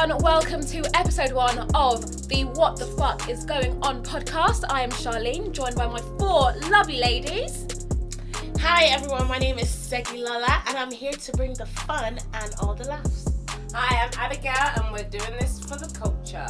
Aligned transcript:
everyone, 0.00 0.22
welcome 0.22 0.64
to 0.64 0.78
episode 0.96 1.32
one 1.32 1.58
of 1.74 2.28
the 2.28 2.44
What 2.44 2.76
the 2.76 2.86
Fuck 2.86 3.28
is 3.28 3.44
Going 3.44 3.82
On 3.82 4.00
podcast. 4.00 4.62
I 4.70 4.82
am 4.82 4.90
Charlene, 4.90 5.50
joined 5.50 5.74
by 5.74 5.88
my 5.88 6.00
four 6.18 6.54
lovely 6.70 6.98
ladies. 6.98 7.66
Hi 8.60 8.84
everyone, 8.84 9.26
my 9.26 9.38
name 9.38 9.58
is 9.58 9.68
Segi 9.68 10.22
Lala 10.22 10.62
and 10.68 10.78
I'm 10.78 10.92
here 10.92 11.10
to 11.12 11.32
bring 11.32 11.52
the 11.54 11.66
fun 11.66 12.18
and 12.34 12.54
all 12.60 12.76
the 12.76 12.86
laughs. 12.86 13.28
Hi, 13.74 14.04
I'm 14.04 14.10
Abigail 14.16 14.54
and 14.76 14.92
we're 14.92 15.08
doing 15.10 15.36
this 15.40 15.58
for 15.58 15.76
the 15.76 15.92
culture. 15.98 16.46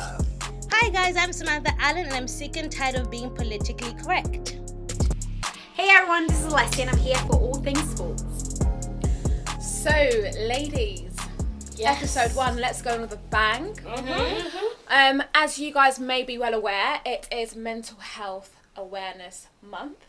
Hi 0.71 0.91
guys, 0.91 1.17
I'm 1.17 1.33
Samantha 1.33 1.73
Allen 1.79 2.05
and 2.05 2.13
I'm 2.13 2.29
sick 2.29 2.59
and 2.59 2.71
tired 2.71 2.97
of 2.97 3.11
being 3.11 3.31
politically 3.31 3.95
correct. 3.95 4.59
Hey 5.73 5.89
everyone, 5.91 6.27
this 6.27 6.45
is 6.45 6.53
Alessia 6.53 6.81
and 6.81 6.91
I'm 6.91 6.99
here 6.99 7.17
for 7.19 7.37
all 7.37 7.55
things 7.55 7.81
sports. 7.93 8.61
So, 9.59 9.91
ladies, 10.39 11.08
episode 11.87 12.35
one, 12.35 12.57
let's 12.57 12.83
go 12.83 12.95
in 12.95 13.01
with 13.01 13.13
a 13.13 13.17
bang. 13.17 13.79
Um, 14.89 15.23
as 15.35 15.59
you 15.59 15.73
guys 15.73 16.01
may 16.01 16.23
be 16.23 16.39
well 16.39 16.55
aware, 16.55 17.01
it 17.05 17.29
is 17.31 17.55
Mental 17.55 17.99
Health 17.99 18.57
Awareness 18.77 19.49
Month. 19.63 20.07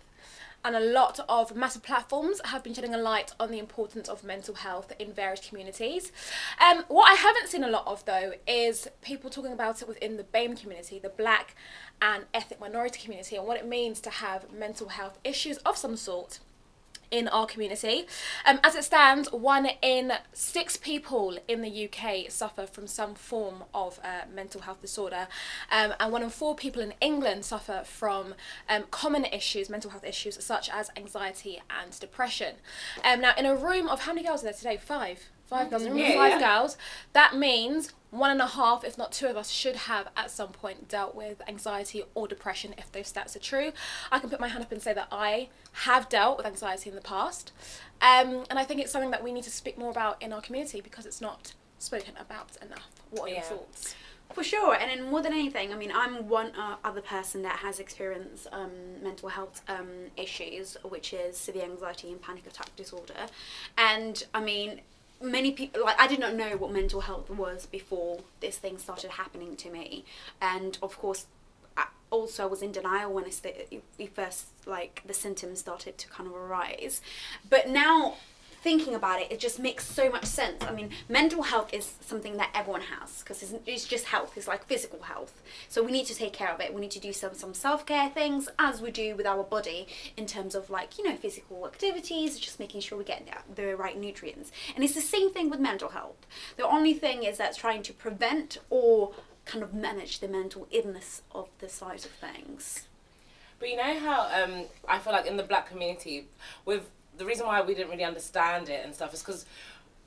And 0.63 0.75
a 0.75 0.79
lot 0.79 1.21
of 1.29 1.55
massive 1.55 1.83
platforms 1.83 2.41
have 2.43 2.63
been 2.63 2.73
shedding 2.73 2.93
a 2.93 2.97
light 2.97 3.31
on 3.39 3.49
the 3.49 3.59
importance 3.59 4.09
of 4.09 4.25
mental 4.25 4.55
health 4.55 4.91
in 4.99 5.13
various 5.13 5.47
communities. 5.47 6.11
Um, 6.59 6.83
what 6.89 7.09
I 7.09 7.15
haven't 7.15 7.47
seen 7.47 7.63
a 7.63 7.69
lot 7.69 7.87
of, 7.87 8.03
though, 8.03 8.33
is 8.45 8.89
people 9.01 9.29
talking 9.29 9.53
about 9.53 9.81
it 9.81 9.87
within 9.87 10.17
the 10.17 10.25
BAME 10.25 10.59
community, 10.59 10.99
the 10.99 11.09
black 11.09 11.55
and 12.01 12.25
ethnic 12.33 12.59
minority 12.59 12.99
community, 13.01 13.37
and 13.37 13.47
what 13.47 13.57
it 13.57 13.65
means 13.65 14.01
to 14.01 14.09
have 14.09 14.51
mental 14.51 14.89
health 14.89 15.17
issues 15.23 15.57
of 15.59 15.77
some 15.77 15.95
sort 15.95 16.39
in 17.11 17.27
our 17.27 17.45
community. 17.45 18.05
Um, 18.45 18.59
as 18.63 18.75
it 18.75 18.83
stands, 18.83 19.31
one 19.31 19.67
in 19.81 20.13
six 20.33 20.77
people 20.77 21.37
in 21.47 21.61
the 21.61 21.89
UK 21.89 22.29
suffer 22.31 22.65
from 22.65 22.87
some 22.87 23.15
form 23.15 23.63
of 23.73 23.99
uh, 24.03 24.21
mental 24.33 24.61
health 24.61 24.81
disorder, 24.81 25.27
um, 25.71 25.93
and 25.99 26.11
one 26.11 26.23
in 26.23 26.29
four 26.29 26.55
people 26.55 26.81
in 26.81 26.93
England 27.01 27.45
suffer 27.45 27.81
from 27.85 28.35
um, 28.67 28.83
common 28.91 29.25
issues, 29.25 29.69
mental 29.69 29.91
health 29.91 30.03
issues 30.05 30.43
such 30.43 30.69
as 30.69 30.89
anxiety 30.95 31.61
and 31.81 31.99
depression. 31.99 32.55
Um, 33.03 33.21
now, 33.21 33.33
in 33.37 33.45
a 33.45 33.55
room 33.55 33.87
of 33.87 34.01
how 34.01 34.13
many 34.13 34.25
girls 34.27 34.41
are 34.41 34.45
there 34.45 34.53
today? 34.53 34.77
Five. 34.77 35.29
Five 35.45 35.71
girls. 35.71 35.81
In 35.83 35.87
a 35.89 35.91
room 35.95 36.01
of 36.03 36.09
Yeah, 36.09 36.15
five 36.15 36.39
yeah. 36.39 36.57
girls. 36.57 36.77
That 37.13 37.35
means 37.35 37.93
one 38.11 38.31
and 38.31 38.41
a 38.41 38.47
half, 38.47 38.83
if 38.83 38.97
not 38.97 39.11
two 39.11 39.27
of 39.27 39.37
us, 39.37 39.49
should 39.49 39.75
have 39.75 40.07
at 40.17 40.31
some 40.31 40.49
point 40.49 40.87
dealt 40.87 41.13
with 41.13 41.41
anxiety 41.47 42.03
or 42.15 42.27
depression 42.27 42.73
if 42.77 42.91
those 42.91 43.11
stats 43.11 43.35
are 43.35 43.39
true. 43.39 43.71
I 44.11 44.19
can 44.19 44.29
put 44.29 44.39
my 44.39 44.47
hand 44.47 44.63
up 44.63 44.71
and 44.71 44.81
say 44.81 44.93
that 44.93 45.07
I 45.11 45.49
have 45.73 46.09
dealt 46.09 46.37
with 46.37 46.45
anxiety 46.45 46.89
in 46.89 46.95
the 46.95 47.01
past. 47.01 47.51
Um, 48.01 48.45
and 48.49 48.57
I 48.57 48.63
think 48.63 48.81
it's 48.81 48.91
something 48.91 49.11
that 49.11 49.23
we 49.23 49.31
need 49.31 49.43
to 49.43 49.51
speak 49.51 49.77
more 49.77 49.91
about 49.91 50.21
in 50.21 50.33
our 50.33 50.41
community 50.41 50.81
because 50.81 51.05
it's 51.05 51.21
not 51.21 51.53
spoken 51.77 52.15
about 52.19 52.57
enough. 52.61 52.89
What 53.11 53.29
are 53.29 53.33
your 53.33 53.41
thoughts? 53.41 53.95
For 54.33 54.43
sure, 54.43 54.75
and 54.75 54.91
then 54.91 55.09
more 55.09 55.23
than 55.23 55.33
anything, 55.33 55.73
I 55.73 55.75
mean, 55.75 55.91
I'm 55.91 56.29
one 56.29 56.51
uh, 56.55 56.75
other 56.83 57.01
person 57.01 57.41
that 57.41 57.57
has 57.57 57.79
experienced 57.79 58.47
um, 58.51 58.69
mental 59.01 59.27
health 59.29 59.63
um, 59.67 59.87
issues, 60.17 60.77
which 60.83 61.13
is 61.13 61.35
severe 61.35 61.63
anxiety 61.63 62.11
and 62.11 62.21
panic 62.21 62.45
attack 62.45 62.75
disorder. 62.75 63.25
And 63.75 64.23
I 64.35 64.41
mean, 64.41 64.81
many 65.21 65.51
people, 65.51 65.83
like, 65.83 65.99
I 65.99 66.07
did 66.07 66.19
not 66.19 66.35
know 66.35 66.57
what 66.57 66.71
mental 66.71 67.01
health 67.01 67.29
was 67.29 67.65
before 67.65 68.19
this 68.39 68.57
thing 68.57 68.77
started 68.77 69.11
happening 69.11 69.55
to 69.57 69.69
me. 69.69 70.05
And 70.41 70.77
of 70.81 70.97
course, 70.97 71.27
I 71.77 71.87
also 72.09 72.43
I 72.43 72.47
was 72.47 72.61
in 72.61 72.71
denial 72.71 73.11
when 73.11 73.25
I 73.25 73.29
first, 74.07 74.47
like, 74.65 75.03
the 75.05 75.13
symptoms 75.13 75.59
started 75.59 75.97
to 75.97 76.07
kind 76.07 76.27
of 76.27 76.35
arise. 76.35 77.01
But 77.49 77.69
now, 77.69 78.15
thinking 78.61 78.93
about 78.93 79.21
it, 79.21 79.31
it 79.31 79.39
just 79.39 79.59
makes 79.59 79.85
so 79.85 80.09
much 80.09 80.25
sense. 80.25 80.63
I 80.63 80.71
mean, 80.71 80.89
mental 81.07 81.43
health 81.43 81.73
is 81.73 81.93
something 82.01 82.37
that 82.37 82.51
everyone 82.53 82.81
has 82.81 83.19
because 83.19 83.41
it's, 83.41 83.53
it's 83.65 83.85
just 83.85 84.05
health. 84.05 84.33
It's 84.35 84.47
like 84.47 84.65
physical 84.65 85.01
health. 85.01 85.41
So 85.69 85.83
we 85.83 85.91
need 85.91 86.05
to 86.07 86.15
take 86.15 86.33
care 86.33 86.53
of 86.53 86.59
it. 86.59 86.73
We 86.73 86.81
need 86.81 86.91
to 86.91 86.99
do 86.99 87.13
some 87.13 87.33
some 87.33 87.53
self 87.53 87.85
care 87.85 88.09
things 88.09 88.49
as 88.59 88.81
we 88.81 88.91
do 88.91 89.15
with 89.15 89.25
our 89.25 89.43
body 89.43 89.87
in 90.17 90.25
terms 90.25 90.55
of 90.55 90.69
like 90.69 90.97
you 90.97 91.07
know 91.07 91.15
physical 91.15 91.65
activities, 91.65 92.39
just 92.39 92.59
making 92.59 92.81
sure 92.81 92.97
we 92.97 93.03
get 93.03 93.25
the, 93.25 93.61
the 93.61 93.75
right 93.75 93.97
nutrients. 93.97 94.51
And 94.75 94.83
it's 94.83 94.95
the 94.95 95.01
same 95.01 95.31
thing 95.31 95.49
with 95.49 95.59
mental 95.59 95.89
health. 95.89 96.27
The 96.57 96.67
only 96.67 96.93
thing 96.93 97.23
is 97.23 97.37
that 97.37 97.57
trying 97.57 97.83
to 97.83 97.93
prevent 97.93 98.57
or 98.69 99.13
kind 99.45 99.63
of 99.63 99.73
manage 99.73 100.19
the 100.19 100.27
mental 100.27 100.67
illness 100.71 101.21
of 101.33 101.47
the 101.59 101.69
side 101.69 102.05
of 102.05 102.11
things. 102.11 102.85
But 103.59 103.69
you 103.69 103.75
know 103.75 103.99
how 103.99 104.43
um, 104.43 104.65
I 104.87 104.99
feel 104.99 105.11
like 105.11 105.25
in 105.25 105.35
the 105.35 105.43
black 105.43 105.67
community, 105.69 106.27
with 106.65 106.89
the 107.19 107.25
reason 107.25 107.45
why 107.45 107.61
we 107.61 107.75
didn't 107.75 107.91
really 107.91 108.03
understand 108.03 108.69
it 108.69 108.83
and 108.83 108.95
stuff 108.95 109.13
is 109.13 109.21
because, 109.21 109.45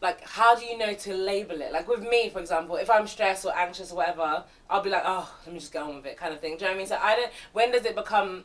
like, 0.01 0.27
how 0.27 0.57
do 0.57 0.65
you 0.65 0.77
know 0.77 0.95
to 0.95 1.15
label 1.15 1.61
it? 1.61 1.73
Like 1.73 1.87
with 1.87 2.01
me, 2.01 2.31
for 2.31 2.41
example, 2.41 2.77
if 2.77 2.91
I'm 2.91 3.07
stressed 3.07 3.45
or 3.45 3.55
anxious 3.55 3.93
or 3.93 3.97
whatever, 3.99 4.43
I'll 4.69 4.83
be 4.83 4.91
like, 4.91 5.05
oh, 5.07 5.33
let 5.45 5.53
me 5.53 5.61
just 5.61 5.73
get 5.73 5.83
on 5.83 5.95
with 5.97 6.07
it, 6.07 6.17
kind 6.17 6.35
of 6.35 6.41
thing. 6.41 6.57
Do 6.57 6.65
you 6.65 6.71
know 6.71 6.73
what 6.73 6.75
I 6.75 6.79
mean? 6.79 6.87
So 6.89 6.99
I 7.01 7.15
don't. 7.15 7.33
When 7.53 7.71
does 7.71 7.85
it 7.85 7.95
become, 7.95 8.45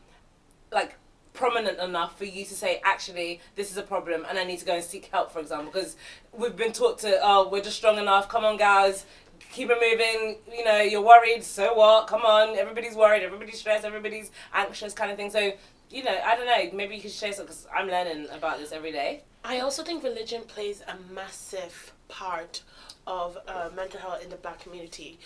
like? 0.71 0.95
prominent 1.33 1.79
enough 1.79 2.17
for 2.17 2.25
you 2.25 2.43
to 2.43 2.55
say 2.55 2.81
actually 2.83 3.39
this 3.55 3.69
is 3.69 3.77
a 3.77 3.83
problem 3.83 4.25
and 4.27 4.39
I 4.39 4.43
need 4.43 4.57
to 4.57 4.65
go 4.65 4.73
and 4.73 4.83
seek 4.83 5.05
help 5.05 5.31
for 5.31 5.39
example 5.39 5.71
because 5.71 5.95
we've 6.33 6.55
been 6.55 6.73
taught 6.73 6.97
to 6.99 7.19
oh 7.21 7.47
we're 7.47 7.61
just 7.61 7.77
strong 7.77 7.99
enough 7.99 8.27
come 8.27 8.43
on 8.43 8.57
guys 8.57 9.05
keep 9.51 9.69
it 9.69 9.77
moving 9.79 10.39
you 10.51 10.65
know 10.65 10.81
you're 10.81 10.99
worried 10.99 11.43
so 11.43 11.75
what 11.75 12.07
come 12.07 12.23
on 12.23 12.57
everybody's 12.57 12.95
worried 12.95 13.21
everybody's 13.21 13.59
stressed 13.59 13.85
everybody's 13.85 14.31
anxious 14.51 14.93
kind 14.93 15.11
of 15.11 15.17
thing 15.17 15.29
so 15.29 15.51
you 15.89 16.03
know 16.03 16.17
I 16.25 16.35
don't 16.35 16.45
know 16.45 16.77
maybe 16.77 16.95
you 16.95 17.01
could 17.01 17.11
share 17.11 17.33
some 17.33 17.45
because 17.45 17.67
I'm 17.73 17.87
learning 17.87 18.27
about 18.31 18.59
this 18.59 18.71
every 18.71 18.91
day 18.91 19.23
I 19.43 19.61
also 19.61 19.81
think 19.81 20.03
religion 20.03 20.41
plays 20.41 20.81
a 20.81 21.13
massive 21.13 21.93
part 22.09 22.63
of 23.05 23.37
uh, 23.47 23.69
mental 23.73 23.99
health 24.01 24.21
in 24.21 24.29
the 24.29 24.35
black 24.35 24.59
community. 24.59 25.19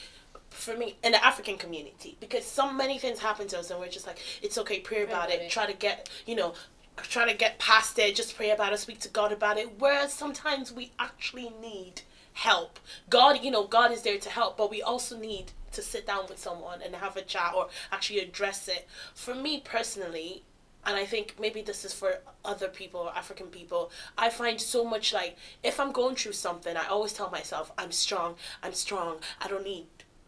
For 0.51 0.77
me, 0.77 0.97
in 1.03 1.13
the 1.13 1.25
African 1.25 1.57
community, 1.57 2.17
because 2.19 2.45
so 2.45 2.71
many 2.71 2.99
things 2.99 3.17
happen 3.19 3.47
to 3.47 3.57
us, 3.57 3.71
and 3.71 3.79
we're 3.79 3.87
just 3.87 4.05
like, 4.05 4.19
it's 4.43 4.59
okay, 4.59 4.79
pray 4.79 5.03
about 5.03 5.29
about 5.29 5.29
it, 5.31 5.41
it. 5.43 5.49
try 5.49 5.65
to 5.65 5.73
get, 5.73 6.09
you 6.27 6.35
know, 6.35 6.53
try 6.97 7.25
to 7.31 7.35
get 7.35 7.57
past 7.57 7.97
it, 7.97 8.15
just 8.15 8.35
pray 8.35 8.51
about 8.51 8.73
it, 8.73 8.79
speak 8.79 8.99
to 8.99 9.09
God 9.09 9.31
about 9.31 9.57
it. 9.57 9.79
Whereas 9.79 10.13
sometimes 10.13 10.71
we 10.71 10.91
actually 10.99 11.51
need 11.61 12.01
help. 12.33 12.79
God, 13.09 13.43
you 13.43 13.49
know, 13.49 13.65
God 13.65 13.91
is 13.91 14.03
there 14.03 14.19
to 14.19 14.29
help, 14.29 14.55
but 14.57 14.69
we 14.69 14.81
also 14.83 15.17
need 15.17 15.53
to 15.71 15.81
sit 15.81 16.05
down 16.05 16.25
with 16.29 16.37
someone 16.37 16.81
and 16.81 16.93
have 16.93 17.15
a 17.17 17.21
chat 17.21 17.53
or 17.55 17.69
actually 17.91 18.19
address 18.19 18.67
it. 18.67 18.87
For 19.15 19.33
me 19.33 19.61
personally, 19.61 20.43
and 20.85 20.95
I 20.95 21.05
think 21.05 21.35
maybe 21.39 21.61
this 21.61 21.85
is 21.85 21.93
for 21.93 22.19
other 22.43 22.67
people 22.67 23.11
African 23.15 23.47
people. 23.47 23.91
I 24.17 24.29
find 24.29 24.59
so 24.59 24.83
much 24.83 25.13
like 25.13 25.37
if 25.63 25.79
I'm 25.79 25.91
going 25.91 26.15
through 26.15 26.33
something, 26.33 26.75
I 26.75 26.87
always 26.87 27.13
tell 27.13 27.29
myself, 27.29 27.71
I'm 27.77 27.91
strong, 27.91 28.35
I'm 28.63 28.73
strong. 28.73 29.17
I 29.39 29.47
don't 29.47 29.63
need 29.63 29.85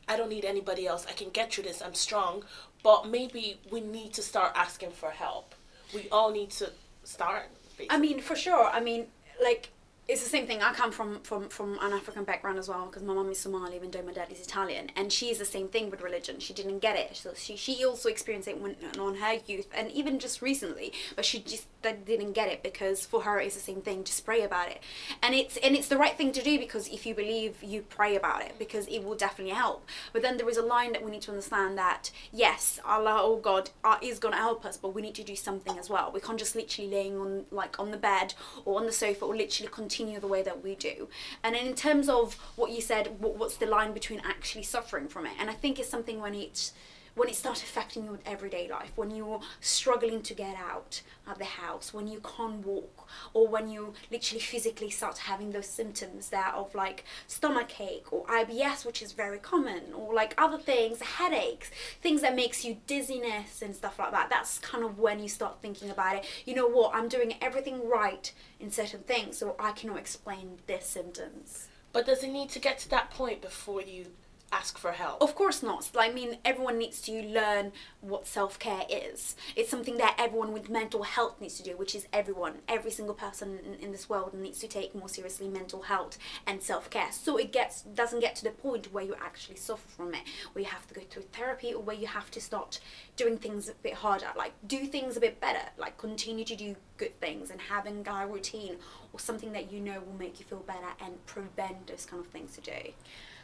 I 0.07 0.17
don't 0.17 0.29
need 0.29 0.45
anybody 0.45 0.85
else. 0.85 1.05
I 1.09 1.13
can 1.13 1.29
get 1.29 1.53
through 1.53 1.63
this. 1.63 1.81
I'm 1.81 1.93
strong. 1.93 2.43
But 2.83 3.07
maybe 3.07 3.59
we 3.71 3.79
need 3.79 4.13
to 4.13 4.21
start 4.21 4.51
asking 4.55 4.91
for 4.91 5.11
help. 5.11 5.55
We 5.93 6.09
all 6.11 6.31
need 6.31 6.49
to 6.51 6.71
start. 7.05 7.45
I 7.89 7.97
mean, 7.97 8.19
for 8.19 8.35
sure. 8.35 8.67
I 8.67 8.81
mean, 8.81 9.07
like 9.41 9.69
it's 10.05 10.21
the 10.21 10.29
same 10.29 10.45
thing. 10.45 10.61
I 10.61 10.73
come 10.73 10.91
from 10.91 11.21
from 11.21 11.47
from 11.47 11.79
an 11.81 11.93
African 11.93 12.25
background 12.25 12.59
as 12.59 12.67
well 12.67 12.87
because 12.87 13.03
my 13.03 13.13
mum 13.13 13.29
is 13.31 13.39
Somali, 13.39 13.77
even 13.77 13.89
though 13.89 14.01
my 14.01 14.11
dad 14.11 14.29
is 14.31 14.41
Italian, 14.41 14.91
and 14.97 15.13
she's 15.13 15.39
the 15.39 15.45
same 15.45 15.69
thing 15.69 15.89
with 15.89 16.01
religion. 16.01 16.39
She 16.39 16.53
didn't 16.53 16.79
get 16.79 16.97
it, 16.97 17.15
so 17.15 17.31
she 17.35 17.55
she 17.55 17.85
also 17.85 18.09
experienced 18.09 18.49
it 18.49 18.59
when 18.59 18.75
on 18.99 19.15
her 19.15 19.35
youth 19.47 19.67
and 19.73 19.89
even 19.91 20.19
just 20.19 20.41
recently, 20.41 20.91
but 21.15 21.23
she 21.23 21.39
just 21.39 21.67
didn't 21.81 22.33
get 22.33 22.49
it 22.49 22.63
because 22.63 23.05
for 23.05 23.23
her 23.23 23.39
it's 23.39 23.55
the 23.55 23.61
same 23.61 23.81
thing. 23.81 24.03
Just 24.03 24.25
pray 24.25 24.41
about 24.41 24.67
it, 24.67 24.81
and 25.21 25.33
it's 25.33 25.55
and 25.57 25.73
it's 25.73 25.87
the 25.87 25.97
right 25.97 26.17
thing 26.17 26.33
to 26.33 26.43
do 26.43 26.59
because 26.59 26.89
if 26.89 27.05
you 27.05 27.15
believe, 27.15 27.63
you 27.63 27.81
pray 27.83 28.17
about 28.17 28.41
it 28.41 28.55
because 28.59 28.85
it 28.87 29.05
will 29.05 29.15
definitely 29.15 29.53
help. 29.53 29.87
But 30.11 30.21
then 30.21 30.35
there 30.35 30.49
is 30.49 30.57
a 30.57 30.61
line 30.61 30.91
that 30.91 31.05
we 31.05 31.11
need 31.11 31.21
to 31.23 31.31
understand 31.31 31.77
that 31.77 32.11
yes, 32.33 32.77
Allah 32.83 33.25
or 33.25 33.39
God 33.39 33.69
uh, 33.85 33.99
is 34.01 34.19
gonna 34.19 34.35
help 34.35 34.65
us, 34.65 34.75
but 34.75 34.93
we 34.93 35.01
need 35.01 35.15
to 35.15 35.23
do 35.23 35.37
something 35.37 35.79
as 35.79 35.89
well. 35.89 36.11
We 36.13 36.19
can't 36.19 36.37
just 36.37 36.57
literally 36.57 36.91
laying 36.91 37.17
on 37.17 37.45
like 37.51 37.79
on 37.79 37.91
the 37.91 37.97
bed 37.97 38.33
or 38.65 38.77
on 38.77 38.85
the 38.85 38.91
sofa 38.91 39.23
or 39.23 39.33
literally 39.33 39.69
continue 39.71 39.92
the 40.19 40.27
way 40.27 40.41
that 40.41 40.63
we 40.63 40.75
do. 40.75 41.07
And 41.43 41.55
in 41.55 41.73
terms 41.75 42.09
of 42.09 42.33
what 42.55 42.71
you 42.71 42.81
said, 42.81 43.19
what, 43.19 43.37
what's 43.37 43.57
the 43.57 43.65
line 43.65 43.93
between 43.93 44.21
actually 44.25 44.63
suffering 44.63 45.07
from 45.07 45.25
it? 45.25 45.33
And 45.39 45.49
I 45.49 45.53
think 45.53 45.79
it's 45.79 45.89
something 45.89 46.19
when 46.19 46.33
it's 46.33 46.73
when 47.15 47.29
it 47.29 47.35
starts 47.35 47.61
affecting 47.61 48.05
your 48.05 48.19
everyday 48.25 48.67
life, 48.67 48.91
when 48.95 49.11
you're 49.11 49.41
struggling 49.59 50.21
to 50.23 50.33
get 50.33 50.55
out 50.55 51.01
of 51.27 51.37
the 51.37 51.45
house, 51.45 51.93
when 51.93 52.07
you 52.07 52.19
can't 52.19 52.65
walk, 52.65 53.07
or 53.33 53.47
when 53.47 53.69
you 53.69 53.93
literally 54.11 54.39
physically 54.39 54.89
start 54.89 55.19
having 55.19 55.51
those 55.51 55.67
symptoms 55.67 56.29
that 56.29 56.53
of 56.55 56.73
like 56.73 57.03
stomach 57.27 57.79
ache 57.79 58.11
or 58.11 58.25
IBS, 58.25 58.85
which 58.85 59.01
is 59.01 59.11
very 59.11 59.37
common, 59.37 59.93
or 59.93 60.13
like 60.13 60.33
other 60.37 60.57
things, 60.57 61.01
headaches, 61.01 61.69
things 62.01 62.21
that 62.21 62.35
makes 62.35 62.65
you 62.65 62.77
dizziness 62.87 63.61
and 63.61 63.75
stuff 63.75 63.99
like 63.99 64.11
that. 64.11 64.29
That's 64.29 64.59
kind 64.59 64.83
of 64.83 64.97
when 64.97 65.19
you 65.19 65.29
start 65.29 65.61
thinking 65.61 65.89
about 65.89 66.17
it. 66.17 66.25
You 66.45 66.55
know 66.55 66.67
what? 66.67 66.95
I'm 66.95 67.07
doing 67.07 67.35
everything 67.41 67.87
right 67.87 68.31
in 68.59 68.71
certain 68.71 69.01
things, 69.01 69.37
so 69.37 69.55
I 69.59 69.71
cannot 69.71 69.97
explain 69.97 70.57
this 70.67 70.85
symptoms. 70.85 71.67
But 71.91 72.07
does 72.07 72.23
it 72.23 72.31
need 72.31 72.49
to 72.49 72.59
get 72.59 72.79
to 72.79 72.89
that 72.89 73.11
point 73.11 73.41
before 73.41 73.81
you 73.83 74.07
ask 74.53 74.77
for 74.77 74.91
help. 74.91 75.21
Of 75.21 75.35
course 75.35 75.63
not. 75.63 75.89
I 75.97 76.11
mean, 76.11 76.37
everyone 76.45 76.77
needs 76.77 77.01
to 77.01 77.23
learn 77.23 77.71
what 78.01 78.27
self 78.27 78.59
care 78.59 78.85
is. 78.89 79.35
It's 79.55 79.69
something 79.69 79.97
that 79.97 80.15
everyone 80.19 80.53
with 80.53 80.69
mental 80.69 81.03
health 81.03 81.41
needs 81.41 81.57
to 81.57 81.63
do, 81.63 81.75
which 81.75 81.95
is 81.95 82.07
everyone. 82.13 82.59
Every 82.67 82.91
single 82.91 83.15
person 83.15 83.59
in, 83.65 83.73
in 83.85 83.91
this 83.91 84.07
world 84.07 84.33
needs 84.33 84.59
to 84.59 84.67
take 84.67 84.93
more 84.93 85.09
seriously 85.09 85.47
mental 85.47 85.81
health 85.83 86.17
and 86.45 86.61
self 86.61 86.89
care. 86.89 87.11
So 87.11 87.37
it 87.37 87.51
gets 87.51 87.81
doesn't 87.81 88.19
get 88.19 88.35
to 88.37 88.43
the 88.43 88.51
point 88.51 88.93
where 88.93 89.03
you 89.03 89.15
actually 89.19 89.57
suffer 89.57 89.87
from 89.89 90.13
it, 90.13 90.21
where 90.53 90.63
you 90.63 90.69
have 90.69 90.87
to 90.87 90.93
go 90.93 91.01
through 91.09 91.23
therapy, 91.33 91.73
or 91.73 91.81
where 91.81 91.95
you 91.95 92.07
have 92.07 92.29
to 92.31 92.41
start 92.41 92.79
doing 93.15 93.37
things 93.37 93.69
a 93.69 93.73
bit 93.81 93.95
harder. 93.95 94.27
Like, 94.37 94.53
do 94.67 94.85
things 94.85 95.17
a 95.17 95.19
bit 95.19 95.41
better. 95.41 95.65
Like, 95.77 95.97
continue 95.97 96.45
to 96.45 96.55
do 96.55 96.75
good 96.97 97.19
things 97.19 97.49
and 97.49 97.59
having 97.59 98.05
a 98.07 98.27
routine 98.27 98.75
or 99.11 99.19
something 99.19 99.51
that 99.53 99.71
you 99.71 99.79
know 99.79 99.99
will 100.05 100.17
make 100.17 100.39
you 100.39 100.45
feel 100.45 100.59
better 100.59 100.93
and 101.03 101.25
prevent 101.25 101.87
those 101.87 102.05
kind 102.05 102.23
of 102.23 102.31
things 102.31 102.55
to 102.55 102.61
do. 102.61 102.93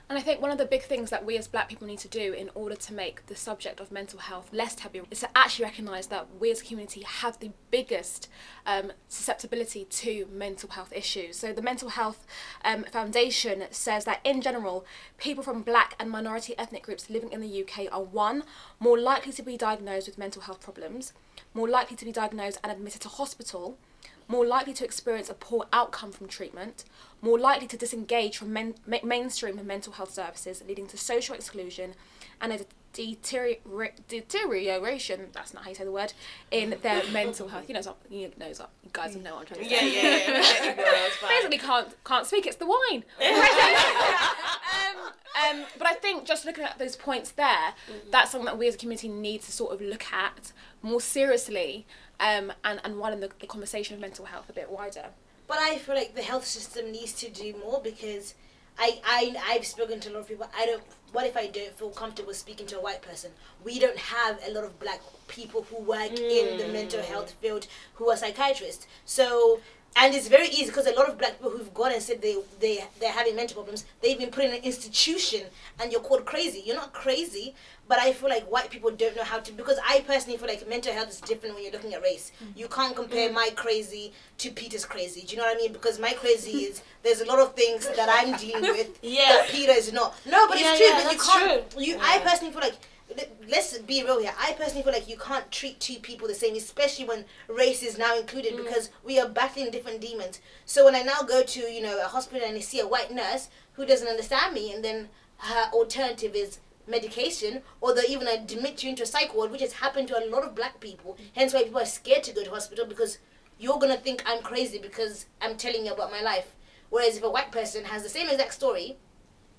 And 0.09 0.17
I 0.17 0.21
think 0.21 0.41
one 0.41 0.49
of 0.49 0.57
the 0.57 0.65
big 0.65 0.81
things 0.81 1.11
that 1.11 1.23
we 1.23 1.37
as 1.37 1.47
black 1.47 1.69
people 1.69 1.85
need 1.85 1.99
to 1.99 2.07
do 2.07 2.33
in 2.33 2.49
order 2.55 2.75
to 2.75 2.93
make 2.95 3.27
the 3.27 3.35
subject 3.35 3.79
of 3.79 3.91
mental 3.91 4.17
health 4.17 4.49
less 4.51 4.73
taboo 4.73 5.05
is 5.11 5.19
to 5.19 5.29
actually 5.37 5.65
recognise 5.65 6.07
that 6.07 6.27
we 6.39 6.49
as 6.49 6.61
a 6.61 6.65
community 6.65 7.03
have 7.03 7.39
the 7.39 7.51
biggest 7.69 8.27
um, 8.65 8.91
susceptibility 9.07 9.85
to 9.85 10.27
mental 10.33 10.69
health 10.71 10.91
issues. 10.95 11.37
So 11.37 11.53
the 11.53 11.61
Mental 11.61 11.89
Health 11.89 12.25
um, 12.65 12.85
Foundation 12.91 13.65
says 13.69 14.05
that 14.05 14.19
in 14.23 14.41
general, 14.41 14.83
people 15.19 15.43
from 15.43 15.61
black 15.61 15.93
and 15.99 16.09
minority 16.09 16.55
ethnic 16.57 16.81
groups 16.81 17.11
living 17.11 17.31
in 17.31 17.39
the 17.39 17.63
UK 17.63 17.87
are 17.91 18.01
one, 18.01 18.45
more 18.79 18.97
likely 18.97 19.31
to 19.33 19.43
be 19.43 19.57
diagnosed 19.57 20.07
with 20.07 20.17
mental 20.17 20.41
health 20.41 20.59
problems, 20.59 21.13
more 21.53 21.69
likely 21.69 21.95
to 21.95 22.05
be 22.05 22.11
diagnosed 22.11 22.57
and 22.63 22.71
admitted 22.71 23.01
to 23.01 23.09
hospital, 23.09 23.77
more 24.27 24.45
likely 24.45 24.73
to 24.73 24.85
experience 24.85 25.29
a 25.29 25.35
poor 25.35 25.65
outcome 25.71 26.11
from 26.11 26.27
treatment, 26.27 26.83
more 27.21 27.37
likely 27.39 27.67
to 27.67 27.77
disengage 27.77 28.37
from 28.37 28.53
men- 28.53 28.75
ma- 28.85 28.97
mainstream 29.03 29.59
mental 29.65 29.93
health 29.93 30.13
services, 30.13 30.63
leading 30.67 30.87
to 30.87 30.97
social 30.97 31.35
exclusion 31.35 31.93
and 32.41 32.53
a 32.53 32.59
deteriora- 32.93 33.91
deterioration, 34.07 35.27
that's 35.33 35.53
not 35.53 35.63
how 35.63 35.69
you 35.69 35.75
say 35.75 35.83
the 35.83 35.91
word, 35.91 36.13
in 36.51 36.75
their 36.81 37.03
mental 37.11 37.47
health. 37.49 37.65
You 37.67 37.75
know, 37.75 37.95
you 38.09 38.31
know, 38.37 38.47
you 38.47 38.55
guys 38.93 39.15
know 39.15 39.35
what 39.35 39.41
I'm 39.41 39.45
trying 39.45 39.63
to 39.63 39.69
say. 39.69 39.93
yeah, 39.93 40.01
yeah. 40.01 40.27
We're 40.27 40.41
getting 40.43 40.75
there, 40.77 41.05
it's 41.07 41.15
fine. 41.17 41.29
Basically, 41.29 41.57
can't 41.57 42.03
can't 42.03 42.25
speak. 42.25 42.47
It's 42.47 42.55
the 42.57 42.65
wine. 42.67 43.03
um, 43.21 45.11
um, 45.49 45.65
but 45.77 45.87
I 45.87 45.93
think 45.93 46.25
just 46.25 46.45
looking 46.45 46.63
at 46.63 46.79
those 46.79 46.95
points 46.95 47.31
there, 47.31 47.73
that's 48.11 48.31
something 48.31 48.45
that 48.45 48.57
we 48.57 48.67
as 48.67 48.75
a 48.75 48.77
community 48.77 49.07
need 49.07 49.41
to 49.43 49.51
sort 49.51 49.73
of 49.73 49.81
look 49.81 50.11
at 50.11 50.51
more 50.81 51.01
seriously, 51.01 51.85
um, 52.19 52.51
and 52.63 52.79
and 52.83 52.97
widen 52.99 53.19
the, 53.19 53.29
the 53.39 53.47
conversation 53.47 53.95
of 53.95 54.01
mental 54.01 54.25
health 54.25 54.49
a 54.49 54.53
bit 54.53 54.69
wider. 54.71 55.07
But 55.49 55.57
I 55.57 55.79
feel 55.79 55.95
like 55.95 56.13
the 56.15 56.21
health 56.21 56.45
system 56.45 56.91
needs 56.91 57.11
to 57.13 57.29
do 57.29 57.55
more 57.65 57.81
because 57.83 58.35
I, 58.77 59.01
I 59.03 59.35
I've 59.49 59.65
spoken 59.65 59.99
to 60.01 60.09
a 60.09 60.13
lot 60.13 60.19
of 60.19 60.27
people. 60.29 60.47
I 60.57 60.67
don't. 60.67 60.83
What 61.11 61.25
if 61.25 61.35
I 61.35 61.47
don't 61.47 61.75
feel 61.77 61.89
comfortable 61.89 62.33
speaking 62.35 62.67
to 62.67 62.77
a 62.77 62.81
white 62.81 63.01
person? 63.01 63.31
We 63.65 63.79
don't 63.79 63.97
have 63.97 64.39
a 64.47 64.51
lot 64.53 64.63
of 64.63 64.79
black 64.79 65.01
people 65.27 65.63
who 65.63 65.81
work 65.81 66.11
in 66.17 66.59
the 66.59 66.67
mental 66.71 67.01
mm. 67.01 67.05
health 67.05 67.31
field 67.41 67.67
who 67.95 68.09
are 68.09 68.15
psychiatrists. 68.15 68.87
So. 69.03 69.59
And 69.95 70.13
it's 70.13 70.27
very 70.27 70.47
easy 70.47 70.67
because 70.67 70.87
a 70.87 70.93
lot 70.93 71.09
of 71.09 71.17
black 71.17 71.33
people 71.33 71.49
who've 71.51 71.73
gone 71.73 71.91
and 71.91 72.01
said 72.01 72.21
they 72.21 72.37
they 72.59 72.83
they're 72.99 73.11
having 73.11 73.35
mental 73.35 73.55
problems, 73.55 73.85
they've 74.01 74.17
been 74.17 74.29
put 74.29 74.45
in 74.45 74.53
an 74.53 74.63
institution, 74.63 75.41
and 75.79 75.91
you're 75.91 76.01
called 76.01 76.25
crazy. 76.25 76.63
You're 76.65 76.75
not 76.75 76.93
crazy, 76.93 77.53
but 77.87 77.99
I 77.99 78.13
feel 78.13 78.29
like 78.29 78.49
white 78.49 78.69
people 78.69 78.91
don't 78.91 79.15
know 79.15 79.23
how 79.23 79.39
to 79.39 79.51
because 79.51 79.77
I 79.85 80.01
personally 80.01 80.37
feel 80.37 80.47
like 80.47 80.67
mental 80.69 80.93
health 80.93 81.09
is 81.09 81.19
different 81.21 81.55
when 81.55 81.63
you're 81.63 81.73
looking 81.73 81.93
at 81.95 82.01
race. 82.01 82.31
Mm. 82.41 82.55
You 82.55 82.67
can't 82.67 82.95
compare 82.95 83.29
mm. 83.29 83.33
my 83.33 83.49
crazy 83.55 84.13
to 84.37 84.51
Peter's 84.51 84.85
crazy. 84.85 85.21
Do 85.21 85.35
you 85.35 85.37
know 85.41 85.47
what 85.47 85.57
I 85.57 85.59
mean? 85.59 85.73
Because 85.73 85.99
my 85.99 86.13
crazy 86.13 86.51
is 86.65 86.81
there's 87.03 87.21
a 87.21 87.25
lot 87.25 87.39
of 87.39 87.55
things 87.55 87.87
that 87.89 88.07
I'm 88.09 88.37
dealing 88.37 88.61
with 88.77 88.97
Yeah. 89.01 89.27
that 89.29 89.49
Peter 89.49 89.73
is 89.73 89.91
not. 89.91 90.15
No, 90.25 90.47
but 90.47 90.59
Yeah, 90.59 90.75
it's 90.75 90.79
true. 90.79 90.87
yeah, 90.87 91.03
but 91.03 91.13
you 91.13 91.19
can't. 91.19 91.71
true. 91.71 91.81
You, 91.83 91.97
I 91.99 92.19
personally 92.19 92.53
feel 92.53 92.61
like. 92.61 92.75
Let- 93.15 93.31
Let's 93.47 93.75
be 93.79 94.03
real 94.03 94.19
here. 94.19 94.33
I 94.37 94.53
personally 94.53 94.83
feel 94.83 94.93
like 94.93 95.09
you 95.09 95.17
can't 95.17 95.51
treat 95.51 95.79
two 95.79 95.95
people 95.95 96.27
the 96.27 96.35
same, 96.35 96.55
especially 96.55 97.05
when 97.05 97.25
race 97.47 97.81
is 97.81 97.97
now 97.97 98.15
included, 98.15 98.53
mm. 98.53 98.57
because 98.57 98.91
we 99.03 99.19
are 99.19 99.27
battling 99.27 99.71
different 99.71 100.01
demons. 100.01 100.39
So 100.65 100.85
when 100.85 100.93
I 100.95 101.01
now 101.01 101.23
go 101.23 101.41
to 101.41 101.59
you 101.59 101.81
know 101.81 101.99
a 101.99 102.07
hospital 102.07 102.47
and 102.47 102.55
I 102.55 102.59
see 102.59 102.79
a 102.79 102.87
white 102.87 103.11
nurse 103.11 103.49
who 103.73 103.87
doesn't 103.87 104.07
understand 104.07 104.53
me, 104.53 104.71
and 104.71 104.83
then 104.83 105.09
her 105.37 105.71
alternative 105.73 106.35
is 106.35 106.59
medication, 106.85 107.63
or 107.81 107.93
they'll 107.95 108.09
even 108.11 108.27
admit 108.27 108.83
you 108.83 108.89
into 108.91 109.03
a 109.03 109.07
psych 109.07 109.33
ward, 109.33 109.49
which 109.51 109.61
has 109.61 109.73
happened 109.73 110.07
to 110.09 110.17
a 110.23 110.29
lot 110.29 110.43
of 110.43 110.53
black 110.53 110.79
people. 110.79 111.17
Hence 111.35 111.53
why 111.53 111.63
people 111.63 111.81
are 111.81 111.85
scared 111.85 112.23
to 112.25 112.33
go 112.33 112.43
to 112.43 112.51
hospital 112.51 112.85
because 112.85 113.17
you're 113.57 113.79
gonna 113.79 113.97
think 113.97 114.21
I'm 114.27 114.43
crazy 114.43 114.77
because 114.77 115.25
I'm 115.41 115.57
telling 115.57 115.85
you 115.87 115.93
about 115.93 116.11
my 116.11 116.21
life. 116.21 116.55
Whereas 116.91 117.17
if 117.17 117.23
a 117.23 117.29
white 117.29 117.51
person 117.51 117.85
has 117.85 118.03
the 118.03 118.09
same 118.09 118.29
exact 118.29 118.53
story, 118.53 118.97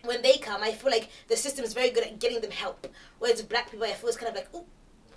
when 0.04 0.22
they 0.22 0.38
come, 0.38 0.62
I 0.62 0.72
feel 0.72 0.90
like 0.90 1.08
the 1.28 1.36
system 1.36 1.64
is 1.64 1.74
very 1.74 1.90
good 1.90 2.04
at 2.04 2.18
getting 2.18 2.40
them 2.40 2.50
help. 2.50 2.86
Whereas 3.18 3.42
black 3.42 3.70
people, 3.70 3.86
I 3.86 3.92
feel 3.92 4.08
it's 4.08 4.18
kind 4.18 4.30
of 4.30 4.36
like, 4.36 4.48
oh, 4.54 4.64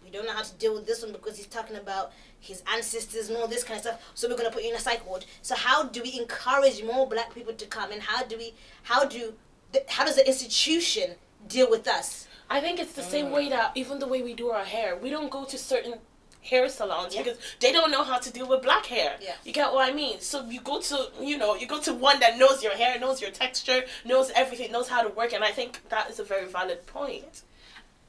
we 0.03 0.09
don't 0.09 0.25
know 0.25 0.33
how 0.33 0.43
to 0.43 0.53
deal 0.55 0.73
with 0.73 0.85
this 0.85 1.01
one 1.01 1.11
because 1.11 1.37
he's 1.37 1.47
talking 1.47 1.77
about 1.77 2.11
his 2.39 2.61
ancestors 2.73 3.29
and 3.29 3.37
all 3.37 3.47
this 3.47 3.63
kind 3.63 3.77
of 3.77 3.85
stuff. 3.85 4.01
So 4.15 4.29
we're 4.29 4.37
gonna 4.37 4.51
put 4.51 4.63
you 4.63 4.69
in 4.69 4.75
a 4.75 4.79
psych 4.79 5.07
ward. 5.07 5.25
So 5.41 5.55
how 5.55 5.83
do 5.83 6.01
we 6.01 6.19
encourage 6.19 6.83
more 6.83 7.07
black 7.07 7.33
people 7.33 7.53
to 7.53 7.65
come, 7.65 7.91
and 7.91 8.01
how 8.01 8.23
do 8.23 8.37
we, 8.37 8.53
how 8.83 9.05
do, 9.05 9.33
the, 9.71 9.83
how 9.87 10.05
does 10.05 10.15
the 10.15 10.27
institution 10.27 11.15
deal 11.47 11.69
with 11.69 11.87
us? 11.87 12.27
I 12.49 12.59
think 12.59 12.79
it's 12.79 12.93
the 12.93 13.03
same 13.03 13.27
mm. 13.27 13.31
way 13.31 13.49
that 13.49 13.71
even 13.75 13.99
the 13.99 14.07
way 14.07 14.21
we 14.21 14.33
do 14.33 14.49
our 14.49 14.65
hair, 14.65 14.95
we 14.95 15.09
don't 15.09 15.31
go 15.31 15.45
to 15.45 15.57
certain 15.57 15.95
hair 16.43 16.67
salons 16.69 17.15
Yeah. 17.15 17.23
because 17.23 17.39
they 17.59 17.71
don't 17.71 17.91
know 17.91 18.03
how 18.03 18.17
to 18.19 18.31
deal 18.31 18.47
with 18.47 18.61
black 18.61 18.85
hair. 18.85 19.15
Yeah. 19.21 19.35
You 19.43 19.53
get 19.53 19.73
what 19.73 19.89
I 19.89 19.93
mean? 19.93 20.19
So 20.19 20.45
you 20.45 20.61
go 20.61 20.79
to 20.81 21.07
you 21.21 21.37
know, 21.37 21.55
you 21.55 21.67
go 21.67 21.79
to 21.81 21.93
one 21.93 22.19
that 22.19 22.37
knows 22.37 22.61
your 22.63 22.73
hair, 22.75 22.99
knows 22.99 23.21
your 23.21 23.31
texture, 23.31 23.83
knows 24.05 24.31
everything, 24.35 24.71
knows 24.71 24.89
how 24.89 25.01
to 25.01 25.09
work 25.09 25.33
and 25.33 25.43
I 25.43 25.51
think 25.51 25.79
that 25.89 26.09
is 26.09 26.19
a 26.19 26.23
very 26.23 26.47
valid 26.47 26.85
point. 26.87 27.41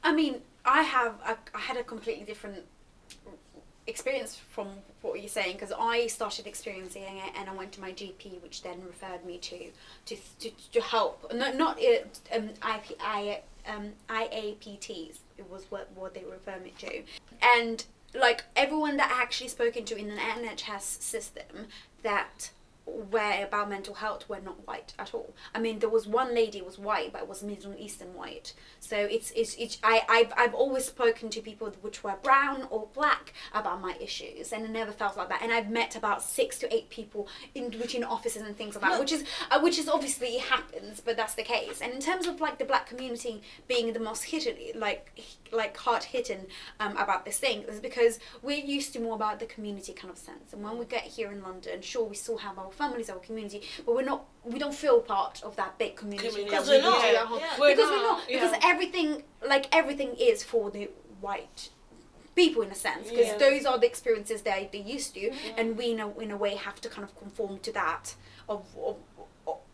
I 0.03 0.13
mean, 0.13 0.43
I 0.65 0.83
have 0.83 1.15
I, 1.25 1.37
I 1.55 1.61
had 1.61 1.77
a 1.77 1.85
completely 1.85 2.25
different 2.25 2.65
experience 3.87 4.41
from 4.51 4.69
what 5.03 5.21
you're 5.21 5.29
saying 5.29 5.53
because 5.53 5.73
I 5.79 6.07
started 6.07 6.47
experiencing 6.47 7.03
it 7.03 7.33
and 7.39 7.49
I 7.51 7.55
went 7.55 7.73
to 7.73 7.81
my 7.81 7.93
GP, 7.93 8.43
which 8.43 8.63
then 8.63 8.83
referred 8.87 9.25
me 9.27 9.39
to 9.39 9.71
to 10.07 10.17
to, 10.41 10.51
to 10.73 10.81
help. 10.81 11.33
Not 11.35 11.57
not 11.57 11.77
it, 11.81 12.19
um, 12.35 12.49
IP, 12.49 12.97
I, 13.01 13.43
um, 13.69 13.93
IAPTs. 14.09 15.19
It 15.37 15.51
was 15.51 15.67
what 15.71 15.91
what 15.95 16.15
they 16.15 16.25
referred 16.25 16.63
me 16.65 16.73
to, 16.79 17.03
and 17.43 17.85
like 18.15 18.45
everyone 18.57 18.97
that 18.97 19.11
I 19.11 19.23
actually 19.23 19.49
spoken 19.49 19.85
to 19.87 19.97
in 19.97 20.09
the 20.09 20.15
NHS 20.17 21.03
system 21.03 21.67
that 22.03 22.51
were 22.87 23.43
about 23.43 23.69
mental 23.69 23.95
health 23.95 24.29
were 24.29 24.41
not 24.41 24.67
white 24.67 24.93
at 24.99 25.15
all. 25.15 25.35
I 25.55 25.59
mean, 25.59 25.79
there 25.79 25.89
was 25.89 26.07
one 26.07 26.35
lady 26.35 26.61
was 26.61 26.79
white, 26.79 27.13
but 27.13 27.23
it 27.23 27.29
was 27.29 27.43
Middle 27.43 27.75
Eastern 27.79 28.15
white. 28.15 28.53
So 28.81 28.97
it's 28.97 29.31
it's, 29.33 29.55
it's 29.57 29.79
I 29.83 30.03
I've, 30.09 30.33
I've 30.37 30.55
always 30.55 30.85
spoken 30.85 31.31
to 31.31 31.41
people 31.41 31.73
which 31.81 32.05
were 32.05 32.17
brown 32.23 32.67
or 32.71 32.89
black 32.93 33.33
about 33.53 33.81
my 33.81 33.97
issues, 34.01 34.53
and 34.53 34.65
I 34.65 34.69
never 34.69 34.93
felt 34.93 35.17
like 35.17 35.29
that. 35.31 35.43
And 35.43 35.53
I've 35.53 35.71
met 35.71 35.97
about 35.97 36.23
six 36.23 36.59
to 36.59 36.75
eight 36.75 36.91
people 36.91 37.29
in 37.55 37.71
between 37.71 38.05
offices 38.05 38.43
and 38.43 38.57
things 38.57 38.75
like 38.75 38.83
that, 38.83 39.01
which 39.01 39.13
is 39.13 39.25
uh, 39.51 39.61
which 39.61 39.79
is 39.79 39.89
obviously 39.89 40.39
happens, 40.39 41.01
but 41.01 41.17
that's 41.17 41.35
the 41.35 41.43
case. 41.43 41.81
And 41.81 41.93
in 41.93 42.01
terms 42.01 42.27
of 42.27 42.41
like 42.41 42.59
the 42.59 42.65
black 42.65 42.87
community 42.87 43.43
being 43.67 43.93
the 43.93 44.01
most 44.01 44.25
hit 44.25 44.45
like 44.77 45.21
like 45.53 45.77
hard 45.77 46.05
hitting 46.05 46.47
um, 46.81 46.97
about 46.97 47.25
this 47.25 47.39
thing 47.39 47.63
is 47.63 47.81
because 47.81 48.19
we're 48.43 48.65
used 48.65 48.93
to 48.93 49.01
more 49.01 49.15
about 49.15 49.39
the 49.39 49.47
community 49.47 49.93
kind 49.93 50.11
of 50.11 50.19
sense. 50.19 50.53
And 50.53 50.63
when 50.63 50.79
we 50.79 50.85
get 50.85 51.03
here 51.03 51.31
in 51.33 51.43
London, 51.43 51.81
sure 51.81 52.05
we 52.05 52.17
still 52.17 52.39
have 52.39 52.59
our 52.59 52.71
families, 52.75 53.09
our 53.11 53.19
community, 53.19 53.63
but 53.85 53.95
we're 53.95 54.03
not 54.03 54.25
we 54.45 54.59
don't 54.59 54.75
feel 54.75 55.01
part 55.01 55.43
of 55.43 55.57
that 55.57 55.79
big 55.79 55.97
community 55.97 56.29
Community. 56.29 56.51
Because 56.51 56.69
we 56.69 56.77
we're 56.77 56.83
not. 56.83 57.03
Yeah. 57.03 57.13
Yeah. 57.39 57.61
We're 57.61 57.71
Because 57.75 57.91
we're 57.91 57.97
not, 58.03 58.19
not. 58.19 58.29
Because 58.29 58.53
yeah. 58.53 58.61
everything 58.73 59.23
like 59.49 59.75
everything 59.75 60.15
is 60.19 60.43
for 60.43 60.71
the 60.71 60.91
white 61.21 61.71
people 62.35 62.63
in 62.63 62.71
a 62.71 62.75
sense 62.75 63.09
because 63.11 63.27
Yeah. 63.27 63.39
those 63.39 63.65
are 63.65 63.79
the 63.79 63.87
experiences 63.87 64.43
they 64.43 64.69
they 64.73 64.81
used 64.81 65.15
to 65.15 65.31
and 65.57 65.79
we 65.79 65.93
in 65.93 66.01
a, 66.01 66.09
in 66.19 66.31
a 66.33 66.37
way 66.37 66.57
have 66.57 66.81
to 66.81 66.89
kind 66.89 67.05
of 67.09 67.17
conform 67.17 67.61
to 67.61 67.73
that 67.73 68.17
of, 68.49 68.67
of 68.77 68.97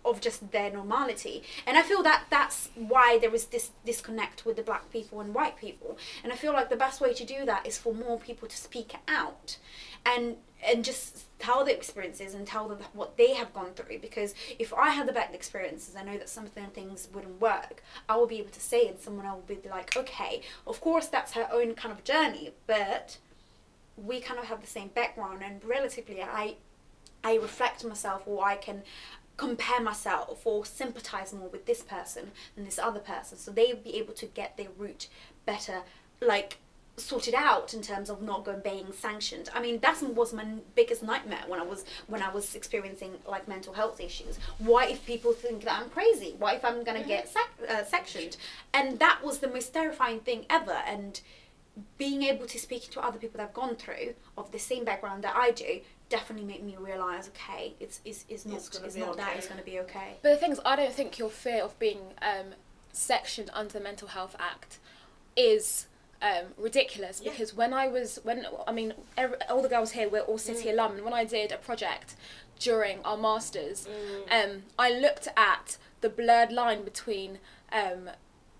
of 0.05 0.21
just 0.21 0.51
their 0.51 0.71
normality 0.71 1.43
and 1.67 1.77
i 1.79 1.83
feel 1.83 2.03
that 2.03 2.25
that's 2.31 2.69
why 2.75 3.19
there 3.21 3.35
is 3.35 3.47
this 3.47 3.71
disconnect 3.87 4.45
with 4.47 4.57
the 4.57 4.63
black 4.63 4.91
people 4.91 5.21
and 5.21 5.35
white 5.35 5.57
people 5.57 5.97
and 6.23 6.33
i 6.33 6.37
feel 6.37 6.53
like 6.53 6.69
the 6.71 6.77
best 6.77 7.01
way 7.01 7.13
to 7.15 7.25
do 7.25 7.45
that 7.45 7.67
is 7.67 7.79
for 7.79 7.93
more 7.95 8.19
people 8.19 8.47
to 8.49 8.57
speak 8.57 8.95
out 9.09 9.57
and 10.05 10.37
and 10.67 10.85
just 10.85 11.27
tell 11.41 11.65
their 11.65 11.75
experiences 11.75 12.35
and 12.35 12.47
tell 12.47 12.69
them 12.69 12.79
what 12.93 13.17
they 13.17 13.35
have 13.35 13.53
gone 13.53 13.73
through 13.75 13.99
because 13.99 14.35
if 14.59 14.73
i 14.75 14.91
had 14.91 15.09
the 15.09 15.13
bad 15.13 15.35
experiences 15.35 15.97
i 15.97 16.03
know 16.03 16.17
that 16.17 16.29
some 16.29 16.45
of 16.45 16.55
the 16.55 16.61
things 16.61 17.09
wouldn't 17.13 17.41
work. 17.41 17.83
I 18.09 18.17
will 18.17 18.27
be 18.27 18.39
able 18.39 18.51
to 18.51 18.61
say 18.61 18.87
and 18.87 18.99
someone 18.99 19.27
else 19.27 19.43
will 19.49 19.57
be 19.57 19.69
like 19.69 19.97
okay 19.97 20.43
of 20.67 20.81
course 20.81 21.07
that's 21.07 21.33
her 21.33 21.49
own 21.53 21.75
kind 21.75 21.93
of 21.93 22.05
journey 22.05 22.51
but 22.67 23.19
we 23.97 24.21
kind 24.21 24.39
of 24.39 24.47
have 24.47 24.61
the 24.61 24.67
same 24.67 24.89
background 24.89 25.43
and 25.43 25.65
relatively 25.65 26.23
i 26.23 26.57
i 27.25 27.35
reflect 27.37 27.85
myself 27.85 28.23
or 28.27 28.45
i 28.45 28.57
can 28.57 28.83
compare 29.37 29.81
myself 29.81 30.43
or 30.45 30.67
sympathize 30.67 31.33
more 31.33 31.49
with 31.49 31.65
this 31.65 31.83
person 31.83 32.31
than 32.55 32.67
this 32.67 32.79
other 32.79 33.01
person 33.01 33.39
so 33.39 33.51
they 33.51 33.69
would 33.69 33.83
be 33.83 33.97
able 33.97 34.13
to 34.13 34.27
get 34.27 34.59
their 34.59 34.69
route 34.77 35.09
better. 35.47 35.83
Like 36.21 36.59
sorted 37.03 37.35
out 37.35 37.75
in 37.75 37.83
terms 37.83 38.11
of 38.11 38.23
not 38.23 38.45
going 38.45 38.61
being 38.61 38.93
sanctioned. 38.93 39.49
I 39.55 39.61
mean, 39.61 39.81
that 39.81 40.03
was 40.03 40.33
my 40.33 40.45
biggest 40.75 41.03
nightmare 41.03 41.45
when 41.47 41.61
I 41.61 41.65
was 41.65 41.85
when 42.07 42.23
I 42.23 42.31
was 42.31 42.55
experiencing 42.55 43.13
like 43.27 43.49
mental 43.49 43.73
health 43.73 44.01
issues. 44.01 44.39
Why 44.59 44.87
if 44.87 45.05
people 45.07 45.33
think 45.33 45.65
that 45.65 45.81
I'm 45.81 45.91
crazy? 45.91 46.35
Why 46.39 46.55
if 46.55 46.65
I'm 46.65 46.85
gonna 46.85 47.05
get 47.05 47.29
sac- 47.29 47.51
uh, 47.69 47.85
sectioned? 47.85 48.37
And 48.73 48.99
that 48.99 49.21
was 49.23 49.39
the 49.39 49.49
most 49.49 49.73
terrifying 49.73 50.21
thing 50.21 50.47
ever. 50.49 50.79
And 50.87 51.21
being 51.99 52.23
able 52.23 52.47
to 52.47 52.59
speak 52.59 52.91
to 52.91 53.01
other 53.01 53.19
people 53.19 53.39
that 53.39 53.45
have 53.45 53.55
gone 53.55 53.77
through 53.77 54.15
of 54.37 54.51
the 54.53 54.59
same 54.59 54.85
background 54.85 55.25
that 55.25 55.37
I 55.37 55.51
do 55.53 55.81
definitely 56.09 56.45
made 56.45 56.65
me 56.65 56.77
realize 56.79 57.29
okay 57.29 57.75
it's 57.79 58.01
it's, 58.05 58.25
it's 58.29 58.45
not 58.45 58.57
It's 58.57 58.77
it's, 58.77 58.97
not 58.97 59.17
that 59.17 59.37
it's 59.37 59.47
going 59.47 59.61
to 59.61 59.65
be 59.65 59.79
okay 59.81 60.17
But 60.23 60.31
the 60.31 60.37
thing 60.37 60.53
is, 60.53 60.61
I 60.67 60.77
don't 60.77 60.93
think 60.93 61.19
your 61.19 61.31
fear 61.31 61.63
of 61.63 61.79
being 61.79 62.01
um, 62.21 62.55
sectioned 62.93 63.51
under 63.55 63.73
the 63.73 63.81
Mental 63.81 64.09
Health 64.09 64.35
Act 64.39 64.79
is 65.37 65.87
um, 66.23 66.47
ridiculous 66.59 67.21
Yeah. 67.23 67.31
because 67.33 67.55
when 67.55 67.73
I 67.73 67.89
was 67.89 68.19
when 68.23 68.47
I 68.67 68.73
mean 68.73 68.93
every, 69.17 69.37
all 69.49 69.63
the 69.63 69.69
girls 69.69 69.93
here 69.93 70.09
we're 70.09 70.21
all 70.21 70.39
city 70.39 70.69
alum. 70.71 70.93
And 70.97 71.05
when 71.05 71.15
I 71.15 71.25
did 71.25 71.51
a 71.53 71.57
project 71.57 72.15
during 72.59 73.03
our 73.05 73.17
masters, 73.17 73.89
um, 74.31 74.65
I 74.79 74.91
looked 74.91 75.29
at 75.37 75.79
the 76.03 76.09
blurred 76.11 76.53
line 76.53 76.85
between 76.85 77.39
um, 77.73 78.11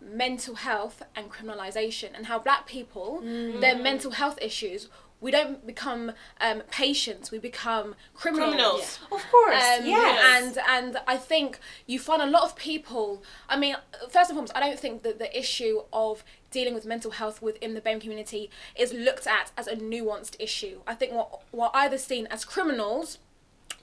mental 0.01 0.55
health 0.57 1.03
and 1.15 1.31
criminalisation 1.31 2.09
and 2.15 2.27
how 2.27 2.39
black 2.39 2.67
people 2.67 3.21
their 3.61 3.77
mental 3.77 4.13
health 4.13 4.39
issues 4.41 4.89
we 5.21 5.31
don't 5.31 5.67
become 5.67 6.13
um, 6.41 6.63
patients 6.71 7.31
we 7.31 7.39
become 7.39 7.95
criminals, 8.15 8.51
Criminals. 8.51 8.99
of 9.13 9.31
course 9.31 9.55
um, 9.55 9.87
yes. 9.87 10.57
And 10.57 10.59
and 10.69 10.97
I 11.07 11.17
think 11.17 11.59
you 11.87 11.99
find 11.99 12.23
a 12.23 12.27
lot 12.27 12.45
of 12.45 12.57
people. 12.57 13.23
I 13.49 13.57
mean, 13.57 13.77
first 14.09 14.31
and 14.31 14.37
foremost, 14.37 14.53
I 14.55 14.61
don't 14.61 14.79
think 14.79 15.03
that 15.03 15.19
the 15.19 15.37
issue 15.39 15.83
of 15.93 16.25
dealing 16.51 16.75
with 16.75 16.85
mental 16.85 17.13
health 17.13 17.41
within 17.41 17.75
the 17.75 17.81
BAME 17.81 18.01
community 18.01 18.51
is 18.77 18.93
looked 18.93 19.27
at 19.27 19.53
as 19.57 19.67
a 19.67 19.77
nuanced 19.77 20.37
issue. 20.39 20.81
I 20.87 20.95
think 20.95 21.13
we're, 21.13 21.25
we're 21.53 21.71
either 21.75 21.99
seen 21.99 22.27
as 22.27 22.45
criminals 22.45 23.19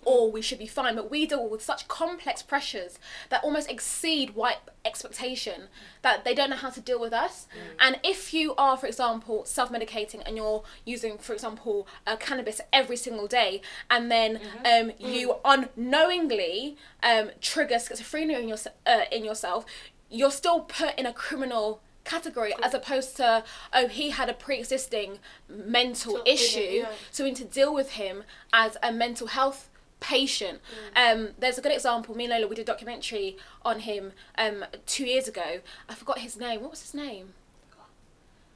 or 0.08 0.32
we 0.32 0.42
should 0.42 0.58
be 0.58 0.68
fine. 0.68 0.96
But 0.96 1.12
we 1.12 1.26
deal 1.26 1.50
with 1.50 1.62
such 1.62 1.90
complex 1.90 2.42
pressures 2.42 2.98
that 3.30 3.44
almost 3.44 3.70
exceed 3.70 4.36
white 4.36 4.60
expectation 4.86 5.64
that 6.02 6.24
they 6.24 6.34
don't 6.34 6.50
know 6.50 6.56
how 6.56 6.70
to 6.70 6.80
deal 6.80 6.98
with 7.00 7.12
us. 7.12 7.46
And 7.78 8.00
if 8.06 8.34
you 8.34 8.56
are, 8.56 8.78
for 8.78 8.88
example, 8.88 9.44
self 9.44 9.70
medicating 9.70 10.24
and 10.26 10.38
you're 10.38 10.64
using, 10.86 11.18
for 11.18 11.34
example, 11.34 11.88
uh, 12.08 12.16
cannabis 12.16 12.62
every 12.72 12.96
single 12.96 13.28
day, 13.28 13.62
and 13.90 14.10
then 14.10 14.40
um, 14.64 14.94
you 14.98 15.36
unknowingly 15.44 16.78
um, 17.04 17.32
trigger 17.42 17.76
schizophrenia 17.76 18.40
in, 18.42 18.48
your, 18.48 18.58
uh, 18.86 19.02
in 19.12 19.26
yourself, 19.26 19.66
you're 20.10 20.32
still 20.32 20.62
put 20.62 20.98
in 20.98 21.06
a 21.06 21.12
criminal 21.12 21.82
category 22.06 22.54
as 22.64 22.74
opposed 22.74 23.18
to 23.18 23.44
oh 23.74 23.88
he 23.90 24.12
had 24.12 24.30
a 24.30 24.34
pre-existing 24.34 25.20
mental 25.50 26.14
So- 26.16 26.24
issue 26.26 26.60
yeah. 26.60 26.92
so 27.12 27.26
we 27.26 27.32
need 27.32 27.36
to 27.40 27.44
deal 27.44 27.74
with 27.74 27.92
him 27.92 28.24
as 28.54 28.78
a 28.82 28.94
mental 28.94 29.28
health 29.28 29.70
patient. 30.00 30.60
Mm. 30.96 31.14
Um, 31.14 31.30
there's 31.40 31.58
a 31.58 31.62
good 31.62 31.72
example. 31.72 32.16
Me 32.16 32.26
and 32.26 32.34
Lola, 32.34 32.48
we 32.48 32.56
did 32.56 32.64
a 32.64 32.66
documentary 32.66 33.38
on 33.64 33.80
him 33.82 34.14
um, 34.38 34.66
two 34.86 35.06
years 35.06 35.28
ago. 35.28 35.60
I 35.90 35.94
forgot 35.94 36.20
his 36.20 36.38
name. 36.38 36.62
What 36.62 36.72
was 36.72 36.82
his 36.82 36.94
name? 36.94 37.34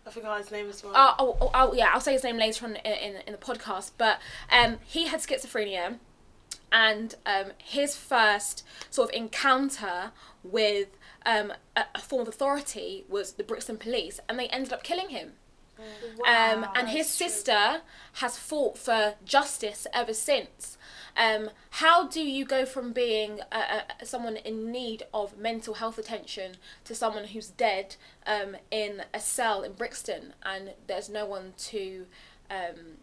I 0.06 0.10
forgot 0.10 0.40
his 0.40 0.52
name 0.52 0.68
as 0.68 0.84
well. 0.84 0.94
Oh, 0.96 1.16
oh, 1.20 1.38
oh, 1.42 1.52
oh, 1.54 1.74
yeah, 1.74 1.92
I'll 1.94 2.02
say 2.02 2.14
his 2.14 2.24
name 2.24 2.38
later 2.38 2.66
on 2.66 2.76
in, 2.78 2.94
in, 2.94 3.22
in 3.28 3.32
the 3.34 3.38
podcast. 3.38 3.92
But 3.98 4.20
um, 4.52 4.80
he 4.86 5.08
had 5.08 5.20
schizophrenia, 5.20 5.98
and 6.72 7.16
um, 7.26 7.52
his 7.60 7.96
first 7.96 8.64
sort 8.90 9.10
of 9.10 9.16
encounter 9.16 10.12
with 10.44 10.88
um, 11.26 11.54
a, 11.76 11.86
a 11.94 12.00
form 12.00 12.24
of 12.24 12.28
authority 12.28 13.06
was 13.10 13.34
the 13.34 13.44
Brixton 13.44 13.78
police, 13.78 14.20
and 14.28 14.40
they 14.40 14.48
ended 14.48 14.74
up 14.74 14.84
killing 14.84 15.10
him. 15.10 15.34
um, 16.28 16.68
and 16.76 16.90
his 16.90 17.08
sister 17.08 17.82
has 18.14 18.38
fought 18.38 18.78
for 18.78 19.16
justice 19.26 19.88
ever 19.94 20.14
since. 20.14 20.78
Um, 21.18 21.50
how 21.72 22.08
do 22.08 22.22
you 22.22 22.46
go 22.46 22.66
from 22.66 22.94
being 22.94 23.40
a, 23.52 23.84
a, 24.00 24.06
someone 24.06 24.38
in 24.38 24.72
need 24.72 25.04
of 25.14 25.38
mental 25.38 25.76
health 25.76 25.98
attention 25.98 26.54
to 26.86 26.96
someone 26.96 27.26
who's 27.26 27.48
dead 27.48 27.96
um, 28.26 28.56
in 28.70 29.04
a 29.14 29.20
cell 29.20 29.64
in 29.64 29.74
Brixton 29.74 30.34
and 30.44 30.74
there's 30.88 31.10
no 31.10 31.26
one 31.26 31.54
to 31.58 32.06
um, 32.50 32.98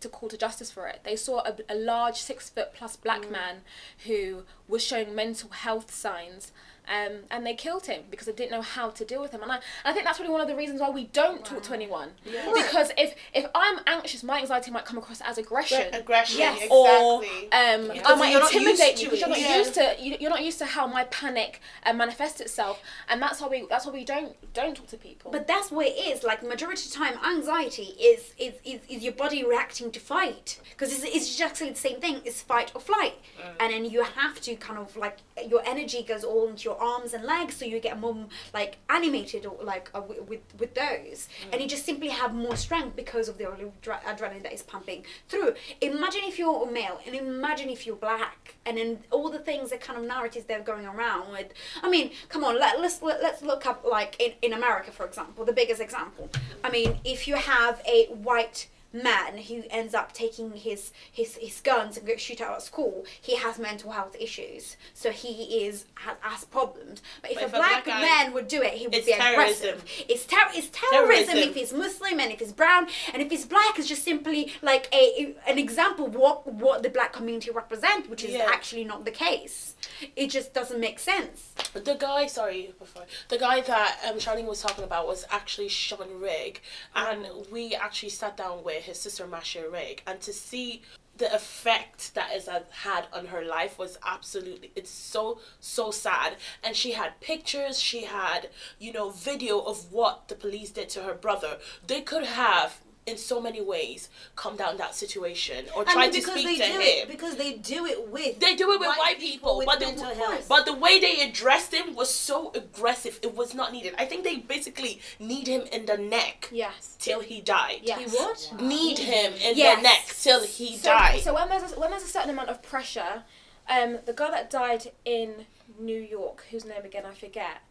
to 0.00 0.08
call 0.08 0.28
to 0.28 0.36
justice 0.36 0.70
for 0.70 0.86
it? 0.88 1.00
They 1.04 1.16
saw 1.16 1.40
a, 1.40 1.56
a 1.68 1.74
large 1.74 2.16
six 2.16 2.48
foot 2.48 2.72
plus 2.74 2.96
black 2.96 3.30
man 3.30 3.58
who 4.06 4.44
was 4.66 4.82
showing 4.82 5.14
mental 5.14 5.50
health 5.50 5.92
signs. 5.92 6.52
Um, 6.88 7.18
and 7.30 7.46
they 7.46 7.54
killed 7.54 7.86
him 7.86 8.02
because 8.10 8.26
they 8.26 8.32
didn't 8.32 8.50
know 8.50 8.62
how 8.62 8.90
to 8.90 9.04
deal 9.04 9.20
with 9.20 9.32
him, 9.32 9.42
and 9.42 9.52
I, 9.52 9.60
I 9.84 9.92
think 9.92 10.04
that's 10.04 10.18
really 10.18 10.32
one 10.32 10.40
of 10.40 10.48
the 10.48 10.56
reasons 10.56 10.80
why 10.80 10.90
we 10.90 11.04
don't 11.04 11.44
talk 11.44 11.62
to 11.64 11.74
anyone. 11.74 12.10
Because 12.24 12.90
if 12.98 13.14
if 13.32 13.46
I'm 13.54 13.78
anxious, 13.86 14.22
my 14.22 14.40
anxiety 14.40 14.70
might 14.70 14.84
come 14.84 14.98
across 14.98 15.20
as 15.20 15.38
aggression 15.38 15.94
Aggression. 15.94 16.40
Yes. 16.40 16.54
Exactly. 16.62 16.76
or 16.76 17.16
um, 17.52 17.88
Because 17.92 18.12
I 18.12 18.14
might 18.16 18.32
you're 18.32 18.42
intimidate 18.42 18.92
used 18.92 19.02
you 19.02 19.10
because 19.10 19.20
you're 19.20 19.28
not. 19.28 19.40
Yeah. 19.40 19.58
used 19.58 19.74
to 19.74 19.96
you, 20.00 20.16
you're 20.20 20.30
not 20.30 20.44
used 20.44 20.58
to 20.58 20.66
how 20.66 20.86
my 20.86 21.04
panic 21.04 21.60
uh, 21.84 21.92
manifests 21.92 22.40
itself, 22.40 22.82
and 23.08 23.20
that's 23.22 23.40
how 23.40 23.48
we 23.48 23.66
that's 23.68 23.86
why 23.86 23.92
we 23.92 24.04
don't 24.04 24.34
don't 24.52 24.76
talk 24.76 24.88
to 24.88 24.96
people. 24.96 25.30
But 25.30 25.46
that's 25.46 25.70
what 25.70 25.86
it 25.86 25.90
is. 25.90 26.24
Like 26.24 26.42
majority 26.42 26.86
of 26.86 26.92
the 26.92 26.96
time, 26.98 27.14
anxiety 27.24 27.94
is 28.00 28.34
is, 28.38 28.54
is, 28.64 28.80
is 28.88 29.02
your 29.02 29.12
body 29.12 29.44
reacting 29.44 29.90
to 29.92 30.00
fight 30.00 30.60
because 30.70 30.92
it's, 30.92 31.04
it's 31.04 31.26
exactly 31.30 31.70
the 31.70 31.76
same 31.76 32.00
thing. 32.00 32.20
It's 32.24 32.42
fight 32.42 32.72
or 32.74 32.80
flight, 32.80 33.14
and 33.60 33.72
then 33.72 33.84
you 33.84 34.02
have 34.02 34.40
to 34.42 34.56
kind 34.56 34.78
of 34.78 34.96
like 34.96 35.18
your 35.48 35.62
energy 35.66 36.02
goes 36.02 36.24
all 36.24 36.48
into 36.48 36.64
your 36.64 36.69
arms 36.78 37.14
and 37.14 37.24
legs, 37.24 37.56
so 37.56 37.64
you 37.64 37.80
get 37.80 37.98
more 37.98 38.26
like 38.52 38.78
animated 38.88 39.46
or 39.46 39.56
like 39.62 39.90
uh, 39.94 40.00
with, 40.00 40.40
with 40.58 40.74
those, 40.74 41.28
and 41.52 41.60
you 41.60 41.68
just 41.68 41.84
simply 41.84 42.08
have 42.08 42.34
more 42.34 42.56
strength 42.56 42.96
because 42.96 43.28
of 43.28 43.38
the 43.38 43.44
adrenaline 43.44 44.42
that 44.42 44.52
is 44.52 44.62
pumping 44.62 45.04
through. 45.28 45.54
Imagine 45.80 46.22
if 46.24 46.38
you're 46.38 46.68
a 46.68 46.70
male, 46.70 47.00
and 47.06 47.14
imagine 47.14 47.68
if 47.68 47.86
you're 47.86 47.96
black, 47.96 48.54
and 48.66 48.76
then 48.76 48.98
all 49.10 49.30
the 49.30 49.38
things, 49.38 49.70
the 49.70 49.78
kind 49.78 49.98
of 49.98 50.04
narratives 50.04 50.46
they're 50.46 50.60
going 50.60 50.86
around 50.86 51.30
with. 51.32 51.52
I 51.82 51.88
mean, 51.88 52.10
come 52.28 52.44
on, 52.44 52.58
let, 52.58 52.80
let's 52.80 53.02
let, 53.02 53.22
let's 53.22 53.42
look 53.42 53.66
up 53.66 53.84
like 53.84 54.20
in 54.20 54.32
in 54.42 54.52
America, 54.52 54.90
for 54.90 55.06
example, 55.06 55.44
the 55.44 55.52
biggest 55.52 55.80
example. 55.80 56.28
I 56.62 56.70
mean, 56.70 56.98
if 57.04 57.26
you 57.28 57.36
have 57.36 57.82
a 57.86 58.06
white 58.06 58.68
man 58.92 59.38
who 59.38 59.62
ends 59.70 59.94
up 59.94 60.12
taking 60.12 60.52
his 60.52 60.92
his, 61.10 61.36
his 61.36 61.60
guns 61.60 61.96
and 61.96 62.20
shoot 62.20 62.40
out 62.40 62.54
at 62.56 62.62
school, 62.62 63.04
he 63.20 63.36
has 63.36 63.58
mental 63.58 63.92
health 63.92 64.16
issues, 64.18 64.76
so 64.94 65.10
he 65.10 65.64
is 65.64 65.84
has, 65.94 66.16
has 66.20 66.44
problems. 66.44 67.02
But 67.22 67.30
if, 67.32 67.36
But 67.36 67.42
a 67.42 67.46
if 67.46 67.52
a 67.52 67.56
black, 67.56 67.84
black 67.84 67.86
guy- 67.86 68.02
man 68.02 68.32
would 68.34 68.48
do 68.48 68.62
it, 68.62 68.74
he 68.74 68.86
would 68.86 68.92
be 69.04 69.12
terrorism. 69.12 69.68
aggressive. 69.78 69.84
It's 70.08 70.26
ter- 70.26 70.36
it's 70.54 70.68
terrorism, 70.72 71.34
Terrorism. 71.34 71.38
if 71.50 71.54
he's 71.54 71.72
Muslim 71.72 72.20
and 72.20 72.32
if 72.32 72.40
he's 72.40 72.52
brown 72.52 72.88
and 73.12 73.22
if 73.22 73.30
he's 73.30 73.46
black. 73.46 73.78
It's 73.78 73.88
just 73.88 74.04
simply 74.04 74.52
like 74.62 74.88
a 74.92 75.34
an 75.46 75.58
example 75.58 76.06
of 76.06 76.14
what 76.14 76.46
what 76.52 76.82
the 76.82 76.90
black 76.90 77.12
community 77.12 77.50
represent, 77.50 78.10
which 78.10 78.24
is 78.24 78.32
Yeah. 78.32 78.46
actually 78.48 78.84
not 78.84 79.04
the 79.04 79.10
case. 79.10 79.74
It 80.16 80.28
just 80.28 80.52
doesn't 80.52 80.80
make 80.80 80.98
sense. 80.98 81.52
The 81.72 81.94
guy, 81.94 82.26
sorry, 82.26 82.74
before 82.78 83.04
the 83.28 83.38
guy 83.38 83.60
that 83.62 83.98
um, 84.08 84.16
Charlene 84.18 84.46
was 84.46 84.60
talking 84.62 84.84
about 84.84 85.06
was 85.06 85.24
actually 85.30 85.68
Sean 85.68 86.20
Rigg, 86.20 86.60
and 86.94 87.26
we 87.50 87.74
actually 87.74 88.10
sat 88.10 88.36
down 88.36 88.62
with 88.64 88.79
his 88.82 88.98
sister 88.98 89.26
Marcia 89.26 89.68
Rigg, 89.68 90.02
and 90.06 90.20
to 90.20 90.32
see 90.32 90.82
the 91.20 91.32
effect 91.34 92.14
that 92.14 92.30
it 92.30 92.34
has 92.34 92.48
uh, 92.48 92.60
had 92.70 93.06
on 93.12 93.26
her 93.26 93.44
life 93.44 93.78
was 93.78 93.98
absolutely 94.04 94.72
it's 94.74 94.90
so 94.90 95.38
so 95.60 95.90
sad. 95.90 96.36
And 96.64 96.74
she 96.74 96.92
had 96.92 97.20
pictures 97.20 97.78
she 97.78 98.04
had 98.04 98.48
you 98.78 98.92
know 98.92 99.10
video 99.10 99.60
of 99.60 99.92
what 99.92 100.28
the 100.28 100.34
police 100.34 100.70
did 100.70 100.88
to 100.90 101.02
her 101.02 101.14
brother. 101.14 101.58
They 101.86 102.00
could 102.00 102.24
have 102.24 102.80
in 103.06 103.16
so 103.16 103.40
many 103.40 103.60
ways 103.62 104.08
calmed 104.36 104.58
down 104.58 104.76
that 104.76 104.94
situation 104.94 105.64
or 105.74 105.82
I 105.88 105.92
tried 105.92 106.12
mean, 106.12 106.12
to 106.12 106.18
because 106.20 106.40
speak 106.40 106.58
they 106.58 106.66
to 106.66 106.72
do 106.72 106.78
him 106.78 106.80
it 106.82 107.08
because 107.08 107.36
they 107.36 107.52
do 107.54 107.86
it 107.86 108.08
with 108.08 108.38
they 108.40 108.54
do 108.54 108.70
it 108.72 108.78
with 108.78 108.88
white, 108.98 109.18
people, 109.18 109.56
with 109.58 109.66
but 109.66 109.80
mental 109.80 110.08
the, 110.10 110.14
health. 110.14 110.46
but 110.48 110.66
the 110.66 110.74
way 110.74 111.00
they 111.00 111.22
addressed 111.28 111.72
him 111.72 111.94
was 111.94 112.12
so 112.14 112.52
aggressive. 112.54 113.18
It 113.22 113.34
was 113.34 113.54
not 113.54 113.72
needed. 113.72 113.94
I 113.98 114.04
think 114.04 114.22
they 114.24 114.36
basically 114.36 115.00
kneed 115.18 115.46
him 115.48 115.62
in 115.72 115.86
the 115.86 115.96
neck 115.96 116.50
yes. 116.52 116.96
till 117.00 117.20
he 117.20 117.40
died. 117.40 117.80
Yes. 117.82 117.98
He 118.12 118.16
what? 118.16 118.52
Kneed 118.60 118.98
him 118.98 119.32
in 119.34 119.56
Yes. 119.56 119.76
the 119.78 119.82
neck 119.82 120.04
till 120.20 120.44
he 120.44 120.76
So, 120.76 120.90
died. 120.90 121.20
so 121.20 121.34
when 121.34 121.48
there's 121.48 121.72
a, 121.72 121.80
when 121.80 121.90
there's 121.90 122.02
a 122.04 122.06
certain 122.06 122.30
amount 122.30 122.50
of 122.50 122.62
pressure, 122.62 123.24
um, 123.68 123.98
the 124.04 124.12
girl 124.12 124.30
that 124.30 124.50
died 124.50 124.92
in 125.04 125.46
New 125.78 125.98
York, 126.00 126.44
whose 126.50 126.64
name 126.66 126.84
again 126.84 127.04
I 127.06 127.14
forget, 127.14 127.62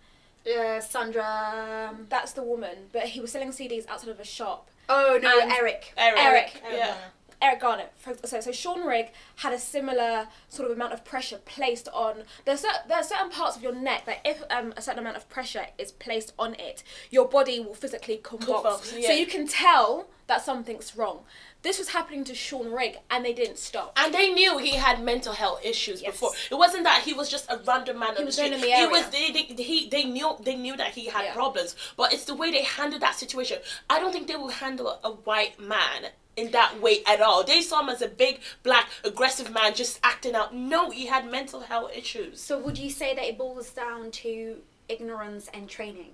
Uh, 0.47 0.79
Sandra. 0.81 1.95
that's 2.09 2.31
the 2.33 2.41
woman. 2.43 2.89
But 2.91 3.03
he 3.09 3.21
was 3.21 3.31
selling 3.31 3.51
CDs 3.51 3.87
outside 3.87 4.09
of 4.09 4.19
a 4.19 4.25
shop. 4.25 4.69
Oh 4.89 5.19
no, 5.21 5.39
And- 5.41 5.51
Eric. 5.51 5.93
Eric. 5.97 6.19
Eric. 6.19 6.61
Yeah. 6.71 6.95
Eric 7.41 7.61
Garner. 7.61 7.85
For, 7.95 8.15
so 8.25 8.39
so 8.41 8.51
Sean 8.51 8.85
Rigg 8.85 9.07
had 9.37 9.53
a 9.53 9.59
similar 9.59 10.27
sort 10.49 10.69
of 10.69 10.75
amount 10.75 10.93
of 10.93 11.05
pressure 11.05 11.37
placed 11.45 11.87
on. 11.89 12.23
There's 12.45 12.61
cer- 12.61 12.83
there 12.87 12.97
are 12.97 13.03
certain 13.03 13.29
parts 13.29 13.55
of 13.55 13.63
your 13.63 13.73
neck 13.75 14.05
that 14.05 14.19
if 14.25 14.43
um, 14.49 14.73
a 14.75 14.81
certain 14.81 14.99
amount 14.99 15.17
of 15.17 15.29
pressure 15.29 15.67
is 15.77 15.91
placed 15.91 16.33
on 16.37 16.55
it, 16.55 16.83
your 17.09 17.27
body 17.27 17.59
will 17.59 17.73
physically 17.75 18.17
convulse. 18.21 18.61
Convulse, 18.63 19.05
So 19.05 19.11
you 19.13 19.25
can 19.25 19.47
tell 19.47 20.07
that 20.27 20.43
something's 20.43 20.95
wrong. 20.95 21.21
This 21.61 21.77
was 21.77 21.89
happening 21.89 22.23
to 22.25 22.35
Sean 22.35 22.71
Rigg, 22.71 22.99
and 23.09 23.25
they 23.25 23.33
didn't 23.33 23.57
stop. 23.57 23.91
And 23.97 24.13
they 24.13 24.31
knew 24.31 24.59
he 24.59 24.75
had 24.77 25.03
mental 25.03 25.33
health 25.33 25.59
issues 25.65 26.01
Yes. 26.01 26.11
before. 26.11 26.31
It 26.51 26.55
wasn't 26.55 26.83
that 26.85 27.01
he 27.03 27.13
was 27.13 27.29
just 27.29 27.49
a 27.51 27.59
random 27.67 27.99
man 27.99 28.09
on 28.11 28.15
the 28.15 28.25
was 28.25 28.35
street. 28.35 28.53
in 28.53 28.61
the 28.61 28.67
He 28.67 28.73
area. 28.73 28.89
was 28.89 29.09
they, 29.09 29.31
they 29.31 29.41
he 29.63 29.89
they 29.89 30.03
knew 30.05 30.35
they 30.41 30.55
knew 30.55 30.77
that 30.77 30.91
he 30.93 31.07
had 31.07 31.25
Yeah. 31.25 31.33
problems, 31.33 31.75
but 31.97 32.13
it's 32.13 32.25
the 32.25 32.35
way 32.35 32.51
they 32.51 32.63
handled 32.63 33.01
that 33.01 33.15
situation. 33.15 33.57
I 33.89 33.99
don't 33.99 34.13
think 34.13 34.27
they 34.27 34.35
will 34.37 34.49
handle 34.49 34.99
a 35.03 35.09
white 35.11 35.59
man 35.59 36.11
in 36.39 36.51
that 36.51 36.79
way 36.81 37.03
at 37.05 37.21
all. 37.21 37.43
They 37.43 37.61
saw 37.61 37.81
him 37.81 37.89
as 37.89 38.01
a 38.01 38.07
big 38.07 38.39
black 38.63 38.89
aggressive 39.03 39.51
man 39.51 39.73
just 39.75 39.99
acting 40.03 40.35
out. 40.35 40.55
No, 40.55 40.89
he 40.89 41.05
had 41.07 41.29
mental 41.29 41.61
health 41.61 41.91
issues. 41.95 42.39
So 42.39 42.57
would 42.59 42.77
you 42.77 42.89
say 42.89 43.13
that 43.15 43.23
it 43.25 43.37
boils 43.37 43.69
down 43.71 44.11
to 44.23 44.57
ignorance 44.87 45.49
and 45.53 45.69
training? 45.69 46.13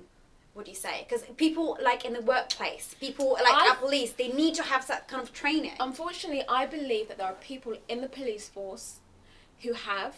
Would 0.55 0.67
you 0.67 0.75
say? 0.75 1.05
Because 1.07 1.23
people 1.35 1.77
like 1.83 2.05
in 2.05 2.13
the 2.13 2.21
workplace, 2.21 2.95
people 2.99 3.33
like 3.33 3.53
I- 3.53 3.71
at 3.71 3.79
police, 3.79 4.13
they 4.13 4.29
need 4.29 4.55
to 4.55 4.63
have 4.63 4.87
that 4.87 5.07
kind 5.07 5.21
of 5.21 5.33
training. 5.33 5.73
Unfortunately, 5.79 6.43
I 6.47 6.65
believe 6.65 7.07
that 7.09 7.17
there 7.17 7.27
are 7.27 7.33
people 7.33 7.75
in 7.89 8.01
the 8.01 8.07
police 8.09 8.47
force 8.47 8.99
who 9.63 9.73
have 9.73 10.15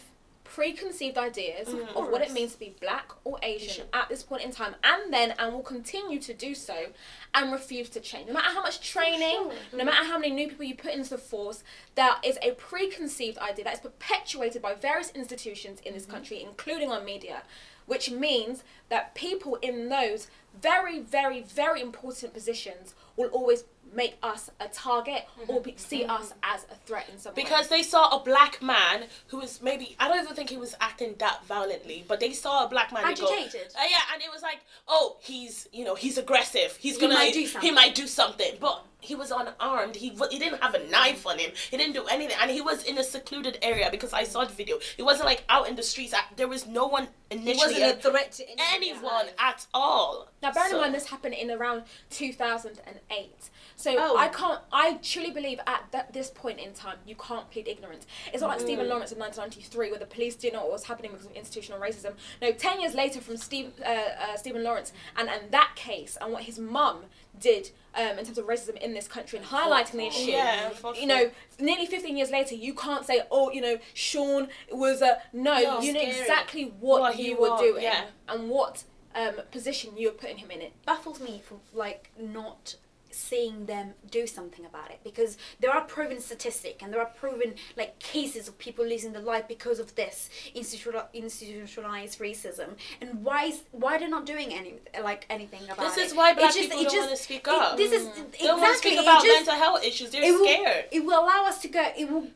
preconceived 0.54 1.18
ideas 1.18 1.68
Mm. 1.68 1.88
of 1.96 2.08
what 2.08 2.22
it 2.22 2.32
means 2.32 2.52
to 2.54 2.58
be 2.58 2.74
black 2.80 3.10
or 3.24 3.38
Asian 3.42 3.86
at 3.92 4.08
this 4.08 4.22
point 4.22 4.42
in 4.42 4.50
time, 4.50 4.74
and 4.82 5.12
then 5.12 5.34
and 5.38 5.52
will 5.52 5.62
continue 5.62 6.18
to 6.20 6.32
do 6.34 6.54
so, 6.54 6.86
and 7.34 7.52
refuse 7.52 7.88
to 7.90 8.00
change. 8.00 8.26
No 8.28 8.32
matter 8.34 8.50
how 8.54 8.62
much 8.62 8.80
training, 8.80 9.50
no 9.72 9.84
matter 9.84 10.04
how 10.06 10.18
many 10.18 10.32
new 10.34 10.48
people 10.48 10.64
you 10.64 10.74
put 10.74 10.92
into 10.92 11.10
the 11.10 11.18
force, 11.18 11.62
there 11.94 12.14
is 12.24 12.38
a 12.42 12.52
preconceived 12.52 13.38
idea 13.38 13.64
that 13.64 13.74
is 13.74 13.80
perpetuated 13.80 14.62
by 14.62 14.74
various 14.74 15.10
institutions 15.10 15.80
in 15.84 15.92
this 15.94 16.04
Mm-hmm. 16.04 16.12
country, 16.12 16.42
including 16.42 16.90
our 16.90 17.02
media, 17.02 17.42
which 17.88 18.10
means 18.10 18.62
that 18.88 19.14
people 19.14 19.56
in 19.56 19.88
those 19.88 20.28
very, 20.60 21.00
very, 21.00 21.42
very 21.42 21.80
important 21.80 22.32
positions 22.32 22.94
will 23.16 23.28
always 23.28 23.64
make 23.94 24.16
us 24.22 24.50
a 24.60 24.68
target 24.68 25.24
or 25.46 25.60
be, 25.60 25.74
see 25.76 26.04
us 26.04 26.34
as 26.42 26.64
a 26.70 26.74
threat 26.74 27.08
in 27.10 27.18
some 27.18 27.34
way. 27.34 27.42
Mm-hmm. 27.42 27.48
Because 27.48 27.68
they 27.68 27.82
saw 27.82 28.20
a 28.20 28.22
black 28.22 28.60
man 28.62 29.04
who 29.28 29.38
was 29.38 29.62
maybe 29.62 29.96
I 29.98 30.08
don't 30.08 30.22
even 30.22 30.34
think 30.36 30.50
he 30.50 30.56
was 30.56 30.74
acting 30.80 31.14
that 31.18 31.44
violently, 31.46 32.04
but 32.06 32.20
they 32.20 32.32
saw 32.32 32.66
a 32.66 32.68
black 32.68 32.92
man 32.92 33.04
and 33.06 33.18
go, 33.18 33.24
Agitated. 33.24 33.72
Uh, 33.74 33.82
yeah, 33.90 34.00
and 34.12 34.22
it 34.22 34.30
was 34.32 34.42
like, 34.42 34.60
oh, 34.86 35.16
he's 35.20 35.68
you 35.72 35.84
know 35.84 35.94
he's 35.94 36.18
aggressive. 36.18 36.76
He's 36.78 36.96
He 36.96 37.00
gonna 37.00 37.14
might 37.14 37.32
do 37.32 37.48
He 37.60 37.70
might 37.70 37.94
do 37.94 38.06
something, 38.06 38.56
but 38.60 38.84
he 39.00 39.14
was 39.14 39.30
unarmed. 39.30 39.94
He 39.96 40.10
wa- 40.10 40.28
he 40.28 40.38
didn't 40.38 40.60
have 40.62 40.74
a 40.74 40.84
knife 40.88 41.26
on 41.26 41.38
him. 41.38 41.52
He 41.70 41.76
didn't 41.76 41.94
do 41.94 42.04
anything, 42.06 42.36
and 42.40 42.50
he 42.50 42.60
was 42.60 42.82
in 42.84 42.98
a 42.98 43.04
secluded 43.04 43.58
area 43.62 43.88
because 43.90 44.12
I 44.12 44.24
saw 44.24 44.44
the 44.44 44.52
video. 44.52 44.78
It 44.98 45.02
wasn't 45.04 45.26
like 45.26 45.44
out 45.48 45.68
in 45.68 45.76
the 45.76 45.82
streets. 45.82 46.12
I- 46.14 46.24
There 46.36 46.48
was 46.48 46.66
no 46.66 46.86
one 46.86 47.08
initially. 47.30 47.44
He 47.44 47.50
initially. 47.52 47.80
wasn't 47.82 48.04
a 48.04 48.10
threat 48.10 48.32
to 48.32 48.44
anybody. 48.50 48.90
anyone 48.90 49.26
at 49.38 49.66
all. 49.72 50.28
Now, 50.42 50.52
bearing 50.52 50.70
So- 50.70 50.76
in 50.76 50.82
mind 50.82 50.94
this 50.94 51.06
happened 51.06 51.34
in 51.34 51.50
around 51.50 51.84
2008. 52.10 53.50
So 53.76 53.94
Oh. 53.96 54.16
I 54.16 54.28
can't, 54.28 54.60
I 54.72 54.94
truly 54.94 55.30
believe 55.30 55.60
at 55.66 55.84
that, 55.92 56.12
this 56.12 56.30
point 56.30 56.58
in 56.58 56.72
time, 56.74 56.98
you 57.06 57.14
can't 57.14 57.48
plead 57.50 57.68
ignorance. 57.68 58.06
It's 58.32 58.40
not 58.40 58.48
like 58.50 58.60
Stephen 58.60 58.88
Lawrence 58.88 59.12
in 59.12 59.18
1993 59.18 59.90
where 59.90 60.00
the 60.00 60.06
police 60.06 60.34
didn't 60.34 60.54
know 60.54 60.62
what 60.62 60.72
was 60.72 60.84
happening 60.84 61.12
because 61.12 61.26
of 61.26 61.32
institutional 61.32 61.80
racism. 61.80 62.14
No, 62.42 62.50
10 62.52 62.80
years 62.80 62.94
later 62.94 63.20
from 63.20 63.36
Steve, 63.36 63.72
uh, 63.84 63.88
uh, 63.88 64.36
Stephen 64.36 64.64
Lawrence 64.64 64.92
and, 65.16 65.28
and 65.28 65.52
that 65.52 65.72
case 65.76 66.18
and 66.20 66.32
what 66.32 66.42
his 66.44 66.58
mum 66.58 67.04
did 67.40 67.70
um, 67.94 68.18
in 68.18 68.24
terms 68.24 68.38
of 68.38 68.46
racism 68.46 68.76
in 68.80 68.94
this 68.94 69.08
country 69.08 69.38
and 69.38 69.46
highlighting 69.48 69.92
the 69.92 70.06
issue. 70.06 70.30
Yeah, 70.30 70.70
You 70.94 71.06
know, 71.06 71.30
nearly 71.58 71.86
15 71.86 72.16
years 72.16 72.30
later, 72.30 72.54
you 72.54 72.74
can't 72.74 73.04
say, 73.04 73.22
oh, 73.30 73.50
you 73.50 73.60
know, 73.60 73.78
Sean 73.94 74.48
was 74.72 75.02
a. 75.02 75.18
No, 75.32 75.54
No, 75.54 75.80
you 75.80 75.92
know 75.92 76.00
scary. 76.00 76.20
exactly 76.20 76.64
what, 76.80 77.00
What 77.00 77.14
he 77.14 77.30
you 77.30 77.40
were 77.40 77.50
was, 77.50 77.60
doing 77.60 77.82
yeah. 77.82 78.04
and 78.28 78.48
what 78.48 78.84
um, 79.14 79.34
position 79.50 79.96
you 79.96 80.08
were 80.08 80.14
putting 80.14 80.38
him 80.38 80.50
in. 80.50 80.60
It. 80.60 80.72
baffles 80.84 81.20
me 81.20 81.42
for 81.44 81.58
like 81.74 82.10
not 82.18 82.76
seeing 83.18 83.66
them 83.66 83.92
do 84.10 84.26
something 84.26 84.64
about 84.64 84.90
it 84.90 85.00
because 85.02 85.36
there 85.60 85.70
are 85.72 85.80
proven 85.82 86.20
statistics 86.20 86.82
and 86.82 86.92
there 86.92 87.00
are 87.00 87.12
proven 87.18 87.54
like 87.76 87.98
cases 87.98 88.46
of 88.46 88.56
people 88.58 88.84
losing 88.86 89.12
their 89.12 89.22
life 89.22 89.46
because 89.48 89.80
of 89.80 89.94
this 89.96 90.30
institutional 90.54 91.02
institutionalized 91.12 92.18
racism 92.20 92.70
and 93.00 93.24
why 93.24 93.44
is 93.46 93.62
why 93.72 93.98
they're 93.98 94.08
not 94.08 94.24
doing 94.24 94.52
any 94.54 94.74
like 95.02 95.26
anything 95.30 95.64
about 95.64 95.78
it. 95.86 95.94
This 95.96 96.10
is 96.12 96.16
why 96.16 96.30
It 96.30 96.36
black 96.36 96.54
just- 96.54 96.60
people 96.70 96.80
it 96.80 96.88
don't 96.88 96.98
want 96.98 97.10
to 97.10 97.16
speak 97.16 97.40
it- 97.40 97.48
up. 97.48 97.76
this 97.76 97.92
is 97.92 98.04
They 98.04 98.10
exactly 98.20 98.46
don't 98.46 98.60
want 98.60 98.72
to 98.72 98.78
speak 98.78 99.00
about 99.00 99.24
just- 99.24 99.46
mental 99.46 99.54
health 99.54 99.84
issues. 99.84 100.10
They're 100.10 100.22
it 100.22 100.30
will, 100.32 100.44
scared. 100.44 100.84
it 100.92 101.04
will 101.04 101.18
allow 101.24 101.44
us 101.46 101.60
to 101.62 101.68
go 101.68 101.92
it 101.96 102.08
will 102.10 102.28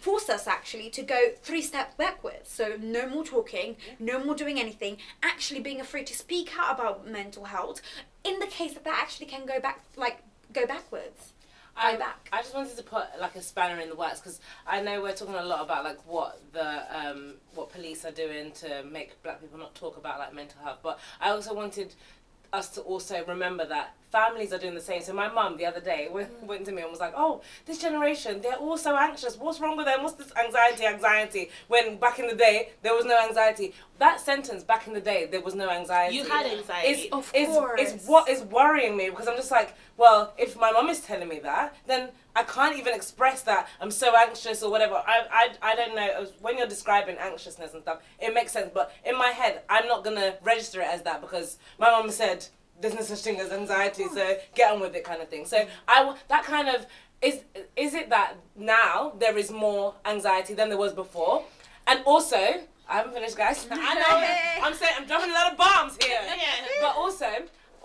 force 0.00 0.28
us 0.28 0.46
actually 0.48 0.90
to 0.90 1.02
go 1.02 1.30
three 1.42 1.62
steps 1.62 1.94
backwards 1.94 2.50
so 2.50 2.76
no 2.80 3.06
more 3.08 3.24
talking 3.24 3.76
no 4.00 4.22
more 4.22 4.34
doing 4.34 4.58
anything 4.58 4.96
actually 5.22 5.60
being 5.60 5.80
afraid 5.80 6.06
to 6.08 6.14
speak 6.14 6.50
out 6.58 6.74
about 6.74 7.06
mental 7.06 7.44
health 7.44 7.80
in 8.24 8.40
the 8.40 8.46
case 8.46 8.74
that 8.74 8.82
that 8.84 8.98
actually 9.00 9.26
can 9.26 9.46
go 9.46 9.60
back 9.60 9.84
like 9.96 10.18
go 10.52 10.66
backwards 10.66 11.32
I, 11.76 11.92
Go 11.92 11.98
back. 11.98 12.28
I 12.32 12.42
just 12.42 12.54
wanted 12.54 12.76
to 12.76 12.82
put 12.82 13.04
like 13.20 13.36
a 13.36 13.42
spanner 13.42 13.80
in 13.80 13.88
the 13.88 13.94
works 13.96 14.20
because 14.20 14.40
I 14.66 14.82
know 14.82 15.02
we're 15.02 15.14
talking 15.14 15.34
a 15.34 15.42
lot 15.42 15.62
about 15.62 15.84
like 15.84 16.04
what 16.06 16.40
the 16.52 16.84
um, 16.94 17.34
what 17.54 17.72
police 17.72 18.04
are 18.04 18.10
doing 18.10 18.52
to 18.52 18.82
make 18.90 19.22
black 19.22 19.40
people 19.40 19.58
not 19.58 19.74
talk 19.74 19.96
about 19.96 20.18
like 20.18 20.34
mental 20.34 20.60
health, 20.62 20.80
but 20.82 20.98
I 21.20 21.30
also 21.30 21.54
wanted 21.54 21.94
us 22.52 22.68
to 22.70 22.80
also 22.82 23.24
remember 23.26 23.64
that 23.66 23.94
families 24.10 24.52
are 24.52 24.58
doing 24.58 24.74
the 24.74 24.80
same. 24.80 25.02
So 25.02 25.12
my 25.12 25.28
mum 25.28 25.56
the 25.56 25.66
other 25.66 25.80
day 25.80 26.08
went, 26.10 26.32
mm. 26.32 26.46
went 26.46 26.64
to 26.66 26.72
me 26.72 26.82
and 26.82 26.90
was 26.90 27.00
like, 27.00 27.14
"Oh, 27.16 27.42
this 27.66 27.78
generation, 27.78 28.40
they're 28.40 28.56
all 28.56 28.76
so 28.76 28.96
anxious. 28.96 29.36
What's 29.36 29.60
wrong 29.60 29.76
with 29.76 29.86
them? 29.86 30.02
What's 30.02 30.16
this 30.16 30.32
anxiety, 30.36 30.84
anxiety?" 30.84 31.50
When 31.68 31.96
back 31.96 32.18
in 32.18 32.26
the 32.26 32.34
day 32.34 32.70
there 32.82 32.94
was 32.94 33.04
no 33.04 33.18
anxiety. 33.18 33.74
That 33.98 34.20
sentence 34.20 34.64
back 34.64 34.86
in 34.86 34.94
the 34.94 35.00
day 35.00 35.26
there 35.30 35.40
was 35.40 35.54
no 35.54 35.68
anxiety. 35.70 36.16
You 36.16 36.24
had 36.24 36.46
anxiety. 36.46 36.88
Is 36.88 37.08
Of 37.12 37.30
is 37.34 37.48
course. 37.48 37.80
is 37.80 38.06
what 38.06 38.28
is 38.28 38.42
worrying 38.42 38.96
me 38.96 39.10
because 39.10 39.28
I'm 39.28 39.36
just 39.36 39.50
like, 39.50 39.74
well, 39.96 40.32
if 40.38 40.58
my 40.58 40.70
mum 40.72 40.88
is 40.88 41.00
telling 41.00 41.28
me 41.28 41.38
that, 41.40 41.76
then 41.86 42.10
I 42.40 42.44
can't 42.44 42.78
even 42.78 42.94
express 42.94 43.42
that 43.42 43.68
I'm 43.82 43.90
so 43.90 44.16
anxious 44.16 44.62
or 44.62 44.70
whatever. 44.70 44.94
I 44.94 45.26
I, 45.30 45.72
I 45.72 45.76
don't 45.76 45.94
know. 45.94 46.26
When 46.40 46.56
you're 46.56 46.66
describing 46.66 47.16
anxiousness 47.18 47.74
and 47.74 47.82
stuff, 47.82 47.98
it 48.18 48.32
makes 48.32 48.52
sense. 48.52 48.70
But 48.72 48.92
in 49.04 49.16
my 49.18 49.28
head, 49.28 49.60
I'm 49.68 49.86
not 49.86 50.04
gonna 50.04 50.36
register 50.42 50.80
it 50.80 50.88
as 50.88 51.02
that 51.02 51.20
because 51.20 51.58
my 51.78 51.90
mum 51.90 52.10
said 52.10 52.46
there's 52.80 52.94
no 52.94 53.02
such 53.02 53.18
thing 53.20 53.38
as 53.40 53.52
anxiety, 53.52 54.06
so 54.08 54.38
get 54.54 54.72
on 54.72 54.80
with 54.80 54.94
it, 54.96 55.04
kind 55.04 55.20
of 55.20 55.28
thing. 55.28 55.44
So 55.44 55.66
I, 55.86 56.16
that 56.28 56.44
kind 56.44 56.68
of 56.68 56.86
is 57.20 57.40
is 57.76 57.92
it 57.92 58.08
that 58.08 58.36
now 58.56 59.12
there 59.18 59.36
is 59.36 59.50
more 59.50 59.94
anxiety 60.06 60.54
than 60.54 60.70
there 60.70 60.78
was 60.78 60.94
before, 60.94 61.44
and 61.86 62.00
also. 62.04 62.38
I 62.92 62.94
haven't 62.94 63.14
finished, 63.14 63.36
guys. 63.36 63.68
I 63.70 63.94
know. 63.94 64.66
I'm 64.66 64.74
saying 64.74 64.94
I'm 64.98 65.06
dropping 65.06 65.30
a 65.30 65.32
lot 65.32 65.52
of 65.52 65.56
bombs 65.56 65.96
here. 66.04 66.18
Yeah. 66.26 66.80
But 66.80 66.96
also, 66.96 67.28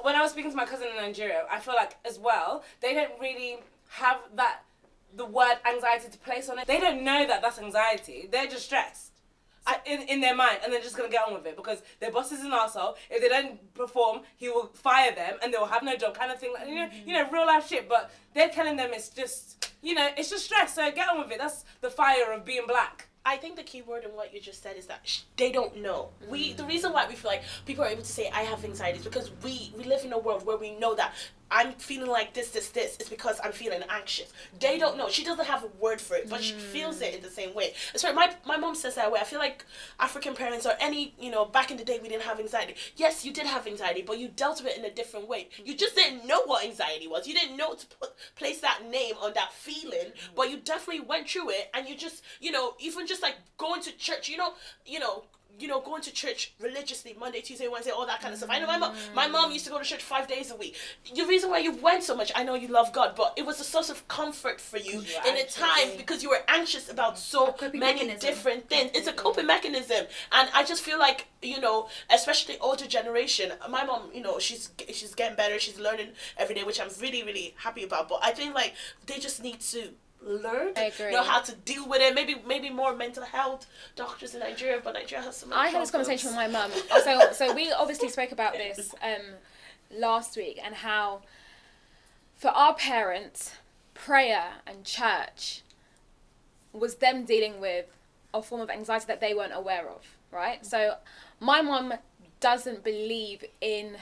when 0.02 0.16
I 0.16 0.22
was 0.24 0.32
speaking 0.32 0.50
to 0.50 0.58
my 0.58 0.66
cousin 0.66 0.88
in 0.88 0.96
Nigeria, 0.96 1.44
I 1.52 1.60
feel 1.60 1.76
like 1.76 1.96
as 2.04 2.18
well 2.18 2.64
they 2.82 2.96
don't 2.96 3.12
really 3.22 3.60
have 3.96 4.18
that 4.36 4.64
the 5.16 5.26
word 5.26 5.56
anxiety 5.66 6.10
to 6.10 6.18
place 6.18 6.50
on 6.50 6.60
it. 6.60 6.68
They 6.68 6.80
don't 6.80 7.04
know 7.04 7.26
that 7.26 7.42
that's 7.42 7.60
anxiety. 7.60 8.28
They're 8.32 8.48
just 8.48 8.66
stressed. 8.66 9.12
In, 9.88 10.02
in 10.04 10.22
their 10.22 10.36
mind, 10.36 10.60
and 10.64 10.72
they're 10.72 10.82
just 10.82 10.96
gonna 10.96 11.10
get 11.10 11.26
on 11.26 11.34
with 11.34 11.48
it 11.48 11.56
because 11.56 11.82
their 12.00 12.12
boss 12.12 12.32
is 12.32 12.42
an 12.42 12.52
asshole. 12.54 12.98
If 13.10 13.20
they 13.20 13.30
don't 13.30 13.74
perform, 13.74 14.22
he 14.38 14.48
will 14.48 14.68
fire 14.74 15.12
them, 15.12 15.38
and 15.42 15.52
they 15.52 15.58
will 15.58 15.66
have 15.66 15.82
no 15.82 15.96
job, 15.96 16.16
kind 16.16 16.32
of 16.32 16.40
thing. 16.40 16.54
Like, 16.54 16.68
you 16.68 16.76
know, 16.76 16.90
you 17.04 17.14
know, 17.14 17.28
real 17.32 17.48
life 17.48 17.68
shit. 17.68 17.90
But 17.90 18.12
they're 18.36 18.50
telling 18.50 18.76
them 18.76 18.92
it's 18.94 19.10
just, 19.10 19.72
you 19.82 19.96
know, 19.96 20.08
it's 20.18 20.30
just 20.30 20.46
stress. 20.46 20.76
So 20.76 20.92
get 20.92 21.10
on 21.10 21.18
with 21.18 21.32
it. 21.32 21.40
That's 21.40 21.66
the 21.82 21.90
fire 21.90 22.32
of 22.32 22.46
being 22.46 22.68
black. 22.68 23.08
I 23.28 23.38
think 23.38 23.56
the 23.56 23.64
key 23.64 23.82
word 23.82 24.04
in 24.04 24.12
what 24.12 24.32
you 24.36 24.40
just 24.40 24.62
said 24.62 24.78
is 24.78 24.86
that 24.86 25.00
sh- 25.04 25.22
they 25.36 25.52
don't 25.52 25.82
know. 25.82 26.10
We 26.30 26.54
the 26.54 26.64
reason 26.64 26.94
why 26.94 27.08
we 27.08 27.16
feel 27.16 27.32
like 27.32 27.42
people 27.66 27.84
are 27.84 27.88
able 27.88 28.04
to 28.04 28.08
say 28.08 28.30
I 28.32 28.44
have 28.44 28.64
anxiety 28.64 29.00
is 29.00 29.04
because 29.04 29.32
we 29.44 29.74
we 29.76 29.84
live 29.84 30.06
in 30.06 30.14
a 30.14 30.20
world 30.20 30.46
where 30.46 30.58
we 30.58 30.76
know 30.76 30.94
that 30.94 31.12
I'm 31.52 31.74
feeling 31.74 32.10
like 32.10 32.34
this 32.34 32.50
this 32.50 32.70
this 32.70 32.98
It's 33.00 33.10
because 33.10 33.40
I'm 33.44 33.52
feeling 33.52 33.82
anxious. 33.90 34.34
They 34.60 34.78
don't 34.78 34.98
know. 34.98 35.10
She 35.10 35.24
doesn't 35.24 35.46
have 35.46 35.64
a 35.64 35.68
word 35.80 36.02
for 36.02 36.16
it, 36.16 36.30
but 36.30 36.44
she 36.44 36.54
feels 36.54 37.02
it 37.02 37.14
in 37.14 37.22
the 37.22 37.30
same 37.30 37.54
way. 37.54 37.74
Sorry, 37.96 38.14
my 38.14 38.34
my 38.46 38.58
mom 38.58 38.76
says 38.76 38.96
that 38.96 39.12
way. 39.12 39.20
I 39.20 39.24
feel 39.24 39.40
like 39.40 39.64
African 40.00 40.34
parents 40.34 40.66
or 40.66 40.74
any 40.80 41.14
you 41.20 41.30
know 41.30 41.46
back 41.46 41.72
in 41.72 41.78
the 41.78 41.86
day 41.86 42.00
we 42.02 42.10
didn't 42.10 42.24
have 42.24 42.40
anxiety. 42.40 42.76
Yes, 42.96 43.24
you 43.24 43.32
did 43.32 43.46
have 43.46 43.68
anxiety, 43.68 44.02
but 44.02 44.18
you 44.18 44.28
dealt 44.28 44.62
with 44.64 44.74
it 44.74 44.80
in 44.80 44.86
a 44.86 44.92
different 44.92 45.28
way. 45.28 45.50
You 45.64 45.76
just 45.78 45.96
didn't 45.96 46.26
know 46.28 46.42
what 46.46 46.66
anxiety 46.66 47.08
was. 47.08 47.28
You 47.28 47.34
didn't 47.36 47.58
know 47.58 47.76
to 47.76 47.86
put 47.88 48.10
place 48.36 48.60
that 48.62 48.82
name 48.90 49.16
on 49.22 49.34
that 49.36 49.54
feeling, 49.54 50.12
but 50.36 50.50
you 50.50 50.58
definitely 50.58 51.06
went 51.06 51.30
through 51.30 51.52
it, 51.52 51.70
and 51.74 51.88
you 51.88 51.96
just 51.96 52.24
you 52.40 52.52
know 52.52 52.74
even 52.80 53.06
just 53.06 53.22
like 53.22 53.36
going 53.58 53.82
to 53.84 53.92
church. 53.98 54.30
You 54.30 54.38
know 54.38 54.54
you 54.86 55.00
know 55.00 55.26
you 55.60 55.68
know, 55.68 55.80
going 55.82 56.02
to 56.02 56.12
church 56.12 56.54
religiously 56.60 57.16
Monday, 57.20 57.42
Tuesday, 57.42 57.68
Wednesday, 57.68 57.92
all 57.92 58.06
that 58.06 58.22
kind 58.22 58.34
of 58.34 58.38
stuff. 58.38 58.50
I 58.52 58.60
know 58.60 58.68
my 58.68 58.78
mom. 58.78 58.96
My 59.14 59.28
mom 59.28 59.52
used 59.52 59.66
to 59.66 59.72
go 59.72 59.80
to 59.80 59.86
church 59.86 60.04
five 60.04 60.28
days 60.28 60.52
a 60.52 60.56
week. 60.56 60.76
The 61.16 61.26
reason 61.26 61.50
why 61.50 61.60
you 61.60 61.72
went 61.74 62.04
so 62.04 62.16
much, 62.16 62.32
I 62.36 62.44
know 62.44 62.56
you 62.56 62.68
love 62.68 62.92
God, 62.92 63.14
but 63.16 63.34
it 63.38 63.46
was 63.46 63.60
a 63.60 63.64
source 63.64 63.90
of 63.90 64.08
comfort 64.08 64.60
for 64.60 64.78
you 64.78 65.02
Yeah, 65.02 65.28
in 65.30 65.38
a 65.38 65.46
time 65.46 65.96
because 65.98 66.24
you 66.24 66.30
were 66.30 66.44
anxious 66.48 66.90
about 66.92 67.18
so 67.18 67.56
many 67.62 67.80
mechanism. 67.80 68.20
different 68.20 68.70
things. 68.70 68.92
It's 68.94 69.08
a 69.08 69.14
coping 69.14 69.48
mechanism, 69.48 70.06
and 70.32 70.50
I 70.54 70.64
just 70.64 70.82
feel 70.84 71.00
like 71.00 71.28
you 71.42 71.60
know, 71.62 71.88
especially 72.12 72.58
older 72.60 72.88
generation. 72.88 73.54
My 73.70 73.84
mom, 73.86 74.10
you 74.14 74.22
know, 74.22 74.40
she's 74.40 74.72
she's 74.92 75.14
getting 75.16 75.36
better. 75.38 75.60
She's 75.60 75.80
learning 75.80 76.10
every 76.38 76.56
day, 76.56 76.64
which 76.64 76.80
I'm 76.82 76.90
really 77.00 77.24
really 77.24 77.54
happy 77.58 77.84
about. 77.84 78.10
But 78.10 78.20
I 78.24 78.32
think 78.32 78.56
like 78.56 78.74
they 79.06 79.20
just 79.20 79.42
need 79.44 79.60
to 79.62 79.90
learned, 80.22 80.78
know 81.12 81.24
how 81.24 81.40
to 81.42 81.54
deal 81.56 81.88
with 81.88 82.02
it. 82.02 82.14
Maybe 82.16 82.36
maybe 82.48 82.70
more 82.70 82.96
mental 82.96 83.24
health 83.24 83.68
doctors 83.96 84.34
in 84.34 84.40
Nigeria, 84.40 84.82
but 84.84 84.94
Nigeria 84.94 85.24
has 85.26 85.38
some. 85.38 85.54
I 85.54 85.68
had 85.68 85.82
this 85.82 85.92
conversation 85.92 86.30
with 86.30 86.36
my 86.36 86.48
mum. 86.48 86.72
So, 87.04 87.32
so 87.34 87.54
we 87.54 87.72
obviously 87.72 88.10
spoke 88.10 88.32
about 88.32 88.54
this 88.54 88.96
um, 89.04 89.36
last 89.96 90.36
week 90.38 90.60
and 90.64 90.74
how, 90.76 91.22
for 92.36 92.50
our 92.50 92.74
parents, 92.74 93.54
prayer 93.94 94.54
and 94.66 94.84
church 94.84 95.62
was 96.74 96.96
them 96.96 97.26
dealing 97.26 97.60
with 97.60 97.86
a 98.34 98.42
form 98.42 98.62
of 98.62 98.70
anxiety 98.70 99.06
that 99.08 99.22
they 99.22 99.34
weren't 99.34 99.54
aware 99.54 99.88
of, 99.88 100.06
right? 100.32 100.66
So, 100.66 100.96
my 101.40 101.62
mum 101.62 101.94
doesn't 102.40 102.84
believe 102.84 103.44
in 103.62 103.98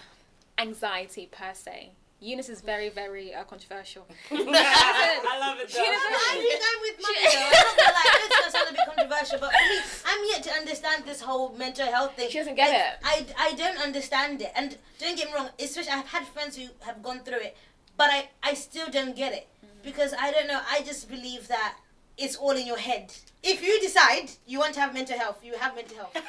anxiety 0.58 1.28
per 1.32 1.54
se. 1.54 1.92
Eunice 2.24 2.50
is 2.50 2.62
very, 2.62 2.90
very 2.90 3.34
uh, 3.34 3.44
controversial. 3.44 4.08
I 4.32 5.38
love 5.40 5.60
it. 5.60 5.70
She 5.70 5.78
though. 5.78 5.84
doesn't- 5.84 6.14
I 6.32 6.36
think 6.40 6.62
I'm 6.70 6.80
with 6.82 6.98
Mummy 7.04 7.20
though. 7.24 7.46
I'm 7.46 7.52
not 7.52 7.78
gonna 7.78 7.94
lie, 7.94 8.20
it's 8.24 8.36
gonna 8.40 8.52
sound 8.52 8.70
a 8.70 8.72
bit 8.72 8.88
controversial, 8.96 9.40
but 9.40 9.52
for 9.52 9.64
me, 9.70 9.80
I'm 10.06 10.22
yet 10.32 10.44
to 10.44 10.52
understand 10.52 11.04
this 11.06 11.22
whole 11.22 11.54
mental 11.58 11.86
health 11.86 12.16
thing. 12.16 12.30
She 12.30 12.38
doesn't 12.40 12.56
get 12.56 12.70
Like, 13.04 13.22
it. 13.22 13.36
I, 13.38 13.50
I 13.50 13.54
don't 13.56 13.78
understand 13.78 14.42
it, 14.42 14.52
and 14.56 14.78
don't 15.00 15.18
get 15.18 15.28
me 15.28 15.34
wrong. 15.36 15.50
Especially, 15.60 15.92
I've 15.92 16.08
had 16.08 16.26
friends 16.28 16.56
who 16.58 16.68
have 16.86 17.04
gone 17.04 17.20
through 17.20 17.40
it, 17.50 17.58
but 17.98 18.10
I, 18.10 18.30
I 18.42 18.54
still 18.54 18.90
don't 18.90 19.16
get 19.16 19.34
it 19.34 19.48
Mm-hmm. 19.64 19.84
because 19.84 20.14
I 20.20 20.32
don't 20.32 20.48
know. 20.48 20.60
I 20.70 20.82
just 20.82 21.10
believe 21.10 21.48
that 21.50 21.76
it's 22.18 22.36
all 22.38 22.52
in 22.52 22.66
your 22.68 22.78
head. 22.78 23.14
If 23.44 23.62
you 23.64 23.80
decide 23.82 24.30
you 24.48 24.60
want 24.60 24.74
to 24.76 24.80
have 24.82 24.94
mental 24.94 25.18
health, 25.18 25.40
you 25.44 25.56
have 25.58 25.76
mental 25.76 25.98
health. 25.98 26.16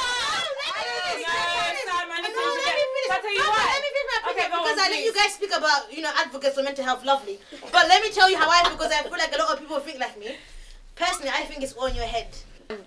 Sam, 1.85 2.11
I 2.11 2.21
need 2.21 2.33
no, 2.33 2.41
to 2.41 2.49
let 2.49 2.65
get- 2.65 2.75
me 2.75 2.81
finish. 2.81 2.84
Can 3.05 3.17
I 3.17 3.21
tell 3.21 3.33
you 3.33 3.39
No, 3.39 3.49
why? 3.49 3.65
Let 3.69 3.81
me 3.81 3.89
finish 3.93 4.07
my 4.09 4.31
Okay, 4.31 4.39
opinion 4.41 4.59
on, 4.59 4.63
because 4.65 4.79
I 4.81 4.87
know 4.89 4.99
you 4.99 5.13
guys 5.13 5.33
speak 5.33 5.53
about 5.55 5.93
you 5.93 6.01
know 6.01 6.11
advocates 6.17 6.55
for 6.55 6.63
mental 6.63 6.83
health, 6.83 7.05
lovely. 7.05 7.39
But 7.71 7.87
let 7.87 8.01
me 8.01 8.09
tell 8.11 8.29
you 8.29 8.37
how 8.37 8.49
I 8.49 8.69
because 8.69 8.91
I 8.91 9.03
feel 9.03 9.11
like 9.11 9.33
a 9.33 9.37
lot 9.37 9.53
of 9.53 9.59
people 9.59 9.79
think 9.79 9.99
like 9.99 10.17
me. 10.19 10.35
Personally, 10.95 11.31
I 11.33 11.43
think 11.43 11.61
it's 11.61 11.73
all 11.73 11.85
in 11.87 11.95
your 11.95 12.05
head, 12.05 12.27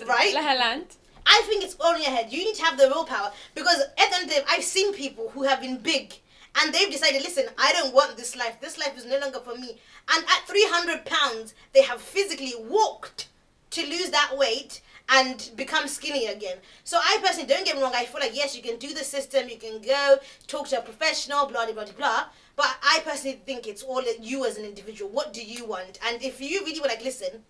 right? 0.06 0.34
Let 0.34 0.44
her 0.44 0.58
land. 0.58 0.86
I 1.26 1.42
think 1.46 1.62
it's 1.62 1.76
all 1.78 1.94
in 1.94 2.02
your 2.02 2.10
head. 2.10 2.32
You 2.32 2.38
need 2.38 2.54
to 2.56 2.64
have 2.64 2.78
the 2.78 2.88
willpower 2.88 3.30
because 3.54 3.80
at 3.80 3.94
the 3.96 4.02
end 4.02 4.24
of 4.24 4.28
the 4.28 4.34
day, 4.36 4.42
I've 4.48 4.64
seen 4.64 4.94
people 4.94 5.28
who 5.30 5.42
have 5.42 5.60
been 5.60 5.76
big 5.76 6.14
and 6.60 6.72
they've 6.72 6.90
decided, 6.90 7.22
listen, 7.22 7.44
I 7.58 7.72
don't 7.72 7.94
want 7.94 8.16
this 8.16 8.34
life. 8.34 8.58
This 8.60 8.78
life 8.78 8.96
is 8.96 9.04
no 9.04 9.18
longer 9.18 9.38
for 9.40 9.54
me. 9.54 9.76
And 10.14 10.24
at 10.24 10.48
300 10.48 11.04
pounds, 11.04 11.54
they 11.74 11.82
have 11.82 12.00
physically 12.00 12.54
walked 12.58 13.28
to 13.72 13.82
lose 13.82 14.08
that 14.10 14.32
weight 14.38 14.80
and 15.08 15.50
become 15.56 15.88
skinny 15.88 16.26
again. 16.26 16.58
So 16.84 16.98
I 16.98 17.18
personally, 17.22 17.48
don't 17.48 17.64
get 17.64 17.76
me 17.76 17.82
wrong, 17.82 17.92
I 17.94 18.04
feel 18.04 18.20
like, 18.20 18.36
yes, 18.36 18.54
you 18.56 18.62
can 18.62 18.78
do 18.78 18.92
the 18.92 19.04
system, 19.04 19.48
you 19.48 19.56
can 19.56 19.80
go 19.80 20.16
talk 20.46 20.68
to 20.68 20.78
a 20.78 20.82
professional, 20.82 21.46
blah, 21.46 21.64
blah, 21.64 21.84
blah, 21.84 21.92
blah. 21.96 22.24
But 22.56 22.76
I 22.82 23.00
personally 23.04 23.40
think 23.46 23.66
it's 23.66 23.82
all 23.82 24.02
you 24.20 24.44
as 24.44 24.58
an 24.58 24.64
individual. 24.64 25.10
What 25.10 25.32
do 25.32 25.44
you 25.44 25.64
want? 25.64 25.98
And 26.06 26.22
if 26.22 26.40
you 26.40 26.60
really 26.64 26.80
were 26.80 26.88
like, 26.88 27.04
listen, 27.04 27.44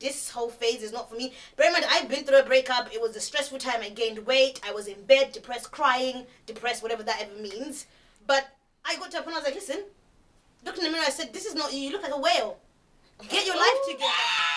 this 0.00 0.30
whole 0.30 0.50
phase 0.50 0.82
is 0.82 0.92
not 0.92 1.08
for 1.08 1.14
me. 1.14 1.32
In 1.64 1.72
mind, 1.72 1.86
I've 1.88 2.08
been 2.08 2.24
through 2.24 2.40
a 2.40 2.44
breakup. 2.44 2.92
It 2.92 3.00
was 3.00 3.14
a 3.14 3.20
stressful 3.20 3.58
time. 3.58 3.82
I 3.82 3.88
gained 3.88 4.26
weight. 4.26 4.60
I 4.66 4.72
was 4.72 4.88
in 4.88 5.00
bed, 5.04 5.30
depressed, 5.30 5.70
crying, 5.70 6.26
depressed, 6.44 6.82
whatever 6.82 7.04
that 7.04 7.22
ever 7.22 7.40
means. 7.40 7.86
But 8.26 8.48
I 8.84 8.96
got 8.96 9.12
to 9.12 9.20
a 9.20 9.22
point 9.22 9.36
I 9.36 9.38
was 9.38 9.46
like, 9.46 9.54
listen, 9.54 9.84
looked 10.64 10.78
in 10.78 10.84
the 10.84 10.90
mirror. 10.90 11.04
I 11.06 11.10
said, 11.10 11.32
this 11.32 11.46
is 11.46 11.54
not 11.54 11.72
you. 11.72 11.78
You 11.78 11.92
look 11.92 12.02
like 12.02 12.12
a 12.12 12.20
whale. 12.20 12.58
Get 13.28 13.46
your 13.46 13.56
life 13.56 13.78
together. 13.86 14.12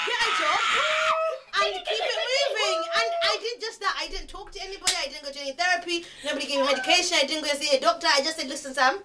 Get 0.08 0.28
a 0.28 0.41
job. 0.41 1.25
And 1.58 1.74
keep 1.74 2.04
it 2.04 2.20
moving. 2.36 2.80
And 3.00 3.10
I 3.24 3.38
did 3.41 3.62
just 3.62 3.80
that. 3.80 3.96
I 4.00 4.08
didn't 4.08 4.28
talk 4.28 4.52
to 4.52 4.62
anybody. 4.62 4.94
I 5.00 5.08
didn't 5.08 5.24
go 5.24 5.32
to 5.32 5.39
any 5.41 5.54
therapy. 5.54 6.06
Nobody 6.24 6.46
gave 6.48 6.60
me 6.62 6.65
medication. 6.65 7.18
I 7.22 7.26
didn't 7.26 7.44
go 7.44 7.54
see 7.56 7.76
a 7.76 7.80
doctor. 7.80 8.08
I 8.12 8.22
just 8.22 8.38
said, 8.38 8.48
listen, 8.50 8.74
Sam, 8.74 9.00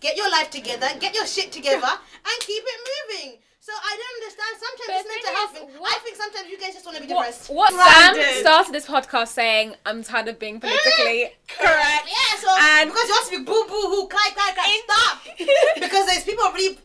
get 0.00 0.16
your 0.16 0.30
life 0.30 0.50
together. 0.50 0.86
Get 1.00 1.14
your 1.14 1.26
shit 1.26 1.52
together. 1.52 1.88
And 1.88 2.36
keep 2.40 2.62
it 2.66 2.80
moving. 2.90 3.38
So 3.60 3.72
I 3.74 3.98
don't 3.98 4.14
understand. 4.22 4.52
Sometimes 4.62 4.86
But 4.86 4.94
it's 4.94 5.02
the 5.02 5.32
mental 5.32 5.48
thing 5.54 5.68
health. 5.70 5.80
what- 5.80 5.96
I 5.96 5.98
think 6.04 6.16
sometimes 6.16 6.48
you 6.50 6.58
guys 6.58 6.74
just 6.74 6.84
want 6.86 6.98
to 6.98 7.02
be 7.02 7.12
What, 7.12 7.26
depressed. 7.26 7.50
what 7.50 7.72
Sam 7.74 8.40
started 8.40 8.72
this 8.74 8.86
podcast 8.86 9.28
saying, 9.28 9.74
I'm 9.84 10.04
tired 10.04 10.28
of 10.28 10.38
being 10.38 10.60
politically 10.60 11.34
correct. 11.48 12.06
Yeah, 12.06 12.38
so 12.38 12.48
And- 12.60 12.90
because 12.90 13.08
you 13.08 13.14
want 13.14 13.26
to 13.32 13.38
be 13.38 13.44
boo 13.44 13.64
boo 13.66 13.86
hoo, 13.90 14.06
cry, 14.08 14.28
cry, 14.34 14.52
cry, 14.54 14.80
stop. 14.86 15.22
because 15.80 16.06
there's 16.06 16.22
people 16.22 16.44
really 16.52 16.78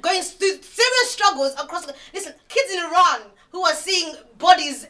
going 0.00 0.22
through 0.22 0.62
serious 0.62 1.08
struggles 1.10 1.54
across. 1.58 1.86
The, 1.86 1.94
listen, 2.14 2.34
kids 2.48 2.72
in 2.72 2.78
Iran 2.80 3.22
who 3.50 3.62
are 3.64 3.74
seeing 3.74 4.14
bodies, 4.38 4.86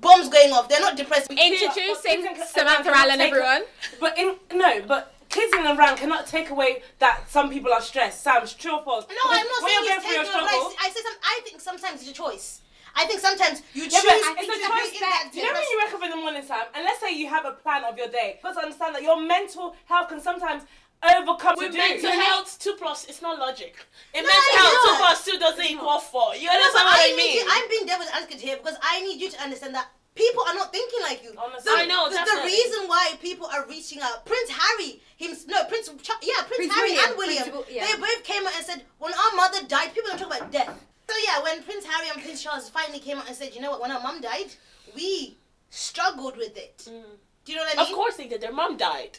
bombs 0.00 0.28
going 0.28 0.52
off, 0.52 0.68
they're 0.68 0.80
not 0.80 0.96
depressed. 0.96 1.30
Introducing 1.30 2.22
But- 2.24 2.36
but- 2.38 2.48
Samantha 2.48 2.90
Allen, 2.94 3.20
everyone. 3.20 3.62
But 4.00 4.18
in 4.18 4.36
no, 4.52 4.82
but 4.82 5.14
kids 5.28 5.52
in 5.56 5.66
Iran 5.66 5.96
cannot 5.96 6.26
take 6.26 6.50
away 6.50 6.82
that 6.98 7.28
some 7.30 7.50
people 7.50 7.72
are 7.72 7.80
stressed. 7.80 8.22
Sam, 8.22 8.42
it's 8.42 8.52
true 8.54 8.76
or 8.76 8.82
false? 8.84 9.06
No, 9.08 9.16
I'm 9.30 9.46
not 9.46 9.62
saying 9.68 9.84
you're 9.84 9.94
it's 9.94 10.04
going 10.04 10.06
through 10.06 10.14
your 10.14 10.24
taking 10.24 10.40
struggle. 10.48 10.66
advice. 10.68 10.76
I 10.80 10.90
say 10.90 11.00
some. 11.02 11.14
I 11.22 11.40
think 11.44 11.60
sometimes 11.60 12.00
it's 12.02 12.10
a 12.10 12.14
choice. 12.14 12.60
I 12.96 13.06
think 13.06 13.18
sometimes 13.18 13.60
you 13.72 13.82
Yeah, 13.82 13.88
choose 13.88 14.02
but 14.04 14.12
to 14.12 14.38
it's 14.38 14.48
a 14.48 14.52
be 14.54 14.66
choice 14.70 14.94
in 14.94 15.00
that, 15.00 15.22
that 15.24 15.30
you 15.34 15.42
know 15.42 15.52
when 15.52 15.62
you 15.62 15.80
wake 15.84 15.94
up 15.94 16.02
in 16.04 16.10
the 16.10 16.16
morning, 16.16 16.44
Sam, 16.46 16.62
and 16.74 16.84
let's 16.84 17.00
say 17.00 17.10
you 17.12 17.26
have 17.28 17.44
a 17.44 17.50
plan 17.50 17.82
of 17.82 17.98
your 17.98 18.06
day, 18.06 18.38
you 18.38 18.42
got 18.42 18.54
to 18.54 18.60
understand 18.66 18.94
that 18.94 19.02
your 19.02 19.20
mental 19.20 19.74
health 19.86 20.10
can 20.10 20.20
sometimes 20.20 20.62
overcome 21.04 21.54
With 21.58 21.72
to 21.72 21.72
do. 21.72 21.78
mental 21.78 22.12
health, 22.12 22.58
two 22.58 22.74
plus 22.78 23.04
it's 23.06 23.20
not 23.22 23.38
logic. 23.38 23.76
In 24.14 24.22
No, 24.24 24.28
mental 24.28 24.56
health, 24.58 24.72
two 24.84 24.90
not. 24.92 25.00
plus 25.00 25.24
two 25.24 25.38
doesn't 25.38 25.64
equal 25.64 25.98
four. 26.00 26.34
You 26.36 26.48
understand 26.48 26.84
but 26.84 26.84
what 26.84 27.00
I, 27.00 27.10
need 27.10 27.16
mean? 27.16 27.36
You, 27.36 27.46
I'm 27.50 27.68
being 27.68 27.86
devil's 27.86 28.10
advocate 28.10 28.40
here 28.40 28.56
because 28.56 28.76
I 28.82 29.00
need 29.02 29.20
you 29.20 29.30
to 29.30 29.42
understand 29.42 29.74
that 29.74 29.88
people 30.14 30.42
are 30.48 30.54
not 30.54 30.72
thinking 30.72 31.00
like 31.02 31.22
you. 31.22 31.32
Honestly. 31.36 31.70
The- 31.70 31.78
I 31.82 31.86
know, 31.86 32.08
The, 32.08 32.16
the 32.22 32.42
reason 32.44 32.88
why 32.88 33.12
people 33.20 33.46
are 33.46 33.66
reaching 33.66 34.00
out, 34.00 34.24
Prince 34.24 34.50
Harry, 34.50 35.00
him, 35.16 35.36
no 35.48 35.64
Prince, 35.64 35.90
Cha- 36.02 36.18
yeah, 36.22 36.42
Prince, 36.46 36.56
Prince 36.70 36.74
Harry 36.74 36.90
William, 36.92 37.08
and 37.10 37.18
William, 37.18 37.44
Prince 37.50 37.66
yeah. 37.70 37.86
they 37.86 38.00
both 38.00 38.22
came 38.24 38.46
out 38.46 38.54
and 38.56 38.64
said, 38.64 38.82
when 38.98 39.12
our 39.12 39.32
mother 39.36 39.58
died, 39.68 39.92
people 39.94 40.10
don't 40.10 40.18
talk 40.18 40.34
about 40.34 40.50
death. 40.52 40.72
So 41.08 41.14
yeah, 41.26 41.42
when 41.42 41.62
Prince 41.62 41.84
Harry 41.84 42.08
and 42.14 42.22
Prince 42.22 42.42
Charles 42.42 42.68
finally 42.70 42.98
came 43.00 43.18
out 43.18 43.26
and 43.28 43.36
said, 43.36 43.54
you 43.54 43.60
know 43.60 43.70
what, 43.70 43.80
when 43.82 43.90
our 43.90 44.00
mum 44.00 44.20
died, 44.20 44.48
we 44.94 45.36
struggled 45.68 46.36
with 46.36 46.56
it. 46.56 46.78
Mm. 46.88 47.02
Do 47.44 47.52
you 47.52 47.58
know 47.58 47.64
what 47.64 47.76
I 47.76 47.82
mean? 47.82 47.90
Of 47.90 47.94
course 47.94 48.16
they 48.16 48.26
did. 48.26 48.40
Their 48.40 48.52
mom 48.52 48.76
died. 48.78 49.18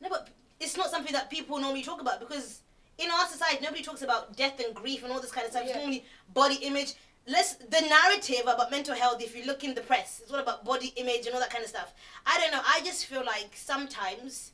No, 0.00 0.08
but 0.08 0.28
it's 0.60 0.76
not 0.76 0.90
something 0.90 1.12
that 1.12 1.30
people 1.30 1.58
normally 1.58 1.82
talk 1.82 2.00
about 2.00 2.20
because 2.20 2.60
in 2.98 3.10
our 3.10 3.26
society 3.26 3.62
nobody 3.62 3.82
talks 3.82 4.02
about 4.02 4.36
death 4.36 4.60
and 4.64 4.74
grief 4.74 5.02
and 5.02 5.10
all 5.12 5.20
this 5.20 5.32
kind 5.32 5.44
of 5.46 5.50
stuff. 5.52 5.62
It's 5.64 5.72
Yeah. 5.72 5.78
normally 5.78 6.04
body 6.34 6.56
image. 6.56 6.94
Let's 7.26 7.54
the 7.54 7.80
narrative 7.82 8.42
about 8.42 8.70
mental 8.70 8.94
health. 8.94 9.22
If 9.22 9.36
you 9.36 9.44
look 9.44 9.62
in 9.64 9.74
the 9.74 9.80
press, 9.82 10.20
it's 10.22 10.30
all 10.32 10.38
about 10.38 10.64
body 10.64 10.92
image 10.96 11.26
and 11.26 11.34
all 11.34 11.40
that 11.40 11.50
kind 11.50 11.62
of 11.64 11.70
stuff. 11.70 11.92
I 12.26 12.38
don't 12.40 12.50
know. 12.52 12.62
I 12.64 12.80
just 12.84 13.06
feel 13.06 13.24
like 13.24 13.50
sometimes 13.54 14.52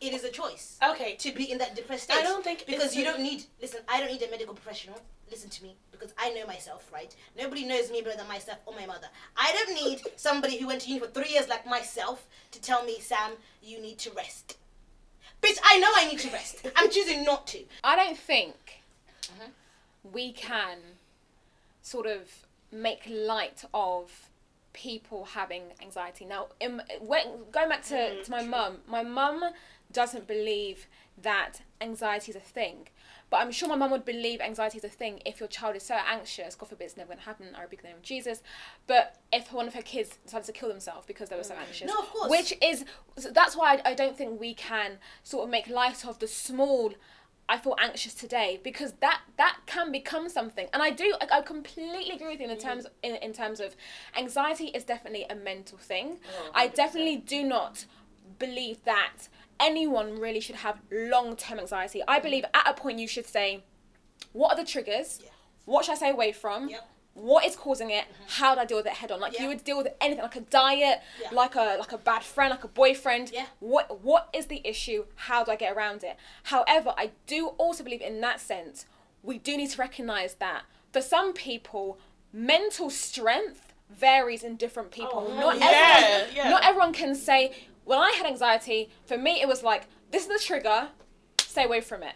it 0.00 0.12
is 0.12 0.22
a 0.24 0.30
choice 0.30 0.78
Okay. 0.82 1.16
to 1.16 1.32
be 1.32 1.50
in 1.50 1.58
that 1.58 1.74
depressed 1.74 2.04
state. 2.04 2.16
I 2.18 2.22
don't 2.22 2.44
think 2.44 2.64
because 2.66 2.86
it's 2.86 2.96
you 2.96 3.04
don't 3.04 3.20
need. 3.20 3.44
Listen, 3.60 3.80
I 3.88 3.98
don't 4.00 4.10
need 4.12 4.22
a 4.22 4.30
medical 4.30 4.54
professional. 4.54 5.00
Listen 5.30 5.50
to 5.50 5.62
me 5.62 5.76
because 5.90 6.12
I 6.18 6.30
know 6.32 6.46
myself, 6.46 6.90
right? 6.92 7.14
Nobody 7.36 7.64
knows 7.66 7.90
me 7.90 8.00
better 8.02 8.16
than 8.16 8.28
myself 8.28 8.58
or 8.66 8.74
my 8.74 8.86
mother. 8.86 9.08
I 9.36 9.52
don't 9.52 9.74
need 9.84 10.00
somebody 10.16 10.58
who 10.58 10.66
went 10.66 10.80
to 10.82 10.88
uni 10.88 11.00
for 11.00 11.06
three 11.08 11.30
years 11.32 11.48
like 11.48 11.66
myself 11.66 12.26
to 12.52 12.60
tell 12.60 12.84
me, 12.84 12.98
Sam, 13.00 13.32
you 13.62 13.80
need 13.80 13.98
to 13.98 14.10
rest. 14.12 14.56
Bitch, 15.42 15.58
I 15.62 15.78
know 15.78 15.88
I 15.94 16.08
need 16.08 16.18
to 16.20 16.30
rest. 16.30 16.66
I'm 16.76 16.90
choosing 16.90 17.24
not 17.24 17.46
to. 17.48 17.60
I 17.84 17.94
don't 17.96 18.18
think 18.18 18.54
Uh-huh. 19.24 19.48
we 20.12 20.32
can 20.32 20.78
sort 21.82 22.06
of 22.06 22.46
make 22.72 23.02
light 23.08 23.64
of 23.74 24.27
people 24.78 25.24
having 25.24 25.64
anxiety. 25.82 26.24
Now, 26.24 26.46
in, 26.60 26.80
when, 27.00 27.24
going 27.50 27.68
back 27.68 27.82
to, 27.86 27.94
Mm-hmm. 27.94 28.22
to 28.22 28.30
my 28.30 28.42
mum, 28.44 28.78
my 28.86 29.02
mum 29.02 29.42
doesn't 29.90 30.26
believe 30.28 30.86
that 31.20 31.62
anxiety 31.80 32.30
is 32.30 32.36
a 32.36 32.40
thing. 32.58 32.88
But 33.30 33.38
I'm 33.40 33.50
sure 33.50 33.68
my 33.68 33.74
mum 33.76 33.90
would 33.90 34.04
believe 34.04 34.40
anxiety 34.40 34.78
is 34.78 34.84
a 34.84 34.88
thing 34.88 35.20
if 35.26 35.40
your 35.40 35.48
child 35.48 35.74
is 35.76 35.82
so 35.82 35.96
anxious, 36.16 36.54
God 36.54 36.68
forbid 36.68 36.84
it's 36.84 36.96
never 36.96 37.08
going 37.08 37.18
to 37.18 37.24
happen, 37.24 37.46
I 37.58 37.62
rebuke 37.62 37.82
the 37.82 37.88
name 37.88 37.96
of 37.96 38.02
Jesus. 38.02 38.42
But 38.86 39.16
if 39.32 39.52
one 39.52 39.66
of 39.66 39.74
her 39.74 39.82
kids 39.82 40.16
decided 40.24 40.46
to 40.46 40.52
kill 40.52 40.68
themselves 40.68 41.06
because 41.06 41.28
they 41.28 41.36
were 41.36 41.42
so 41.42 41.56
anxious. 41.66 41.90
Mm. 41.90 41.94
No, 41.94 42.00
of 42.00 42.08
course. 42.10 42.30
Which 42.30 42.54
is, 42.62 42.84
so 43.16 43.30
that's 43.30 43.54
why 43.56 43.74
I, 43.74 43.90
I 43.90 43.94
don't 43.94 44.16
think 44.16 44.40
we 44.40 44.54
can 44.54 44.98
sort 45.24 45.44
of 45.44 45.50
make 45.50 45.66
light 45.68 46.06
of 46.06 46.20
the 46.20 46.28
small, 46.28 46.94
I 47.48 47.56
feel 47.56 47.76
anxious 47.80 48.12
today 48.14 48.60
because 48.62 48.92
that 49.00 49.22
that 49.38 49.58
can 49.66 49.90
become 49.90 50.28
something. 50.28 50.68
And 50.72 50.82
I 50.82 50.90
do, 50.90 51.14
I, 51.20 51.38
I 51.38 51.42
completely 51.42 52.14
agree 52.14 52.28
with 52.28 52.40
you 52.40 52.48
in 52.48 52.54
the 52.54 52.60
terms, 52.60 52.86
in, 53.02 53.16
in 53.16 53.32
terms 53.32 53.60
of 53.60 53.74
anxiety 54.16 54.66
is 54.66 54.84
definitely 54.84 55.24
a 55.30 55.34
mental 55.34 55.78
thing. 55.78 56.18
I 56.54 56.68
definitely 56.68 57.16
do 57.16 57.42
not 57.42 57.86
believe 58.38 58.84
that 58.84 59.28
anyone 59.58 60.20
really 60.20 60.40
should 60.40 60.56
have 60.56 60.80
long 60.90 61.36
term 61.36 61.58
anxiety. 61.58 62.02
I 62.06 62.20
believe 62.20 62.44
at 62.52 62.68
a 62.68 62.74
point 62.74 62.98
you 62.98 63.08
should 63.08 63.26
say, 63.26 63.64
what 64.32 64.52
are 64.52 64.56
the 64.56 64.68
triggers? 64.70 65.20
Yeah. 65.22 65.30
What 65.64 65.84
should 65.84 65.92
I 65.92 65.96
stay 65.96 66.10
away 66.10 66.32
from? 66.32 66.68
Yep. 66.68 66.88
What 67.18 67.44
is 67.44 67.56
causing 67.56 67.90
it? 67.90 68.04
Mm-hmm. 68.04 68.24
How 68.28 68.54
do 68.54 68.60
I 68.60 68.64
deal 68.64 68.76
with 68.76 68.86
it 68.86 68.92
head 68.94 69.10
on? 69.10 69.20
Like 69.20 69.34
Yeah. 69.34 69.42
you 69.42 69.48
would 69.48 69.64
deal 69.64 69.76
with 69.78 69.88
anything, 70.00 70.22
like 70.22 70.36
a 70.36 70.40
diet, 70.40 71.00
Yeah. 71.20 71.28
like 71.32 71.54
a 71.54 71.76
like 71.78 71.92
a 71.92 71.98
bad 71.98 72.22
friend, 72.22 72.50
like 72.50 72.64
a 72.64 72.68
boyfriend. 72.68 73.30
Yeah. 73.32 73.46
What 73.60 74.00
what 74.02 74.28
is 74.32 74.46
the 74.46 74.60
issue? 74.64 75.06
How 75.16 75.44
do 75.44 75.50
I 75.50 75.56
get 75.56 75.76
around 75.76 76.04
it? 76.04 76.16
However, 76.44 76.94
I 76.96 77.10
do 77.26 77.48
also 77.58 77.82
believe 77.84 78.00
in 78.00 78.20
that 78.20 78.40
sense, 78.40 78.86
we 79.22 79.38
do 79.38 79.56
need 79.56 79.70
to 79.70 79.78
recognize 79.78 80.34
that 80.34 80.62
for 80.92 81.00
some 81.02 81.32
people, 81.32 81.98
mental 82.32 82.90
strength 82.90 83.72
varies 83.90 84.42
in 84.42 84.56
different 84.56 84.90
oh, 84.92 84.96
people. 84.96 85.26
Oh, 85.30 85.40
not 85.40 85.58
yeah, 85.58 86.24
everyone, 86.28 86.50
not 86.50 86.64
everyone 86.64 86.92
can 86.92 87.14
say. 87.14 87.52
When 87.84 87.98
I 87.98 88.12
had 88.16 88.26
anxiety, 88.26 88.90
for 89.06 89.16
me 89.16 89.40
it 89.40 89.48
was 89.48 89.62
like 89.62 89.84
this 90.10 90.22
is 90.22 90.28
the 90.28 90.38
trigger, 90.38 90.88
stay 91.40 91.64
away 91.64 91.80
from 91.80 92.02
it. 92.02 92.14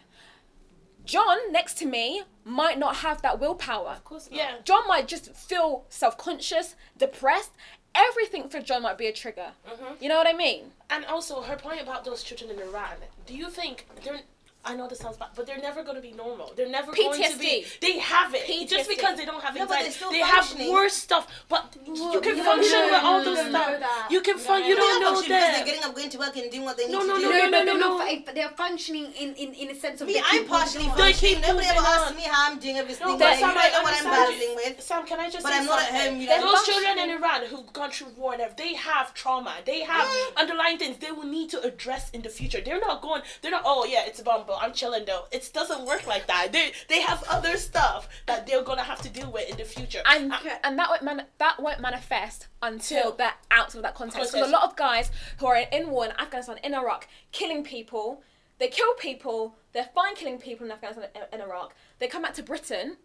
John 1.05 1.51
next 1.51 1.75
to 1.79 1.85
me 1.85 2.23
might 2.45 2.79
not 2.79 2.97
have 2.97 3.21
that 3.21 3.39
willpower. 3.39 3.89
Of 3.89 4.03
course 4.03 4.29
not. 4.29 4.37
Yeah. 4.37 4.55
John 4.63 4.87
might 4.87 5.07
just 5.07 5.33
feel 5.33 5.85
self 5.89 6.17
conscious, 6.17 6.75
depressed. 6.97 7.51
Everything 7.95 8.49
for 8.49 8.59
John 8.59 8.81
might 8.81 8.97
be 8.97 9.05
a 9.05 9.13
trigger. 9.13 9.51
Mm-hmm. 9.69 10.01
You 10.01 10.09
know 10.09 10.17
what 10.17 10.27
I 10.27 10.33
mean? 10.33 10.71
And 10.89 11.05
also, 11.05 11.41
her 11.41 11.55
point 11.55 11.81
about 11.81 12.03
those 12.05 12.23
children 12.23 12.49
in 12.49 12.59
Iran. 12.59 12.95
Do 13.27 13.35
you 13.35 13.49
think 13.49 13.85
they're? 14.03 14.21
I 14.65 14.75
know 14.75 14.87
this 14.87 14.99
sounds 14.99 15.17
bad, 15.17 15.29
but 15.35 15.45
they're 15.45 15.57
never 15.59 15.83
going 15.83 15.95
to 15.97 16.01
be 16.01 16.13
normal. 16.13 16.53
They're 16.55 16.69
never 16.69 16.93
going 16.93 17.11
to 17.21 17.37
be. 17.37 17.65
PTSD. 17.65 17.79
They 17.81 17.99
have 17.99 18.33
it. 18.33 18.47
PTSD. 18.47 18.69
Just 18.69 18.89
because 18.89 19.17
they 19.17 19.25
don't 19.25 19.43
have 19.43 19.55
No, 19.55 19.63
anxiety, 19.63 19.89
they're 19.99 20.11
they 20.11 20.19
have 20.19 20.45
functioning. 20.45 20.71
worse 20.71 20.93
stuff. 20.93 21.27
But 21.49 21.75
you 21.85 22.21
can 22.21 22.37
no, 22.37 22.43
function 22.43 22.71
no, 22.79 22.85
with 22.91 23.03
all 23.03 23.19
no, 23.19 23.25
those 23.25 23.37
no, 23.43 23.49
stuff. 23.49 23.71
no, 23.73 23.79
that. 23.79 24.07
You 24.09 24.21
can 24.21 24.37
fun. 24.37 24.63
You 24.63 24.75
They 24.75 24.81
don't 24.81 25.01
know 25.01 25.13
functioning 25.15 25.39
because 25.39 25.55
they're 25.57 25.65
getting 25.65 25.83
up, 25.83 25.95
going 25.95 26.09
to 26.09 26.17
work, 26.17 26.35
and 26.37 26.49
doing 26.51 26.63
what 26.63 26.77
they 26.77 26.85
need 26.87 26.93
No, 26.93 27.01
to 27.01 27.07
no, 27.07 27.17
do. 27.17 27.21
no, 27.23 27.29
No, 27.29 27.49
no, 27.49 27.49
no, 27.49 27.73
no, 27.73 27.77
no. 27.77 27.97
no. 28.05 28.33
They're 28.33 28.49
functioning 28.49 29.11
in, 29.19 29.33
in, 29.35 29.53
in 29.53 29.69
a 29.71 29.75
sense 29.75 29.99
of 30.01 30.07
Me, 30.07 30.13
they 30.13 30.21
I'm 30.23 30.45
partially 30.45 30.87
moving. 30.87 31.03
They 31.03 31.13
keep 31.13 31.37
functioning. 31.37 31.41
Nobody 31.43 31.67
ever 31.67 31.79
moving 31.83 31.93
asks 31.99 32.15
me 32.15 32.23
how 32.23 32.51
I'm 32.51 32.59
doing 32.59 32.77
everything. 32.77 33.07
No, 33.07 33.13
like, 33.15 33.19
but 33.19 33.33
you 33.33 33.39
Sam, 33.39 33.53
don't 33.53 33.63
I 33.63 33.69
know 33.75 33.83
what 33.83 33.93
I'm 33.99 34.03
battling 34.05 34.55
with. 34.55 34.81
Sam, 34.81 35.05
can 35.05 35.19
I 35.19 35.29
just 35.29 35.43
But 35.43 35.51
say 35.51 35.59
I'm 35.59 35.65
not 35.65 35.79
at 35.81 35.87
something? 35.91 36.11
home, 36.13 36.21
you 36.21 36.27
know. 36.29 36.41
Those 36.41 36.63
children 36.65 36.97
in 36.99 37.09
Iran 37.19 37.41
who've 37.51 37.73
gone 37.73 37.91
through 37.91 38.09
war 38.15 38.31
and 38.33 38.41
everything, 38.41 38.71
they 38.71 38.73
have 38.79 39.13
trauma. 39.13 39.55
They 39.65 39.81
have 39.81 40.07
underlying 40.37 40.77
things 40.77 40.97
they 40.97 41.11
will 41.11 41.25
need 41.27 41.49
to 41.51 41.61
address 41.61 42.09
in 42.11 42.21
the 42.21 42.29
future. 42.29 42.61
They're 42.63 42.79
not 42.79 43.01
going. 43.01 43.23
They're 43.41 43.51
not. 43.51 43.63
Oh 43.65 43.83
yeah, 43.85 44.03
it's 44.05 44.19
a 44.19 44.23
bomb, 44.23 44.45
I'm 44.61 44.73
chilling 44.73 45.05
though. 45.05 45.25
It 45.31 45.49
doesn't 45.53 45.85
work 45.85 46.05
like 46.07 46.27
that. 46.27 46.51
They 46.51 46.71
they 46.87 47.01
have 47.01 47.23
other 47.29 47.57
stuff 47.57 48.07
that 48.27 48.45
they're 48.47 48.63
gonna 48.63 48.83
have 48.83 49.01
to 49.01 49.09
deal 49.09 49.31
with 49.31 49.49
in 49.49 49.57
the 49.57 49.65
future. 49.65 50.01
and 50.05 50.31
Uh, 50.31 50.37
and 50.63 50.77
that 50.79 50.89
won't 50.89 51.03
man- 51.03 51.27
that 51.37 51.59
won't 51.59 51.79
manifest 51.79 52.47
until 52.61 53.11
they're 53.13 53.33
out 53.51 53.73
of 53.75 53.81
that 53.81 53.95
context. 53.95 54.31
Because 54.33 54.47
a 54.47 54.51
lot 54.51 54.63
of 54.63 54.75
guys 54.75 55.11
who 55.39 55.45
are 55.47 55.57
in 55.57 55.89
war 55.89 56.05
in 56.05 56.11
Afghanistan, 56.19 56.57
in 56.63 56.73
Iraq, 56.73 57.07
killing 57.31 57.63
people, 57.63 58.23
they 58.59 58.67
kill 58.67 58.93
people. 58.95 59.55
They're 59.73 59.89
fine 59.95 60.15
killing 60.15 60.37
people 60.39 60.65
in 60.65 60.71
Afghanistan, 60.71 61.09
in 61.31 61.41
Iraq. 61.41 61.73
They 61.99 62.07
come 62.07 62.21
back 62.21 62.33
to 62.35 62.43
Britain, 62.43 62.97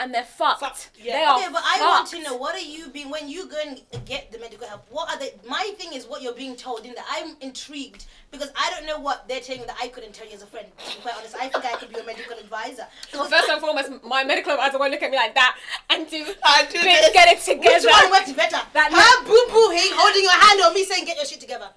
and 0.00 0.14
they're 0.14 0.24
fucked. 0.24 0.60
Fucked, 0.60 0.90
yeah. 0.96 1.12
They 1.12 1.24
are 1.24 1.38
Okay, 1.38 1.48
but 1.52 1.62
I 1.64 1.80
want 1.80 2.08
to 2.08 2.22
know 2.22 2.36
what 2.36 2.54
are 2.54 2.60
you 2.60 2.88
being 2.88 3.10
when 3.10 3.28
you 3.28 3.48
go 3.48 3.56
and 3.66 3.80
get 4.04 4.30
the 4.30 4.38
medical 4.38 4.66
help? 4.66 4.86
What 4.90 5.10
are 5.10 5.18
they? 5.18 5.34
My 5.48 5.72
thing 5.76 5.92
is 5.92 6.06
what 6.06 6.22
you're 6.22 6.34
being 6.34 6.56
told. 6.56 6.84
In 6.84 6.94
that 6.94 7.04
I'm 7.10 7.36
intrigued 7.40 8.06
because 8.30 8.50
I 8.56 8.70
don't 8.70 8.86
know 8.86 9.00
what 9.00 9.26
they're 9.28 9.40
telling 9.40 9.62
me 9.62 9.66
that 9.66 9.78
I 9.80 9.88
couldn't 9.88 10.12
tell 10.12 10.26
you 10.26 10.34
as 10.34 10.42
a 10.42 10.46
friend. 10.46 10.66
To 10.86 10.96
be 10.96 11.02
quite 11.02 11.16
honest, 11.16 11.34
I 11.36 11.48
think 11.48 11.64
I 11.64 11.72
could 11.76 11.92
be 11.92 11.98
a 11.98 12.04
medical 12.04 12.36
advisor. 12.38 12.86
Well, 13.12 13.24
first 13.24 13.48
and 13.48 13.60
foremost, 13.60 13.90
my 14.04 14.22
medical 14.24 14.52
advisor 14.52 14.78
won't 14.78 14.92
look 14.92 15.02
at 15.02 15.10
me 15.10 15.16
like 15.16 15.34
that 15.34 15.56
and 15.90 16.08
do, 16.08 16.24
I 16.44 16.64
do 16.70 16.78
bitch, 16.78 16.82
this. 16.84 17.12
get 17.12 17.28
it 17.28 17.40
together. 17.40 17.74
Which 17.74 17.82
together. 17.82 17.88
one 17.88 18.10
works 18.10 18.32
better? 18.32 18.60
That 18.72 18.92
Her 18.92 19.24
boo 19.24 19.44
boo 19.48 19.70
holding 19.98 20.22
your 20.22 20.32
hand 20.32 20.60
on 20.62 20.74
me 20.74 20.84
saying 20.84 21.04
get 21.04 21.16
your 21.16 21.26
shit 21.26 21.40
together. 21.40 21.70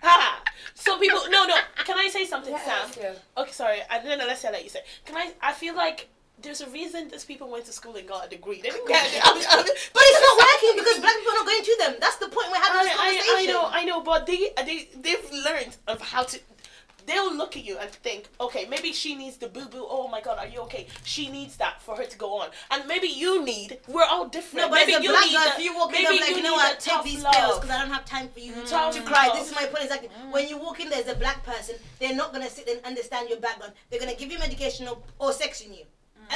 Ha! 0.00 0.42
So 0.74 0.98
people, 0.98 1.20
no, 1.28 1.46
no. 1.46 1.56
Can 1.84 1.98
I 1.98 2.08
say 2.08 2.24
something, 2.24 2.56
Sam? 2.64 2.88
Yeah. 3.00 3.42
Okay, 3.42 3.50
sorry. 3.50 3.78
I 3.90 4.00
didn't 4.00 4.18
let's 4.26 4.40
say 4.40 4.50
let 4.52 4.62
you 4.62 4.70
say. 4.70 4.80
Can 5.04 5.16
I? 5.16 5.32
I 5.42 5.52
feel 5.52 5.74
like 5.74 6.08
there's 6.42 6.60
a 6.60 6.70
reason 6.70 7.08
these 7.08 7.24
people 7.24 7.50
went 7.50 7.64
to 7.66 7.72
school 7.72 7.96
and 7.96 8.06
got 8.06 8.26
a 8.26 8.28
degree. 8.28 8.60
They 8.60 8.70
didn't 8.70 8.86
get 8.88 9.04
it. 9.06 9.20
I 9.24 9.34
mean, 9.34 9.44
I 9.50 9.56
mean, 9.56 9.64
But 9.92 10.02
it's 10.04 10.20
not 10.20 10.36
working 10.38 10.84
because 10.84 11.00
black 11.00 11.16
people 11.16 11.32
are 11.32 11.36
not 11.36 11.46
going 11.46 11.62
to 11.64 11.76
them. 11.78 11.94
That's 12.00 12.16
the 12.16 12.28
point 12.28 12.48
we're 12.50 12.58
having 12.62 12.82
this 12.82 12.96
I, 12.98 13.36
I, 13.38 13.42
I 13.42 13.46
know, 13.46 13.68
I 13.70 13.84
know, 13.84 14.00
but 14.00 14.26
they 14.26 14.50
they 14.64 14.88
they've 15.00 15.30
learned 15.32 15.76
of 15.86 16.00
how 16.00 16.24
to. 16.24 16.40
They'll 17.06 17.34
look 17.34 17.56
at 17.56 17.64
you 17.64 17.78
and 17.78 17.88
think, 17.88 18.28
okay, 18.38 18.66
maybe 18.68 18.92
she 18.92 19.14
needs 19.14 19.38
the 19.38 19.48
boo 19.48 19.64
boo. 19.64 19.86
Oh 19.88 20.08
my 20.08 20.20
god, 20.20 20.36
are 20.36 20.46
you 20.46 20.60
okay? 20.68 20.88
She 21.04 21.30
needs 21.30 21.56
that 21.56 21.80
for 21.80 21.96
her 21.96 22.04
to 22.04 22.18
go 22.18 22.34
on, 22.38 22.50
and 22.70 22.86
maybe 22.86 23.06
you 23.08 23.42
need. 23.42 23.78
We're 23.88 24.04
all 24.04 24.28
different. 24.28 24.66
No, 24.66 24.68
but 24.68 24.74
maybe 24.74 24.92
as 24.92 25.00
a 25.00 25.02
you 25.04 25.08
black 25.08 25.24
need 25.24 25.32
girl, 25.32 25.52
if 25.56 25.64
you 25.64 25.74
walk 25.74 25.98
in, 25.98 26.06
I'm 26.06 26.20
like, 26.20 26.36
you 26.36 26.42
know 26.42 26.52
what, 26.52 26.78
take 26.78 27.02
these 27.04 27.24
love. 27.24 27.32
pills 27.32 27.54
because 27.60 27.70
I 27.70 27.80
don't 27.80 27.90
have 27.90 28.04
time 28.04 28.28
for 28.28 28.40
you 28.40 28.52
mm. 28.52 28.68
Tough 28.68 28.94
to 28.94 29.00
cry. 29.02 29.28
love. 29.28 29.38
This 29.38 29.48
is 29.48 29.54
my 29.54 29.64
point 29.64 29.84
exactly. 29.84 30.10
Mm. 30.10 30.32
When 30.34 30.48
you 30.48 30.58
walk 30.58 30.80
in 30.80 30.90
there 30.90 31.00
as 31.00 31.08
a 31.08 31.14
black 31.14 31.42
person, 31.44 31.76
they're 31.98 32.14
not 32.14 32.34
going 32.34 32.44
to 32.44 32.50
sit 32.50 32.68
and 32.68 32.78
understand 32.84 33.30
your 33.30 33.40
background. 33.40 33.72
They're 33.88 34.00
going 34.00 34.12
to 34.12 34.18
give 34.18 34.30
you 34.30 34.38
medication 34.38 34.86
or, 34.86 34.98
or 35.18 35.32
section 35.32 35.72
you. 35.72 35.84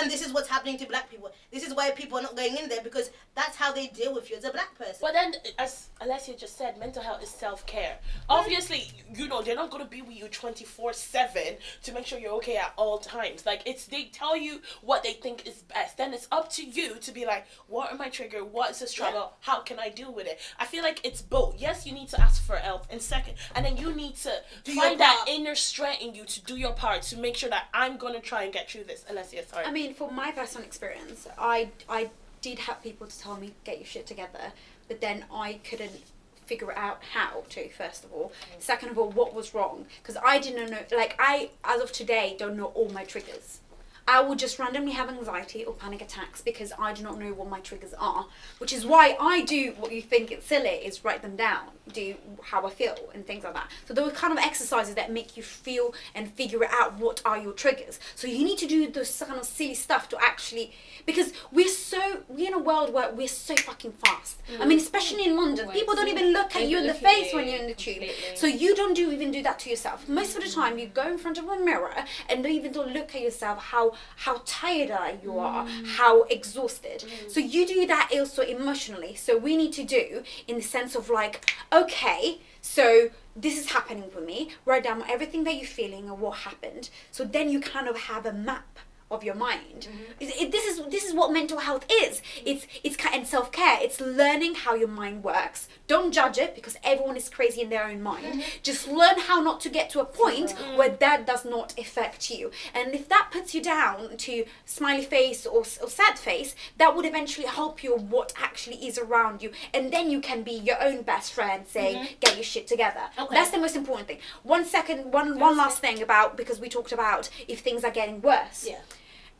And 0.00 0.11
this 0.11 0.24
is 0.24 0.33
what's 0.33 0.48
happening 0.48 0.78
to 0.78 0.87
black 0.87 1.11
people. 1.11 1.33
This 1.50 1.64
is 1.64 1.74
why 1.74 1.90
people 1.90 2.18
are 2.18 2.22
not 2.22 2.37
going 2.37 2.57
in 2.57 2.68
there 2.68 2.83
because 2.83 3.11
that's 3.35 3.57
how 3.57 3.72
they 3.72 3.88
deal 3.88 4.14
with 4.14 4.31
you 4.31 4.37
as 4.37 4.44
a 4.44 4.50
black 4.50 4.76
person. 4.76 4.96
But 5.00 5.12
then, 5.12 5.35
as 5.59 5.88
Alessia 6.00 6.38
just 6.38 6.57
said, 6.59 6.78
mental 6.78 7.02
health 7.02 7.22
is 7.22 7.28
self 7.28 7.66
care. 7.66 7.98
Obviously, 8.28 8.85
you 9.14 9.28
know 9.28 9.42
they're 9.42 9.55
not 9.57 9.70
gonna 9.70 9.85
be 9.85 10.02
with 10.02 10.16
you 10.16 10.28
twenty 10.28 10.64
four 10.64 10.92
seven 10.92 11.57
to 11.83 11.92
make 11.92 12.07
sure 12.07 12.18
you're 12.18 12.33
okay 12.35 12.57
at 12.57 12.72
all 12.76 12.98
times. 12.98 13.46
Like 13.46 13.62
it's 13.66 13.87
they 13.87 14.05
tell 14.05 14.37
you 14.37 14.61
what 14.83 15.02
they 15.02 15.12
think 15.14 15.46
is 15.46 15.62
best. 15.62 15.96
Then 15.96 16.12
it's 16.14 16.28
up 16.33 16.50
to 16.52 16.64
you 16.64 16.96
to 16.96 17.12
be 17.12 17.26
like, 17.26 17.46
what 17.68 17.92
are 17.92 17.96
my 17.96 18.09
trigger? 18.09 18.44
What 18.44 18.70
is 18.72 18.78
the 18.81 18.87
struggle? 18.87 19.33
How 19.40 19.61
can 19.61 19.78
I 19.78 19.88
deal 19.88 20.12
with 20.12 20.26
it? 20.26 20.40
I 20.59 20.66
feel 20.66 20.83
like 20.83 21.00
it's 21.05 21.22
both. 21.22 21.57
Yes, 21.59 21.87
you 21.87 21.92
need 21.92 22.09
to 22.11 22.20
ask 22.20 22.42
for 22.42 22.57
help, 22.57 22.87
and 22.90 23.00
second, 23.00 23.35
and 23.55 23.64
then 23.64 23.76
you 23.76 23.94
need 23.94 24.16
to 24.16 24.33
Do 24.64 24.74
find 24.74 24.98
that 25.00 25.26
inner 25.28 25.55
strength 25.55 26.02
in 26.02 26.14
you 26.14 26.24
to 26.24 26.44
do 26.44 26.57
your 26.57 26.72
part 26.72 27.02
to 27.02 27.16
make 27.18 27.37
sure 27.37 27.50
that 27.50 27.68
I'm 27.74 27.96
gonna 27.96 28.20
try 28.20 28.44
and 28.44 28.52
get 28.52 28.70
through 28.70 28.85
this. 28.85 29.05
Alessia, 29.11 29.46
sorry. 29.48 29.64
I 29.64 29.70
mean, 29.72 29.82
for 29.90 30.11
my 30.11 30.31
personal 30.31 30.66
experience, 30.66 31.27
I 31.38 31.71
I 31.88 32.11
did 32.40 32.61
have 32.61 32.83
people 32.83 33.07
to 33.07 33.18
tell 33.18 33.37
me 33.37 33.53
get 33.64 33.79
your 33.79 33.87
shit 33.87 34.07
together, 34.07 34.53
but 34.88 35.01
then 35.01 35.25
I 35.33 35.55
couldn't 35.68 36.01
figure 36.47 36.73
out 36.77 37.01
how 37.14 37.45
to. 37.51 37.68
First 37.71 38.05
of 38.05 38.12
all, 38.12 38.33
second 38.59 38.90
of 38.90 38.99
all, 38.99 39.11
what 39.11 39.35
was 39.35 39.55
wrong? 39.55 39.87
Because 40.03 40.16
I 40.25 40.38
didn't 40.38 40.71
know. 40.71 40.81
Like 40.97 41.16
I, 41.18 41.51
as 41.64 41.81
of 41.81 41.92
today, 41.92 42.37
don't 42.38 42.57
know 42.57 42.66
all 42.66 42.90
my 42.90 43.05
triggers. 43.05 43.61
I 44.06 44.20
will 44.20 44.34
just 44.34 44.58
randomly 44.58 44.92
have 44.92 45.08
anxiety 45.08 45.64
or 45.64 45.74
panic 45.74 46.02
attacks 46.02 46.42
because 46.42 46.72
I 46.78 46.92
do 46.92 47.02
not 47.02 47.18
know 47.18 47.32
what 47.32 47.48
my 47.48 47.60
triggers 47.60 47.94
are, 47.94 48.26
which 48.58 48.72
is 48.72 48.84
why 48.84 49.16
I 49.20 49.42
do 49.42 49.74
what 49.78 49.92
you 49.92 50.02
think 50.02 50.30
it's 50.30 50.46
silly 50.46 50.68
is 50.68 51.04
write 51.04 51.22
them 51.22 51.36
down, 51.36 51.68
do 51.92 52.16
how 52.42 52.66
I 52.66 52.70
feel 52.70 52.96
and 53.14 53.26
things 53.26 53.44
like 53.44 53.54
that. 53.54 53.70
So 53.86 53.94
there 53.94 54.02
those 54.02 54.12
kind 54.12 54.32
of 54.32 54.38
exercises 54.44 54.94
that 54.96 55.12
make 55.12 55.36
you 55.36 55.42
feel 55.42 55.94
and 56.14 56.32
figure 56.32 56.64
out 56.68 56.98
what 56.98 57.22
are 57.24 57.38
your 57.38 57.52
triggers. 57.52 58.00
So 58.16 58.26
you 58.26 58.44
need 58.44 58.58
to 58.58 58.66
do 58.66 58.90
those 58.90 59.22
kind 59.24 59.38
of 59.38 59.46
silly 59.46 59.74
stuff 59.74 60.08
to 60.10 60.18
actually 60.20 60.72
because 61.06 61.32
we're 61.52 61.68
so 61.68 62.22
we're 62.28 62.48
in 62.48 62.54
a 62.54 62.58
world 62.58 62.92
where 62.92 63.12
we're 63.12 63.28
so 63.28 63.54
fucking 63.56 63.92
fast. 64.04 64.40
I 64.60 64.66
mean, 64.66 64.78
especially 64.78 65.24
in 65.24 65.36
London, 65.36 65.68
people 65.70 65.94
don't 65.94 66.08
even 66.08 66.32
look 66.32 66.56
at 66.56 66.68
you 66.68 66.78
in 66.78 66.86
the 66.86 66.94
face 66.94 67.32
when 67.32 67.46
you 67.46 67.52
you're 67.52 67.60
in 67.62 67.68
the 67.68 67.74
tube. 67.74 67.94
completely. 67.96 68.36
So 68.36 68.46
you 68.46 68.74
don't 68.74 68.94
do 68.94 69.10
even 69.10 69.30
do 69.30 69.42
that 69.42 69.58
to 69.60 69.70
yourself. 69.70 70.08
Most 70.08 70.36
of 70.36 70.42
the 70.42 70.50
time, 70.50 70.78
you 70.78 70.86
go 70.86 71.08
in 71.08 71.18
front 71.18 71.38
of 71.38 71.48
a 71.48 71.58
mirror 71.58 71.94
and 72.28 72.42
don't 72.42 72.52
even 72.52 72.72
don't 72.72 72.92
look 72.92 73.14
at 73.14 73.20
yourself 73.20 73.58
how 73.58 73.91
how 74.16 74.42
tired 74.44 74.90
are 74.90 75.12
you 75.22 75.38
are, 75.38 75.66
mm. 75.66 75.87
how 75.96 76.22
exhausted. 76.24 77.00
Mm. 77.00 77.31
So 77.31 77.40
you 77.40 77.66
do 77.66 77.87
that 77.87 78.11
also 78.12 78.42
emotionally. 78.42 79.14
So 79.14 79.37
we 79.37 79.57
need 79.57 79.72
to 79.74 79.85
do 79.85 80.22
in 80.46 80.57
the 80.57 80.62
sense 80.62 80.94
of 80.94 81.11
like, 81.11 81.55
okay, 81.72 82.38
so 82.61 83.11
this 83.35 83.59
is 83.59 83.72
happening 83.72 84.11
for 84.11 84.20
me. 84.20 84.50
Write 84.64 84.85
down 84.85 85.05
everything 85.09 85.44
that 85.44 85.57
you're 85.57 85.66
feeling 85.66 86.09
and 86.09 86.18
what 86.20 86.38
happened. 86.38 86.90
So 87.11 87.24
then 87.24 87.50
you 87.50 87.61
kind 87.61 87.88
of 87.88 87.96
have 87.96 88.26
a 88.26 88.33
map 88.33 88.78
of 89.12 89.22
your 89.25 89.35
mind. 89.35 89.88
Mm-hmm. 89.88 90.12
It- 90.20 90.40
it- 90.42 90.53
this 90.53 90.66
is 90.66 90.85
this 90.90 91.05
is 91.05 91.14
what 91.14 91.33
mental 91.33 91.59
health 91.59 91.85
is. 91.90 92.20
Mm-hmm. 92.20 92.46
It's 92.48 92.66
it's 92.85 92.96
and 93.12 93.27
self 93.27 93.53
care. 93.53 93.79
It's 93.81 94.01
learning 94.01 94.55
how 94.55 94.75
your 94.75 94.88
mind 94.88 95.22
works. 95.25 95.68
Don't 95.87 96.12
judge 96.12 96.38
it 96.38 96.55
because 96.55 96.77
everyone 96.85 97.16
is 97.16 97.29
crazy 97.29 97.61
in 97.61 97.68
their 97.68 97.85
own 97.85 98.03
mind. 98.03 98.25
Mm-hmm. 98.27 98.40
Just 98.62 98.88
learn 98.88 99.18
how 99.18 99.40
not 99.40 99.61
to 99.61 99.68
get 99.68 99.90
to 99.90 100.01
a 100.01 100.05
point 100.05 100.53
where 100.77 100.88
that 100.88 101.27
does 101.27 101.44
not 101.44 101.79
affect 101.79 102.31
you. 102.31 102.51
And 102.75 102.94
if 102.94 103.09
that 103.09 103.29
puts 103.31 103.55
you 103.55 103.62
down 103.62 104.16
to 104.16 104.44
smiley 104.64 105.05
face 105.05 105.44
or, 105.46 105.61
or 105.83 105.88
sad 105.88 106.18
face, 106.18 106.55
that 106.79 106.94
would 106.96 107.05
eventually 107.05 107.46
help 107.46 107.83
you 107.85 107.94
what 107.96 108.33
actually 108.37 108.77
is 108.87 108.96
around 108.98 109.42
you. 109.42 109.51
And 109.75 109.92
then 109.92 110.11
you 110.11 110.20
can 110.20 110.42
be 110.42 110.53
your 110.53 110.83
own 110.83 111.03
best 111.03 111.33
friend 111.33 111.66
saying, 111.66 112.09
get 112.20 112.37
your 112.37 112.44
shit 112.44 112.66
together. 112.66 113.05
Okay. 113.18 113.35
That's 113.35 113.51
the 113.51 113.59
most 113.59 113.77
important 113.77 114.09
thing. 114.09 114.18
One 114.42 114.64
second, 114.64 115.12
one 115.12 115.38
one 115.38 115.57
last 115.57 115.79
thing 115.81 116.03
about 116.03 116.37
because 116.37 116.59
we 116.61 116.68
talked 116.68 116.92
about 116.92 117.29
if 117.48 117.61
things 117.61 117.85
are 117.85 117.90
getting 117.90 118.20
worse 118.22 118.66
Yeah. 118.68 118.79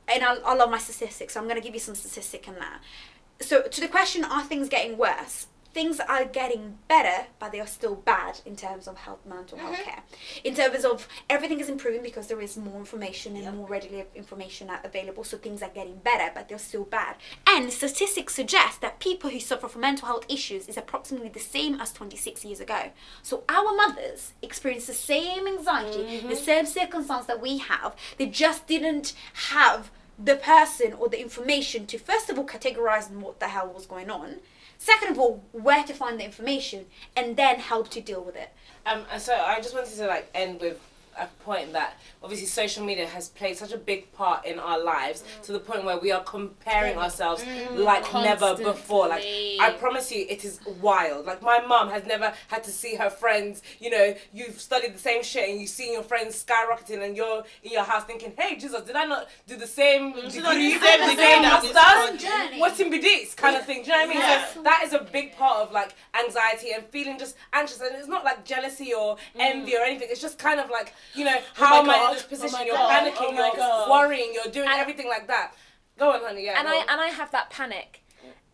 And 0.09 0.23
I, 0.25 0.37
I 0.37 0.55
love 0.55 0.71
my 0.71 0.79
statistics, 0.79 1.35
so 1.35 1.41
I'm 1.41 1.47
going 1.47 1.61
to 1.61 1.63
give 1.63 1.75
you 1.75 1.81
some 1.81 1.95
statistic 1.95 2.49
in 2.49 2.55
there. 2.55 2.81
So, 3.41 3.63
to 3.63 3.81
the 3.81 3.89
question, 3.89 4.25
are 4.25 4.43
things 4.43 4.69
getting 4.69 4.97
worse? 4.97 5.47
Things 5.73 6.01
are 6.01 6.25
getting 6.25 6.79
better, 6.89 7.27
but 7.39 7.53
they 7.53 7.61
are 7.61 7.67
still 7.67 7.95
bad 7.95 8.41
in 8.45 8.57
terms 8.57 8.87
of 8.87 8.99
health, 8.99 9.21
mental 9.27 9.59
health 9.59 9.77
mm-hmm. 9.77 9.91
care. 9.91 10.03
In 10.45 10.55
terms 10.55 10.85
of 10.85 11.09
everything 11.31 11.61
is 11.61 11.69
improving 11.69 12.03
because 12.03 12.27
there 12.27 12.41
is 12.41 12.57
more 12.57 12.79
information 12.79 13.37
and 13.37 13.57
more 13.57 13.67
readily 13.67 14.05
information 14.15 14.71
available, 14.85 15.25
so 15.25 15.37
things 15.37 15.63
are 15.63 15.71
getting 15.71 15.97
better, 15.97 16.31
but 16.35 16.49
they're 16.49 16.59
still 16.59 16.85
bad. 16.85 17.17
And 17.47 17.73
statistics 17.73 18.35
suggest 18.35 18.81
that 18.83 19.01
people 19.01 19.31
who 19.31 19.41
suffer 19.41 19.69
from 19.69 19.81
mental 19.81 20.07
health 20.07 20.27
issues 20.29 20.69
is 20.69 20.77
approximately 20.77 21.31
the 21.31 21.41
same 21.41 21.81
as 21.81 21.93
26 21.93 22.45
years 22.45 22.61
ago. 22.61 22.91
So 23.23 23.45
our 23.49 23.75
mothers 23.75 24.33
experienced 24.43 24.89
the 24.89 24.95
same 24.95 25.47
anxiety, 25.47 26.21
the 26.21 26.29
mm-hmm. 26.29 26.35
same 26.35 26.67
circumstance 26.67 27.27
that 27.27 27.41
we 27.41 27.59
have. 27.59 27.97
They 28.19 28.27
just 28.27 28.67
didn't 28.67 29.15
have 29.51 29.91
the 30.19 30.37
person 30.37 30.93
or 30.93 31.09
the 31.09 31.21
information 31.21 31.87
to 31.87 31.99
first 31.99 32.31
of 32.31 32.39
all 32.39 32.47
categorize 32.47 33.11
what 33.11 33.41
the 33.41 33.49
hell 33.49 33.73
was 33.75 33.87
going 33.87 34.11
on 34.11 34.37
second 34.83 35.13
of 35.13 35.19
all 35.19 35.45
where 35.53 35.85
to 35.85 35.95
find 35.95 36.19
the 36.19 36.25
information 36.25 36.87
and 37.15 37.37
then 37.37 37.61
help 37.61 37.89
to 37.91 38.01
deal 38.01 38.23
with 38.23 38.35
it. 38.35 38.51
Um, 38.85 39.05
so 39.19 39.33
I 39.35 39.61
just 39.61 39.75
wanted 39.75 39.95
to 39.95 40.07
like 40.07 40.29
end 40.35 40.61
with 40.61 40.81
a 41.19 41.27
point 41.45 41.73
that 41.73 41.99
obviously 42.23 42.47
social 42.47 42.85
media 42.85 43.07
has 43.07 43.29
played 43.29 43.57
such 43.57 43.73
a 43.73 43.79
big 43.79 44.13
part 44.13 44.45
in 44.47 44.59
our 44.59 44.83
lives 44.83 45.23
mm. 45.23 45.43
to 45.43 45.53
the 45.53 45.59
point 45.59 45.85
where 45.85 45.99
we 45.99 46.11
are 46.13 46.23
comparing 46.23 46.97
ourselves 46.97 47.43
mm, 47.43 47.79
like 47.79 48.13
never 48.13 48.57
before. 48.57 49.09
Like 49.09 49.25
I 49.61 49.75
promise 49.79 50.11
you, 50.11 50.27
it 50.29 50.45
is 50.45 50.61
wild. 50.81 51.27
Like 51.27 51.43
my 51.43 51.61
mum 51.61 51.91
has 51.91 52.07
never 52.07 52.33
had 52.49 52.65
to 52.65 52.71
see 52.71 52.95
her 52.97 53.11
friends. 53.11 53.63
You 53.81 53.91
know, 53.91 54.15
you've 54.33 54.61
studied 54.61 54.95
the 54.95 54.99
same 54.99 55.23
shit 55.23 55.49
and 55.49 55.61
you've 55.61 55.71
seen 55.71 55.93
your 55.93 56.03
friends 56.03 56.43
skyrocketing, 56.43 57.05
and 57.05 57.17
you're 57.17 57.45
in 57.63 57.73
your 57.73 57.85
house 57.85 58.05
thinking, 58.05 58.33
"Hey, 58.39 58.57
Jesus, 58.57 58.83
did 58.83 58.97
I 58.97 59.05
not 59.05 59.29
do 59.47 59.57
the 59.57 59.67
same 59.67 60.15
mm, 60.15 60.23
not 60.23 60.33
degree, 60.33 60.75
the 60.75 60.81
same 60.81 61.01
the 61.01 61.07
same 61.07 61.43
that 61.43 61.63
this 61.63 61.75
masters? 61.75 62.23
journey. 62.23 62.61
What's 62.61 62.81
in 62.81 62.91
bidis 62.91 63.37
kind 63.37 63.57
of 63.57 63.65
thing? 63.65 63.83
Do 63.83 63.91
you 63.91 63.97
know 63.97 64.07
what 64.07 64.11
I 64.11 64.13
mean? 64.13 64.19
Yeah. 64.19 64.47
So 64.53 64.63
that 64.63 64.83
is 64.85 64.93
a 64.93 65.01
big 65.01 65.37
part 65.37 65.59
of 65.61 65.73
like 65.73 65.95
anxiety 66.25 66.73
and 66.73 66.85
feeling 66.87 67.19
just 67.19 67.37
anxious, 67.53 67.81
and 67.81 67.95
it's 67.97 68.09
not 68.09 68.25
like 68.25 68.45
jealousy 68.45 68.93
or 68.95 69.17
envy 69.39 69.77
or 69.77 69.81
anything. 69.81 70.09
It's 70.11 70.21
just 70.21 70.39
kind 70.39 70.61
of 70.61 70.71
like 70.71 70.95
you 71.15 71.25
know, 71.25 71.39
how 71.55 71.83
Mm. 71.83 71.87
my 71.87 71.95
am 71.97 72.07
I 72.07 72.09
in 72.11 72.15
this 72.15 72.25
Oh 72.25 72.29
position? 72.29 72.59
my 72.59 72.65
you're 72.65 72.77
God. 72.77 72.91
panicking, 72.93 73.17
Oh 73.39 73.47
you're 73.47 73.57
God. 73.57 73.91
worrying, 73.91 74.31
you're 74.35 74.53
doing 74.53 74.69
And- 74.69 74.81
everything 74.81 75.09
like 75.09 75.27
that. 75.29 75.53
Go 75.99 76.11
on, 76.13 76.21
honey. 76.25 76.45
Yeah. 76.47 76.59
and 76.59 76.69
I 76.69 76.77
and 76.89 77.01
I 77.01 77.09
have 77.09 77.31
that 77.33 77.51
panic 77.51 77.99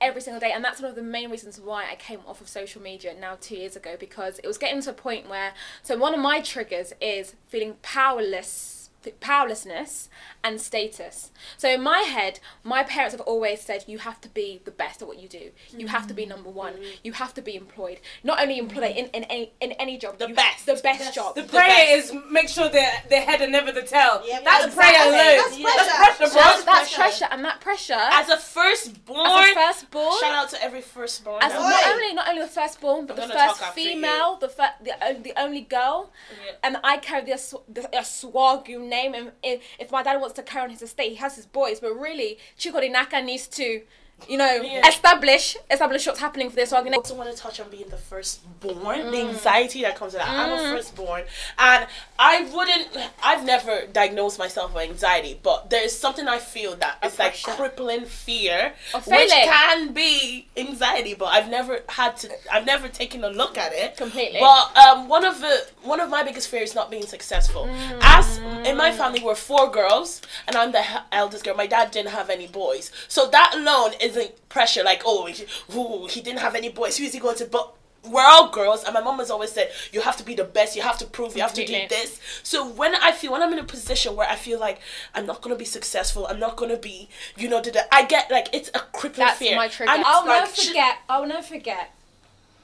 every 0.00 0.20
single 0.20 0.38
day, 0.40 0.52
and 0.52 0.64
that's 0.64 0.80
one 0.80 0.88
of 0.90 0.94
the 0.96 1.02
main 1.02 1.28
reasons 1.30 1.60
why 1.60 1.84
I 1.90 1.96
came 1.96 2.20
off 2.26 2.40
of 2.40 2.48
social 2.48 2.80
media 2.80 3.14
now 3.18 3.36
two 3.40 3.56
years 3.56 3.74
ago 3.76 3.96
because 3.98 4.38
it 4.38 4.46
was 4.46 4.56
getting 4.58 4.80
to 4.82 4.90
a 4.90 4.92
point 4.92 5.28
where 5.28 5.52
so 5.82 5.96
one 5.96 6.14
of 6.14 6.20
my 6.20 6.40
triggers 6.40 6.92
is 7.00 7.34
feeling 7.48 7.74
powerless 7.82 8.77
powerlessness 9.20 10.08
and 10.44 10.60
status 10.60 11.30
so 11.56 11.68
in 11.68 11.82
my 11.82 12.00
head 12.00 12.40
my 12.62 12.82
parents 12.82 13.14
have 13.14 13.20
always 13.22 13.60
said 13.60 13.84
you 13.86 13.98
have 13.98 14.20
to 14.20 14.28
be 14.28 14.60
the 14.64 14.70
best 14.70 15.02
at 15.02 15.08
what 15.08 15.18
you 15.18 15.28
do 15.28 15.50
you 15.76 15.86
have 15.88 16.06
to 16.06 16.14
be 16.14 16.24
mm. 16.24 16.28
number 16.28 16.50
one 16.50 16.74
mm. 16.74 16.86
you 17.02 17.12
have 17.12 17.34
to 17.34 17.42
be 17.42 17.56
employed 17.56 17.98
not 18.24 18.40
only 18.40 18.58
employed 18.58 18.94
in, 18.96 19.06
in 19.06 19.24
any 19.24 19.52
in 19.60 19.72
any 19.72 19.98
job 19.98 20.18
The 20.18 20.28
best. 20.28 20.66
the 20.66 20.74
best 20.82 21.14
job 21.14 21.34
The 21.34 21.42
prayer 21.44 21.96
is 21.96 22.12
make 22.30 22.48
sure 22.48 22.68
they're 22.68 22.92
the 23.08 23.16
head 23.16 23.40
and 23.40 23.52
never 23.52 23.72
the 23.72 23.82
tail. 23.82 24.22
Yep, 24.24 24.44
that's 24.44 24.66
exactly. 24.66 24.76
prayer 24.76 25.02
alone. 25.08 25.36
That's 25.38 25.56
That's 25.56 25.62
pressure. 25.62 25.96
pressure, 25.98 26.34
bro. 26.34 26.42
that's, 26.42 26.64
that's 26.64 26.94
pressure. 26.94 26.96
pressure 27.02 27.28
and 27.30 27.44
that 27.44 27.60
pressure 27.60 27.94
As 28.20 28.28
a 28.28 28.36
firstborn, 28.36 29.26
as 29.26 29.50
a 29.50 29.54
firstborn 29.54 30.20
shout 30.20 30.34
out 30.34 30.50
to 30.50 30.62
every 30.62 30.80
firstborn. 30.80 31.42
As 31.42 31.52
out 31.52 31.60
not 31.60 31.86
only 31.94 32.14
not 32.14 32.28
only 32.28 32.42
the 32.42 32.48
firstborn, 32.48 33.06
but 33.06 33.18
I'm 33.18 33.28
the 33.28 33.34
first 33.34 33.58
talk 33.60 33.68
after 33.68 33.80
you. 33.80 33.90
female, 33.94 34.36
the 34.40 34.48
fir- 34.48 34.78
the 34.82 34.92
on- 35.06 35.22
the 35.22 35.34
only 35.44 35.62
girl, 35.62 36.12
Yeah. 36.30 36.52
and 36.64 36.76
I 36.84 36.96
carry 36.98 37.24
the, 37.30 37.38
Sw- 37.38 37.64
the 37.68 37.82
a 37.96 38.02
Swagu 38.02 38.78
name. 38.80 38.97
And 39.06 39.32
if, 39.42 39.90
my 39.90 40.02
dad 40.02 40.20
wants 40.20 40.34
to 40.36 40.42
carry 40.42 40.64
on 40.64 40.70
his 40.70 40.82
estate, 40.82 41.10
he 41.10 41.16
has 41.16 41.36
his 41.36 41.46
boys. 41.46 41.80
But 41.80 41.94
really, 41.94 42.38
Chukwudinaka 42.58 43.24
needs 43.24 43.46
to, 43.48 43.82
you 44.26 44.36
know, 44.36 44.52
Yeah. 44.62 44.86
establish 44.88 45.56
establish 45.70 46.06
what's 46.06 46.18
happening 46.20 46.50
for 46.50 46.56
this 46.56 46.72
Swagu 46.72 46.90
I 46.92 46.96
also 46.96 47.14
want 47.14 47.30
to 47.34 47.36
touch 47.40 47.60
on 47.60 47.68
being 47.70 47.88
the 47.88 47.96
firstborn, 47.96 49.10
the 49.10 49.16
Mm. 49.18 49.28
anxiety 49.30 49.82
that 49.82 49.96
comes 49.96 50.12
with 50.14 50.22
that. 50.22 50.28
I'm 50.30 50.52
a 50.52 50.58
firstborn, 50.76 51.24
and 51.58 51.86
I 52.18 52.42
wouldn't. 52.42 52.88
I've 53.22 53.44
never 53.44 53.86
diagnosed 53.86 54.38
myself 54.38 54.74
with 54.74 54.82
anxiety, 54.82 55.38
but 55.42 55.70
there's 55.70 55.96
something 55.96 56.26
I 56.28 56.38
feel 56.38 56.74
that 56.76 56.98
it's 57.02 57.18
like 57.18 57.40
crippling 57.42 58.04
fear, 58.06 58.74
which 59.06 59.30
can 59.30 59.92
be 59.92 60.48
anxiety. 60.56 61.14
But 61.14 61.26
I've 61.26 61.48
never 61.48 61.82
had 61.88 62.16
to. 62.18 62.30
I've 62.52 62.66
never 62.66 62.88
taken 62.88 63.22
a 63.24 63.30
look 63.30 63.56
at 63.56 63.72
it 63.72 63.96
Completely. 63.96 64.40
But 64.40 64.76
um, 64.76 65.08
one 65.08 65.24
of 65.24 65.40
the 65.40 65.66
one 65.82 66.00
of 66.00 66.08
my 66.10 66.22
biggest 66.22 66.48
fears 66.48 66.70
is 66.70 66.74
not 66.74 66.90
being 66.90 67.06
successful. 67.06 67.64
Mm. 67.66 67.98
As 68.02 68.38
in 68.66 68.76
my 68.76 68.92
family, 68.92 69.22
we're 69.22 69.34
four 69.34 69.70
girls, 69.70 70.20
and 70.46 70.56
I'm 70.56 70.72
the 70.72 70.84
eldest 71.12 71.44
girl. 71.44 71.54
My 71.54 71.66
dad 71.66 71.90
didn't 71.92 72.10
have 72.10 72.28
any 72.30 72.46
boys, 72.46 72.90
so 73.08 73.26
that 73.28 73.54
alone 73.54 73.92
isn't 74.08 74.48
pressure. 74.48 74.82
Like, 74.82 75.02
oh, 75.04 75.26
he, 75.26 75.44
ooh, 75.74 76.06
he 76.06 76.20
didn't 76.20 76.40
have 76.40 76.54
any 76.54 76.68
boys. 76.68 76.96
Who 76.98 77.04
is 77.04 77.12
he 77.12 77.20
going 77.20 77.36
to? 77.36 77.46
But 77.46 77.74
we're 78.04 78.24
all 78.24 78.50
girls, 78.50 78.84
and 78.84 78.94
my 78.94 79.00
mom 79.00 79.18
has 79.18 79.30
always 79.30 79.50
said, 79.52 79.70
you 79.92 80.00
have 80.00 80.16
to 80.16 80.24
be 80.24 80.34
the 80.34 80.44
best. 80.44 80.76
You 80.76 80.82
have 80.82 80.98
to 80.98 81.06
prove. 81.06 81.34
You 81.36 81.42
have 81.42 81.52
to 81.54 81.64
do 81.66 81.72
this. 81.88 82.20
So 82.42 82.66
when 82.66 82.94
I 82.94 83.12
feel 83.12 83.32
when 83.32 83.42
I'm 83.42 83.52
in 83.52 83.58
a 83.58 83.64
position 83.64 84.16
where 84.16 84.28
I 84.28 84.36
feel 84.36 84.58
like 84.58 84.80
I'm 85.14 85.26
not 85.26 85.42
gonna 85.42 85.56
be 85.56 85.64
successful, 85.64 86.26
I'm 86.26 86.38
not 86.38 86.56
gonna 86.56 86.76
be, 86.76 87.08
you 87.36 87.48
know, 87.48 87.60
da- 87.62 87.72
da- 87.72 87.80
I 87.92 88.04
get 88.04 88.30
like 88.30 88.48
it's 88.54 88.70
a 88.74 88.78
crippling 88.80 89.26
That's 89.26 89.38
fear. 89.38 89.56
my 89.56 89.68
trigger. 89.68 89.90
I'm 89.92 90.02
I'll 90.06 90.26
like, 90.26 90.42
never 90.42 90.54
sh- 90.54 90.68
forget. 90.68 90.98
I'll 91.08 91.26
never 91.26 91.42
forget 91.42 91.94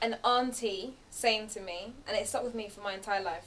an 0.01 0.17
auntie 0.23 0.93
saying 1.11 1.49
to 1.49 1.59
me, 1.61 1.93
and 2.07 2.17
it 2.17 2.27
stuck 2.27 2.43
with 2.43 2.55
me 2.55 2.69
for 2.69 2.81
my 2.81 2.93
entire 2.93 3.21
life. 3.21 3.45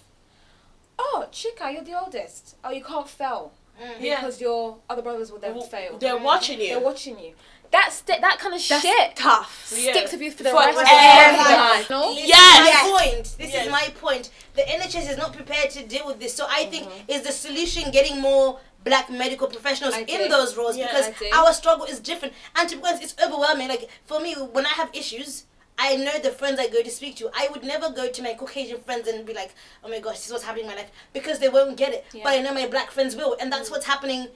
Oh, 0.99 1.27
chica 1.33 1.71
you're 1.73 1.85
the 1.85 1.99
oldest. 1.99 2.57
Oh, 2.65 2.71
you 2.71 2.83
can't 2.85 3.09
fail 3.09 3.53
mm. 3.81 3.87
Yeah. 4.01 4.17
because 4.17 4.41
your 4.41 4.79
other 4.91 5.03
brothers 5.03 5.31
will 5.31 5.39
then 5.39 5.55
Well, 5.55 5.65
fail. 5.65 5.99
They're 5.99 6.19
watching 6.19 6.61
you. 6.61 6.69
They're 6.69 6.81
watching 6.81 7.19
you. 7.19 7.35
That 7.71 7.93
sti- 7.93 8.21
that 8.21 8.39
kind 8.39 8.55
of 8.55 8.67
That's 8.67 8.83
shit 8.83 9.15
tough. 9.17 9.73
Yeah. 9.77 9.93
sticks 9.93 10.13
with 10.13 10.23
you 10.23 10.31
for 10.31 10.43
the 10.43 10.51
For 10.51 10.57
rest 10.57 10.79
of 10.79 10.87
your 10.89 10.97
life. 10.97 11.49
life. 11.49 11.91
No? 11.91 12.15
This 12.15 12.27
Yes. 12.29 12.61
is 12.61 12.67
Yes. 12.67 12.83
my 12.91 12.99
point. 12.99 13.25
This 13.39 13.53
Yes. 13.53 13.67
is 13.67 13.73
my 13.73 13.89
point. 14.01 14.31
The 14.55 14.63
NHS 14.69 15.11
is 15.11 15.17
not 15.19 15.33
prepared 15.35 15.71
to 15.71 15.83
deal 15.85 16.07
with 16.07 16.19
this. 16.19 16.35
So 16.35 16.47
I 16.49 16.65
think 16.67 16.89
Mm-hmm. 16.89 17.11
is 17.11 17.23
the 17.23 17.33
solution 17.33 17.91
getting 17.91 18.21
more 18.21 18.59
black 18.85 19.11
medical 19.11 19.49
professionals 19.49 19.95
I 19.95 20.01
in 20.01 20.23
do. 20.23 20.29
those 20.29 20.57
roles 20.57 20.77
Yeah, 20.79 20.87
because 20.87 21.13
our 21.33 21.53
struggle 21.53 21.85
is 21.85 22.01
different. 22.01 22.33
And 22.57 22.69
to 22.71 22.77
be 22.77 22.83
honest, 22.85 23.03
it's 23.03 23.15
overwhelming. 23.23 23.69
Like 23.69 23.89
for 24.07 24.19
me, 24.21 24.35
when 24.35 24.65
I 24.65 24.71
have 24.71 24.89
issues, 24.95 25.45
I 25.81 25.95
know 25.97 26.19
the 26.19 26.31
friends 26.33 26.59
I 26.59 26.69
go 26.69 26.83
to 26.83 26.91
speak 26.91 27.17
to. 27.17 27.31
I 27.35 27.49
would 27.53 27.63
never 27.65 27.91
go 27.91 28.09
to 28.09 28.23
my 28.23 28.35
Caucasian 28.35 28.81
friends 28.81 29.07
and 29.07 29.25
be 29.27 29.33
like, 29.35 29.55
"Oh 29.85 29.89
my 29.89 30.01
gosh, 30.01 30.17
this 30.17 30.27
is 30.27 30.33
what's 30.33 30.45
happening 30.45 30.65
in 30.65 30.71
my 30.71 30.77
life," 30.77 30.91
because 31.13 31.39
they 31.39 31.49
won't 31.49 31.77
get 31.77 31.93
it. 31.93 32.05
Yeah. 32.13 32.25
But 32.25 32.33
I 32.33 32.39
know 32.41 32.53
my 32.53 32.67
black 32.67 32.91
friends 32.91 33.15
will, 33.15 33.37
and 33.39 33.53
Mm. 33.53 33.57
that's 33.57 33.71
what's 33.71 33.87
happening 33.87 34.29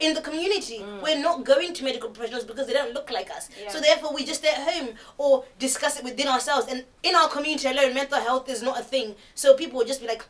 in 0.00 0.14
the 0.14 0.20
community. 0.20 0.78
Mm. 0.78 1.02
We're 1.02 1.18
not 1.20 1.44
going 1.44 1.74
to 1.74 1.84
medical 1.84 2.10
professionals 2.10 2.44
because 2.44 2.66
they 2.66 2.72
don't 2.72 2.92
look 2.94 3.10
like 3.10 3.30
us. 3.30 3.48
Yeah. 3.62 3.68
So 3.68 3.80
therefore, 3.80 4.12
we 4.14 4.24
just 4.24 4.40
stay 4.40 4.48
at 4.48 4.72
home 4.72 4.90
or 5.18 5.44
discuss 5.58 5.98
it 5.98 6.04
within 6.04 6.26
ourselves. 6.26 6.66
And 6.70 6.84
in 7.02 7.14
our 7.14 7.28
community 7.28 7.68
alone, 7.68 7.94
mental 7.94 8.18
health 8.18 8.48
is 8.48 8.62
not 8.62 8.80
a 8.80 8.82
thing. 8.82 9.14
So 9.34 9.54
people 9.54 9.78
will 9.78 9.86
just 9.86 10.00
be 10.00 10.08
like, 10.08 10.24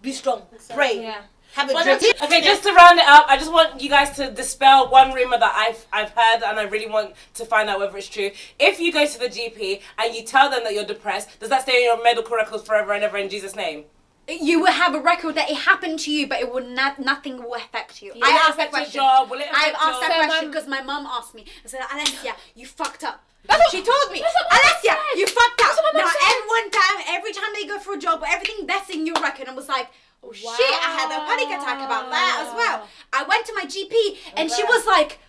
"Be 0.00 0.12
strong, 0.12 0.42
pray, 0.72 1.02
Yeah. 1.02 1.22
have 1.54 1.68
a 1.68 1.72
drink." 1.82 2.22
Okay, 2.22 2.40
just 2.40 2.62
to 2.62 2.72
round 2.72 2.98
it 3.00 3.06
up, 3.06 3.26
I 3.28 3.36
just 3.36 3.52
want 3.52 3.80
you 3.80 3.90
guys 3.90 4.10
to 4.16 4.30
dispel 4.30 4.88
one 4.88 5.12
rumor 5.12 5.38
that 5.38 5.54
I've 5.54 5.86
I've 5.92 6.10
heard, 6.10 6.42
and 6.44 6.58
I 6.58 6.62
really 6.62 6.88
want 6.88 7.14
to 7.34 7.44
find 7.44 7.68
out 7.68 7.80
whether 7.80 7.96
it's 7.98 8.08
true. 8.08 8.30
If 8.58 8.78
you 8.78 8.92
go 8.92 9.04
to 9.04 9.18
the 9.18 9.28
GP 9.28 9.82
and 9.98 10.14
you 10.14 10.22
tell 10.24 10.48
them 10.48 10.62
that 10.64 10.74
you're 10.74 10.84
depressed, 10.84 11.40
does 11.40 11.48
that 11.48 11.62
stay 11.62 11.78
in 11.78 11.84
your 11.84 12.02
medical 12.02 12.36
records 12.36 12.64
forever 12.64 12.92
and 12.92 13.02
ever 13.02 13.16
in 13.18 13.28
Jesus' 13.28 13.56
name? 13.56 13.84
You 14.28 14.60
will 14.60 14.72
have 14.72 14.94
a 14.94 15.00
record 15.00 15.34
that 15.36 15.48
it 15.48 15.56
happened 15.56 15.98
to 16.00 16.10
you, 16.12 16.26
but 16.26 16.38
it 16.40 16.52
will 16.52 16.64
not. 16.64 16.98
Nothing 16.98 17.38
will 17.42 17.54
affect 17.54 18.02
you. 18.02 18.12
Will 18.14 18.24
I 18.24 18.30
asked 18.46 18.58
that 18.58 18.70
question. 18.70 18.92
job? 19.00 19.30
Will 19.30 19.40
it 19.40 19.48
I've 19.50 19.72
asked 19.74 20.00
your- 20.00 20.08
that 20.08 20.20
So 20.20 20.26
question 20.28 20.50
because 20.50 20.66
my 20.68 20.82
mum 20.82 21.06
asked 21.06 21.34
me. 21.34 21.46
I 21.64 21.68
said, 21.68 21.80
Alessia, 21.80 22.34
you 22.54 22.66
fucked 22.66 23.04
up. 23.04 23.24
That's 23.44 23.58
what- 23.60 23.70
she 23.70 23.78
told 23.82 24.12
me, 24.12 24.20
that's 24.20 24.34
what 24.34 24.46
my 24.50 24.58
mum 24.58 24.66
Alessia, 24.68 24.96
you 25.18 25.26
fucked 25.26 25.60
up. 25.62 25.68
That's 25.68 25.80
what 25.80 25.94
my 25.94 26.00
now, 26.02 26.08
said. 26.10 26.28
every 26.28 26.48
one 26.48 26.70
time, 26.70 26.98
every 27.08 27.32
time 27.32 27.50
they 27.54 27.64
go 27.66 27.78
for 27.78 27.94
a 27.94 27.98
job, 27.98 28.22
everything 28.28 28.66
that's 28.66 28.90
in 28.90 29.06
your 29.06 29.16
record, 29.16 29.48
I 29.48 29.54
was 29.54 29.68
like, 29.68 29.88
oh 30.22 30.32
shit, 30.32 30.46
I 30.60 30.90
had 31.00 31.08
a 31.08 31.24
panic 31.24 31.48
attack 31.48 31.78
about 31.80 32.10
that 32.10 32.44
as 32.46 32.54
well. 32.54 32.86
I 33.12 33.22
went 33.22 33.46
to 33.46 33.54
my 33.54 33.64
GP, 33.64 34.18
and 34.36 34.50
she 34.50 34.62
was 34.64 34.84
like, 34.84 35.20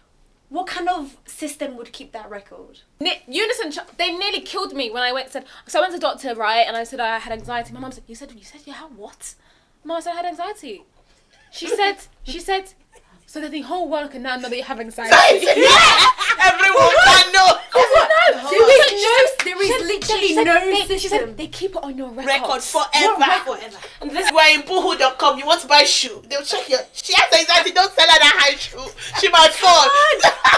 what 0.50 0.68
kind 0.68 0.90
of 0.90 1.18
system 1.26 1.78
would 1.78 1.94
keep 1.94 2.12
that 2.12 2.30
record? 2.30 2.80
Ni- 3.00 3.22
Unison, 3.28 3.72
they 3.98 4.12
nearly 4.12 4.42
killed 4.42 4.74
me 4.74 4.90
when 4.90 5.04
I 5.04 5.12
went. 5.14 5.30
Said 5.32 5.46
so. 5.68 5.80
I 5.80 5.82
went 5.82 5.94
to 5.94 6.00
the 6.00 6.02
doctor, 6.02 6.36
right, 6.36 6.66
and 6.68 6.76
I 6.76 6.84
said 6.84 7.00
I 7.00 7.20
had 7.20 7.32
anxiety. 7.32 7.74
My 7.74 7.80
mum 7.80 7.92
said, 7.92 8.04
"You 8.08 8.16
said 8.16 8.32
you 8.34 8.44
said 8.44 8.62
you 8.66 8.74
had 8.74 8.96
what?" 8.98 9.36
Mum 9.84 10.02
said 10.02 10.14
I 10.14 10.16
had 10.18 10.26
anxiety. 10.26 10.84
She 11.52 11.68
said, 11.68 11.98
she 12.24 12.40
said, 12.40 12.74
so 13.26 13.42
that 13.42 13.52
the 13.52 13.62
whole 13.62 13.90
world 13.90 14.12
can 14.12 14.22
now 14.22 14.36
know 14.36 14.50
that 14.50 14.56
you 14.56 14.64
have 14.64 14.80
anxiety. 14.80 15.16
Everyone 15.16 16.90
can 17.06 17.34
know. 17.34 17.59
There 19.60 19.76
is 19.76 19.82
no, 19.82 19.88
there 19.88 19.96
is 19.98 20.10
literally 20.10 20.34
said, 20.34 20.44
no 20.44 20.60
they, 20.60 20.76
system. 20.76 20.98
she 21.00 21.08
said 21.08 21.38
they 21.38 21.48
keep 21.48 21.72
it 21.76 21.84
on 21.84 21.98
your 21.98 22.10
records. 22.10 22.28
Record 22.28 22.62
forever. 22.64 23.16
Forever. 23.46 23.78
And 24.02 24.12
this 24.12 24.28
is 24.28 24.32
why 24.32 24.50
in 24.50 24.62
boohoo.com 24.62 25.38
you 25.38 25.46
want 25.46 25.62
to 25.62 25.68
buy 25.68 25.84
shoe. 25.84 26.22
They'll 26.30 26.44
check 26.44 26.70
your. 26.70 26.80
She 26.94 27.14
has 27.16 27.40
anxiety. 27.40 27.72
Don't 27.72 27.92
sell 27.92 28.08
her 28.08 28.20
that 28.20 28.36
high 28.40 28.56
shoe. 28.56 28.86
She 29.20 29.30
might 29.30 29.52
fall. 29.52 29.88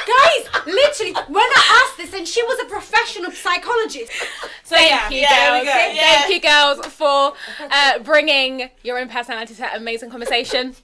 Guys, 0.02 0.66
literally, 0.66 1.14
when 1.28 1.44
I 1.44 1.86
asked 1.86 1.98
this, 1.98 2.14
and 2.14 2.28
she 2.28 2.44
was 2.44 2.60
a 2.62 2.66
professional 2.66 3.32
psychologist. 3.32 4.12
So 4.64 4.76
Thank 4.76 4.90
yeah, 4.90 5.10
you, 5.10 5.18
yeah, 5.18 5.50
girls. 5.50 5.66
go. 5.66 5.94
Yeah. 5.94 6.22
Thank 6.22 6.34
you, 6.34 6.42
girls, 6.42 6.86
for 6.94 7.34
uh, 7.72 8.00
bringing 8.00 8.70
your 8.84 9.00
own 9.00 9.10
personality 9.10 9.54
to 9.56 9.60
that 9.62 9.78
amazing 9.78 10.10
conversation. 10.10 10.76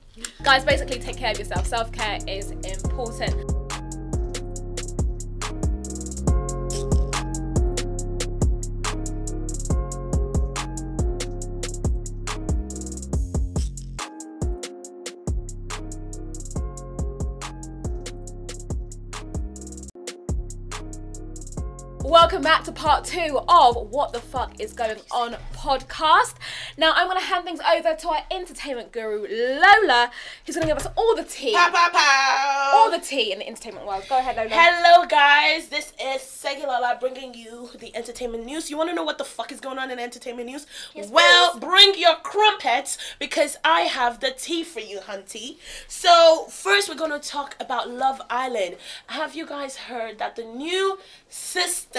Guys, 0.43 0.65
basically, 0.65 0.99
take 0.99 1.17
care 1.17 1.31
of 1.31 1.39
yourself. 1.39 1.67
Self 1.67 1.91
care 1.91 2.19
is 2.27 2.51
important. 2.51 3.56
Welcome 22.07 22.41
back 22.41 22.63
to 22.63 22.71
part 22.71 23.03
two 23.03 23.37
of 23.49 23.75
What 23.89 24.13
the 24.13 24.21
Fuck 24.21 24.61
is 24.61 24.71
Going 24.71 24.95
On 25.11 25.35
podcast. 25.53 26.35
Now, 26.77 26.93
I'm 26.95 27.07
going 27.07 27.19
to 27.19 27.25
hand 27.25 27.43
things 27.43 27.59
over 27.59 27.95
to 27.95 28.07
our 28.07 28.23
entertainment 28.31 28.93
guru, 28.93 29.27
Lola, 29.29 30.09
who's 30.45 30.55
going 30.55 30.65
to 30.65 30.73
give 30.73 30.77
us 30.77 30.87
all 30.95 31.17
the 31.17 31.25
tea. 31.25 31.51
Pow, 31.53 31.69
pow, 31.69 31.89
pow. 31.91 32.71
All 32.75 32.89
the 32.89 32.99
tea 32.99 33.33
in 33.33 33.39
the 33.39 33.47
entertainment 33.47 33.85
world. 33.85 34.05
Go 34.07 34.17
ahead, 34.19 34.37
Lola. 34.37 34.47
Hello, 34.49 35.05
guys. 35.05 35.67
This 35.67 35.91
is 36.01 36.21
Segilala 36.21 36.97
bringing 36.97 37.33
you 37.33 37.71
the 37.77 37.93
entertainment 37.93 38.45
news. 38.45 38.69
You 38.69 38.77
want 38.77 38.89
to 38.89 38.95
know 38.95 39.03
what 39.03 39.17
the 39.17 39.25
fuck 39.25 39.51
is 39.51 39.59
going 39.59 39.77
on 39.77 39.91
in 39.91 39.99
entertainment 39.99 40.47
news? 40.47 40.65
well, 41.09 41.59
bring 41.59 41.93
your 41.97 42.15
crumpets 42.23 42.97
because 43.19 43.57
I 43.65 43.81
have 43.81 44.21
the 44.21 44.31
tea 44.31 44.63
for 44.63 44.79
you, 44.79 44.99
hunty. 44.99 45.57
So, 45.89 46.45
first, 46.49 46.87
we're 46.87 46.95
going 46.95 47.19
to 47.19 47.27
talk 47.27 47.57
about 47.59 47.89
Love 47.89 48.21
Island. 48.29 48.77
Have 49.07 49.35
you 49.35 49.45
guys 49.45 49.75
heard 49.75 50.19
that 50.19 50.37
the 50.37 50.45
new 50.45 50.99
sister, 51.29 51.96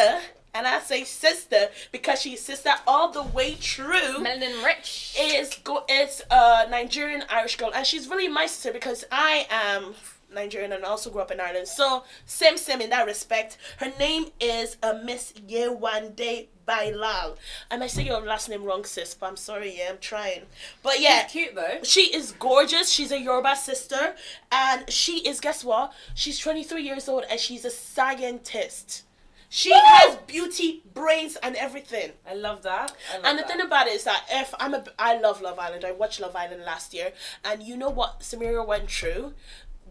and 0.55 0.67
I 0.67 0.81
say 0.81 1.05
sister 1.05 1.69
because 1.93 2.21
she's 2.23 2.41
sister 2.41 2.71
all 2.87 3.11
the 3.11 3.23
way 3.23 3.55
through, 3.55 4.19
Melanin 4.25 4.65
Rich. 4.65 5.17
is 5.19 5.55
go 5.65 5.85
is 5.89 6.23
a 6.31 6.69
Nigerian 6.71 7.25
Irish 7.29 7.57
girl, 7.57 7.73
and 7.75 7.87
she's 7.87 8.09
really 8.09 8.29
my 8.29 8.47
sister 8.47 8.73
because 8.73 9.05
I 9.13 9.47
am 9.51 9.95
Nigerian 10.35 10.73
and 10.73 10.85
also 10.85 11.11
grew 11.11 11.21
up 11.23 11.31
in 11.31 11.41
Ireland. 11.41 11.69
So 11.69 12.05
same 12.27 12.57
same 12.57 12.81
in 12.81 12.91
that 12.91 13.07
respect. 13.07 13.57
Her 13.79 13.93
name 13.99 14.27
is 14.41 14.77
uh, 14.83 14.95
Miss 15.05 15.33
Yewande 15.33 16.49
Biala. 16.67 17.37
And 17.71 17.83
I 17.83 17.85
might 17.85 17.91
say 17.91 18.05
your 18.05 18.21
last 18.21 18.49
name 18.49 18.65
wrong, 18.65 18.85
sis, 18.85 19.15
but 19.15 19.27
I'm 19.27 19.37
sorry. 19.37 19.79
Yeah, 19.79 19.91
I'm 19.91 19.99
trying. 19.99 20.43
But 20.83 21.01
yeah, 21.01 21.25
Cute 21.25 21.55
though. 21.55 21.79
she 21.83 22.15
is 22.15 22.33
gorgeous. 22.33 22.91
She's 22.91 23.11
a 23.13 23.21
Yoruba 23.21 23.57
sister, 23.57 24.15
and 24.53 24.91
she 24.91 25.27
is 25.27 25.41
guess 25.41 25.65
what? 25.65 25.93
She's 26.15 26.39
23 26.39 26.83
years 26.83 27.09
old, 27.09 27.25
and 27.31 27.41
she's 27.41 27.65
a 27.65 27.71
scientist. 27.71 29.05
She 29.51 29.73
has 29.73 30.17
beauty, 30.27 30.83
brains, 30.93 31.37
and 31.37 31.57
everything. 31.57 32.13
I 32.29 32.35
love 32.35 32.63
that. 32.65 32.93
I 33.11 33.17
love 33.17 33.25
And 33.25 33.39
the 33.39 33.43
that. 33.43 33.49
thing 33.51 33.61
about 33.63 33.87
it 33.87 33.95
is 33.95 34.05
that 34.05 34.25
if 34.31 34.55
I'm 34.59 34.75
a, 34.75 34.85
I 34.99 35.19
love 35.19 35.41
Love 35.41 35.59
Island. 35.59 35.85
I 35.85 35.93
watched 35.93 36.21
Love 36.21 36.37
Island 36.37 36.65
last 36.65 36.93
year, 36.93 37.13
and 37.45 37.63
you 37.63 37.77
know 37.77 37.89
what 37.89 38.21
Samira 38.21 38.67
went 38.67 38.91
through. 38.91 39.33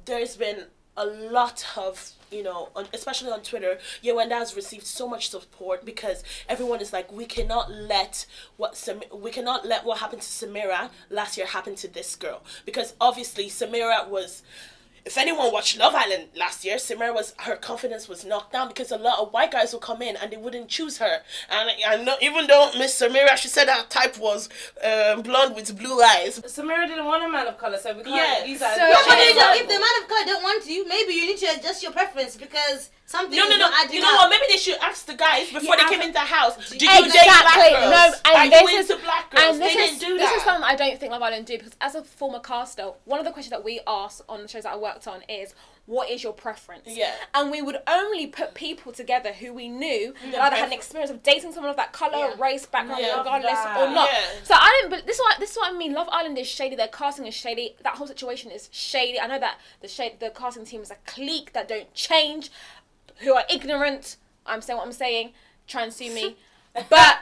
There's 0.05 0.36
been 0.38 0.66
a 0.95 1.05
lot 1.05 1.66
of 1.76 2.12
you 2.32 2.43
know, 2.43 2.70
on, 2.76 2.86
especially 2.93 3.32
on 3.32 3.41
Twitter, 3.41 3.78
Yewande 4.03 4.32
has 4.32 4.53
received 4.55 4.86
so 4.86 5.08
much 5.08 5.30
support 5.30 5.86
because 5.86 6.24
everyone 6.49 6.82
is 6.82 6.91
like, 6.91 7.10
we 7.10 7.26
cannot 7.26 7.72
let 7.72 8.26
what 8.58 8.76
Sam- 8.76 9.01
we 9.14 9.32
cannot 9.32 9.66
let 9.66 9.86
what 9.86 9.99
happened 9.99 10.22
to 10.24 10.28
Samira 10.28 10.89
last 11.10 11.38
year 11.38 11.45
happen 11.47 11.76
to 11.76 11.88
this 11.88 12.16
girl 12.18 12.43
because 12.66 12.95
obviously 12.99 13.47
Samira 13.47 14.10
was 14.10 14.43
if 15.08 15.18
anyone 15.18 15.51
watched 15.51 15.78
Love 15.80 15.95
Island 15.95 16.26
last 16.36 16.64
year, 16.66 16.76
Samira 16.78 17.14
was 17.14 17.34
her 17.39 17.55
confidence 17.55 18.08
was 18.08 18.24
knocked 18.26 18.51
down 18.53 18.68
because 18.68 18.91
a 18.91 18.97
lot 18.97 19.20
of 19.20 19.32
white 19.34 19.51
guys 19.51 19.74
would 19.74 19.82
come 19.82 20.01
in 20.01 20.16
and 20.18 20.32
they 20.32 20.38
wouldn't 20.38 20.68
choose 20.68 20.97
her. 20.99 21.22
And 21.49 21.70
I 21.88 22.03
know 22.03 22.16
even 22.22 22.45
though 22.47 22.72
Miss 22.78 22.99
Samira, 23.01 23.36
she 23.38 23.47
said 23.47 23.68
her 23.70 23.86
type 23.89 24.18
was 24.20 24.49
um, 24.84 25.22
blonde 25.22 25.55
with 25.55 25.78
blue 25.78 26.01
eyes. 26.01 26.39
Samira 26.41 26.88
didn't 26.88 27.05
want 27.05 27.24
a 27.24 27.30
man 27.30 27.47
of 27.47 27.58
color, 27.58 27.78
so 27.78 27.95
we 27.95 28.03
can't 28.03 28.16
Yeah, 28.16 28.45
use 28.45 28.60
that. 28.60 28.76
so- 28.78 28.84
as 28.84 29.08
Yeah, 29.08 29.30
an 29.30 29.36
but 29.36 29.62
if 29.62 29.68
the 29.68 29.80
man 29.80 29.95
of 30.03 30.08
color 30.10 30.26
don't 30.26 30.43
want 30.43 30.66
you, 30.68 30.88
maybe 30.88 31.14
you 31.14 31.26
need 31.28 31.38
to 31.38 31.47
adjust 31.58 31.82
your 31.82 31.91
preference 31.93 32.36
because 32.36 32.89
something 33.08 33.36
No, 33.38 33.47
no, 33.47 33.58
no. 33.58 33.70
You 33.89 34.01
know 34.01 34.14
up. 34.14 34.20
what? 34.20 34.30
Maybe 34.30 34.43
they 34.51 34.58
should 34.58 34.78
ask 34.82 35.05
the 35.08 35.16
guys 35.16 35.47
before 35.51 35.76
Yeah, 35.76 35.84
they 35.86 35.89
came 35.89 36.01
into 36.01 36.14
the 36.14 36.20
house. 36.20 36.55
Do 36.70 36.86
you 36.86 36.91
Exactly. 36.91 37.12
date 37.12 37.26
black 37.26 37.55
girls? 37.55 38.22
No, 38.26 38.32
and 38.32 38.53
Are 38.53 38.66
this 38.68 38.89
is- 38.91 38.95
black 39.01 39.32
girls? 39.32 39.43
And 39.55 39.62
this 39.62 39.74
they 39.74 39.80
is 39.82 39.97
didn't 39.99 40.10
do 40.12 40.18
this 40.20 40.32
is 40.34 40.43
something 40.43 40.64
I 40.64 40.76
don't 40.76 40.99
think 40.99 41.12
Love 41.12 41.24
Island 41.24 41.45
do 41.47 41.58
because 41.58 41.74
as 41.82 41.95
a 41.95 42.03
former 42.03 42.39
caster, 42.39 42.91
one 43.05 43.20
of 43.20 43.26
the 43.26 43.32
questions 43.32 43.51
that 43.51 43.64
we 43.64 43.80
ask 43.88 44.24
on 44.30 44.43
the 44.43 44.47
shows 44.47 44.64
that 44.64 44.74
I 44.74 44.78
worked 44.78 45.08
on 45.08 45.24
is 45.30 45.55
what 45.86 46.10
is 46.10 46.22
your 46.22 46.34
preference? 46.34 46.84
Yeah. 46.88 47.14
And 47.34 47.49
we 47.49 47.62
would 47.62 47.78
only 47.88 48.28
put 48.28 48.53
people 48.53 48.91
together 48.91 49.32
who 49.32 49.53
we 49.53 49.70
knew 49.70 50.14
that 50.32 50.41
either 50.41 50.55
had 50.58 50.68
an 50.68 50.74
experience 50.74 51.10
of 51.10 51.24
dating 51.24 51.53
someone 51.53 51.70
of 51.70 51.78
that 51.78 51.93
colour, 51.93 52.18
Yeah. 52.18 52.34
race, 52.38 52.66
background, 52.66 53.01
Yeah. 53.01 53.18
regardless 53.18 53.58
or 53.58 53.89
not. 53.91 54.10
Yeah. 54.12 54.20
So 54.43 54.53
I 54.53 54.80
don't. 54.82 54.89
But 54.89 55.05
this 55.08 55.16
is 55.16 55.22
what 55.22 55.39
this 55.39 55.51
is 55.51 55.55
what 55.58 55.72
I 55.74 55.78
mean. 55.78 55.93
Love 55.93 56.10
Island 56.12 56.38
is 56.38 56.45
shady. 56.47 56.76
Their 56.76 56.89
casting 56.89 57.26
is 57.26 57.34
shady. 57.36 57.78
That 57.84 57.95
whole 57.95 58.05
situation 58.08 58.51
is 58.51 58.68
shady. 58.74 59.18
I 59.18 59.28
know 59.28 59.39
that 59.39 59.60
the 59.80 59.88
shade 59.88 60.20
the 60.20 60.30
casting 60.30 60.66
team 60.66 60.82
is 60.82 60.91
a 60.91 60.97
clique 61.05 61.53
that 61.53 61.70
don't 61.70 61.93
change, 61.93 62.51
who 63.20 63.34
are 63.34 63.43
ignorant. 63.49 64.18
I'm 64.45 64.61
saying 64.61 64.78
what 64.78 64.86
I'm 64.86 64.93
saying. 64.93 65.34
Try 65.68 65.84
and 65.84 65.93
sue 65.93 66.13
me. 66.13 66.38
But 66.91 67.22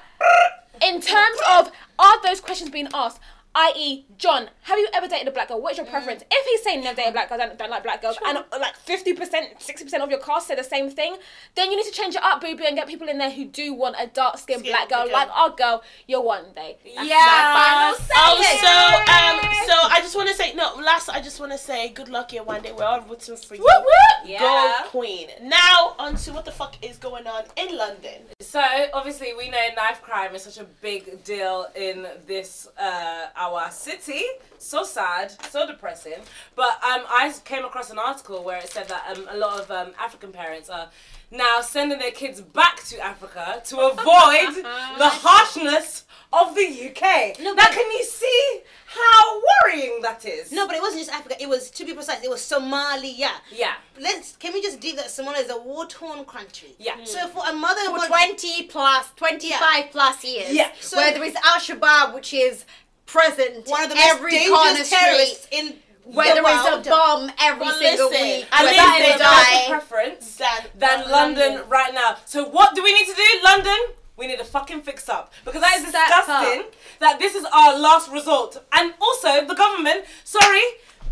in 0.83 0.99
terms 0.99 1.39
of 1.49 1.71
are 1.97 2.21
those 2.23 2.41
questions 2.41 2.69
being 2.69 2.89
asked? 2.93 3.21
I.e., 3.55 4.05
John, 4.17 4.49
have 4.63 4.77
you 4.77 4.87
ever 4.93 5.07
dated 5.07 5.27
a 5.27 5.31
black 5.31 5.47
girl? 5.47 5.61
What's 5.61 5.77
your 5.77 5.85
preference? 5.85 6.23
If 6.29 6.45
he's 6.45 6.61
saying 6.63 6.83
never 6.83 6.95
dated 6.97 7.11
a 7.11 7.13
black 7.13 7.29
girl, 7.29 7.37
don't, 7.37 7.57
don't 7.57 7.69
like 7.69 7.83
black 7.83 8.01
girls, 8.01 8.17
and 8.25 8.37
uh, 8.39 8.43
like 8.59 8.75
fifty 8.75 9.13
percent, 9.13 9.47
sixty 9.59 9.85
percent 9.85 10.03
of 10.03 10.09
your 10.09 10.19
cast 10.19 10.47
say 10.47 10.55
the 10.55 10.63
same 10.63 10.89
thing, 10.89 11.15
then 11.55 11.71
you 11.71 11.77
need 11.77 11.85
to 11.85 11.91
change 11.91 12.15
it 12.15 12.21
up, 12.23 12.41
boo 12.41 12.55
boo, 12.55 12.63
and 12.67 12.75
get 12.75 12.87
people 12.87 13.07
in 13.07 13.17
there 13.17 13.31
who 13.31 13.45
do 13.45 13.73
want 13.73 13.95
a 13.99 14.07
dark 14.07 14.37
skinned 14.37 14.59
Skin 14.61 14.71
black 14.73 14.89
girl, 14.89 15.05
girl. 15.05 15.13
like 15.13 15.29
our 15.35 15.49
girl. 15.51 15.83
Yewande. 16.09 16.53
That's 16.55 17.07
Yeah. 17.09 17.15
my 17.15 17.95
final 17.95 17.95
say. 17.95 18.13
Also, 18.15 18.97
um, 19.11 19.53
so 19.67 19.73
I 19.89 19.99
just 20.01 20.15
want 20.15 20.27
to 20.29 20.35
say 20.35 20.53
no. 20.53 20.75
Last, 20.75 21.09
I 21.09 21.21
just 21.21 21.39
want 21.39 21.51
to 21.51 21.57
say 21.57 21.89
good 21.89 22.09
luck 22.09 22.29
Yewande. 22.31 22.75
We're 22.75 22.83
all 22.83 23.01
rooting 23.01 23.35
for 23.37 23.55
you. 23.55 23.61
Whoop, 23.61 23.83
whoop. 23.85 24.29
Yeah. 24.29 24.39
Go 24.39 24.89
Queen. 24.89 25.29
Now 25.43 25.95
on 25.97 26.15
to 26.17 26.33
what 26.33 26.45
the 26.45 26.51
fuck 26.51 26.75
is 26.83 26.97
going 26.97 27.25
on 27.27 27.43
in 27.55 27.77
London. 27.77 28.21
So 28.41 28.61
obviously 28.93 29.33
we 29.37 29.49
know 29.49 29.59
knife 29.75 30.01
crime 30.01 30.35
is 30.35 30.43
such 30.43 30.57
a 30.57 30.65
big 30.81 31.23
deal 31.23 31.67
in 31.75 32.05
this 32.27 32.67
uh, 32.79 33.27
our 33.53 33.71
city. 33.71 34.21
So 34.57 34.83
sad, 34.83 35.31
so 35.51 35.67
depressing. 35.67 36.19
But 36.55 36.71
um, 36.83 37.03
I 37.09 37.33
came 37.43 37.65
across 37.65 37.91
an 37.91 37.99
article 37.99 38.43
where 38.43 38.57
it 38.57 38.69
said 38.69 38.87
that 38.87 39.15
um, 39.15 39.27
a 39.29 39.37
lot 39.37 39.59
of 39.59 39.69
um, 39.69 39.91
African 39.99 40.31
parents 40.31 40.69
are 40.69 40.89
now 41.29 41.61
sending 41.61 41.99
their 41.99 42.11
kids 42.11 42.41
back 42.41 42.83
to 42.85 42.99
Africa 42.99 43.61
to 43.65 43.77
avoid 43.79 44.55
the 44.97 45.09
harshness 45.09 46.05
of 46.33 46.55
the 46.55 46.61
UK. 46.89 47.39
No, 47.39 47.53
now 47.53 47.65
can 47.65 47.91
you 47.91 48.03
see 48.03 48.61
how 48.85 49.41
worrying 49.63 49.99
that 50.01 50.25
is? 50.25 50.51
No, 50.51 50.65
but 50.67 50.75
it 50.75 50.81
wasn't 50.81 51.01
just 51.01 51.11
Africa. 51.11 51.35
It 51.41 51.49
was, 51.49 51.69
to 51.71 51.85
be 51.85 51.93
precise, 51.93 52.23
it 52.23 52.29
was 52.29 52.41
Somalia. 52.41 53.29
Yeah. 53.51 53.73
Let's 53.99 54.35
can 54.37 54.53
we 54.53 54.61
just 54.61 54.79
deep 54.79 54.95
that 54.95 55.07
Somalia 55.07 55.41
is 55.43 55.49
a 55.49 55.57
war-torn 55.57 56.25
country. 56.25 56.75
Yeah. 56.79 56.95
So 57.03 57.27
for 57.27 57.43
a 57.47 57.53
mother 57.53 57.81
for 57.85 58.07
20 58.07 58.63
plus, 58.63 59.11
25 59.15 59.91
plus 59.91 60.23
years. 60.23 60.51
Yeah. 60.53 60.71
So- 60.79 60.97
where 60.97 61.13
there 61.13 61.23
is 61.23 61.35
Al 61.35 61.59
Shabaab, 61.59 62.13
which 62.13 62.33
is 62.33 62.65
present 63.05 63.67
one 63.67 63.83
of 63.83 63.89
the 63.89 63.97
every 63.97 64.31
most 64.49 64.49
corner 64.49 64.83
street, 64.83 64.97
terrorists 64.99 65.47
in 65.51 65.75
where 66.05 66.35
the 66.35 66.41
there 66.41 66.55
is 66.57 66.63
world. 66.63 66.85
a 66.87 66.89
bomb 66.89 67.31
every 67.41 67.65
Well, 67.65 67.73
single 67.79 68.09
listen, 68.09 68.27
week, 68.27 68.45
at 68.51 68.59
where 68.61 68.69
least 68.71 68.77
that 68.83 68.97
they 68.99 69.05
is 69.05 69.13
people 69.13 69.25
don't- 69.25 69.35
my 69.35 69.61
die. 69.61 69.67
preference 69.69 70.35
Than, 70.35 70.65
than 70.75 71.11
London 71.11 71.69
right 71.69 71.93
now. 71.93 72.17
So 72.25 72.45
what 72.45 72.75
do 72.75 72.83
we 72.83 72.93
need 72.93 73.07
to 73.07 73.13
do? 73.15 73.23
London, 73.43 73.77
we 74.17 74.27
need 74.27 74.37
to 74.39 74.45
fucking 74.45 74.81
fix 74.83 75.09
up 75.09 75.33
because 75.43 75.61
that 75.61 75.75
is 75.77 75.87
Step 75.89 76.07
disgusting. 76.07 76.59
up. 76.61 76.73
That 76.99 77.19
this 77.19 77.35
is 77.35 77.45
our 77.45 77.77
last 77.77 78.09
resort, 78.11 78.57
and 78.73 78.93
also 79.01 79.45
the 79.45 79.55
government. 79.55 80.05
Sorry, 80.23 80.63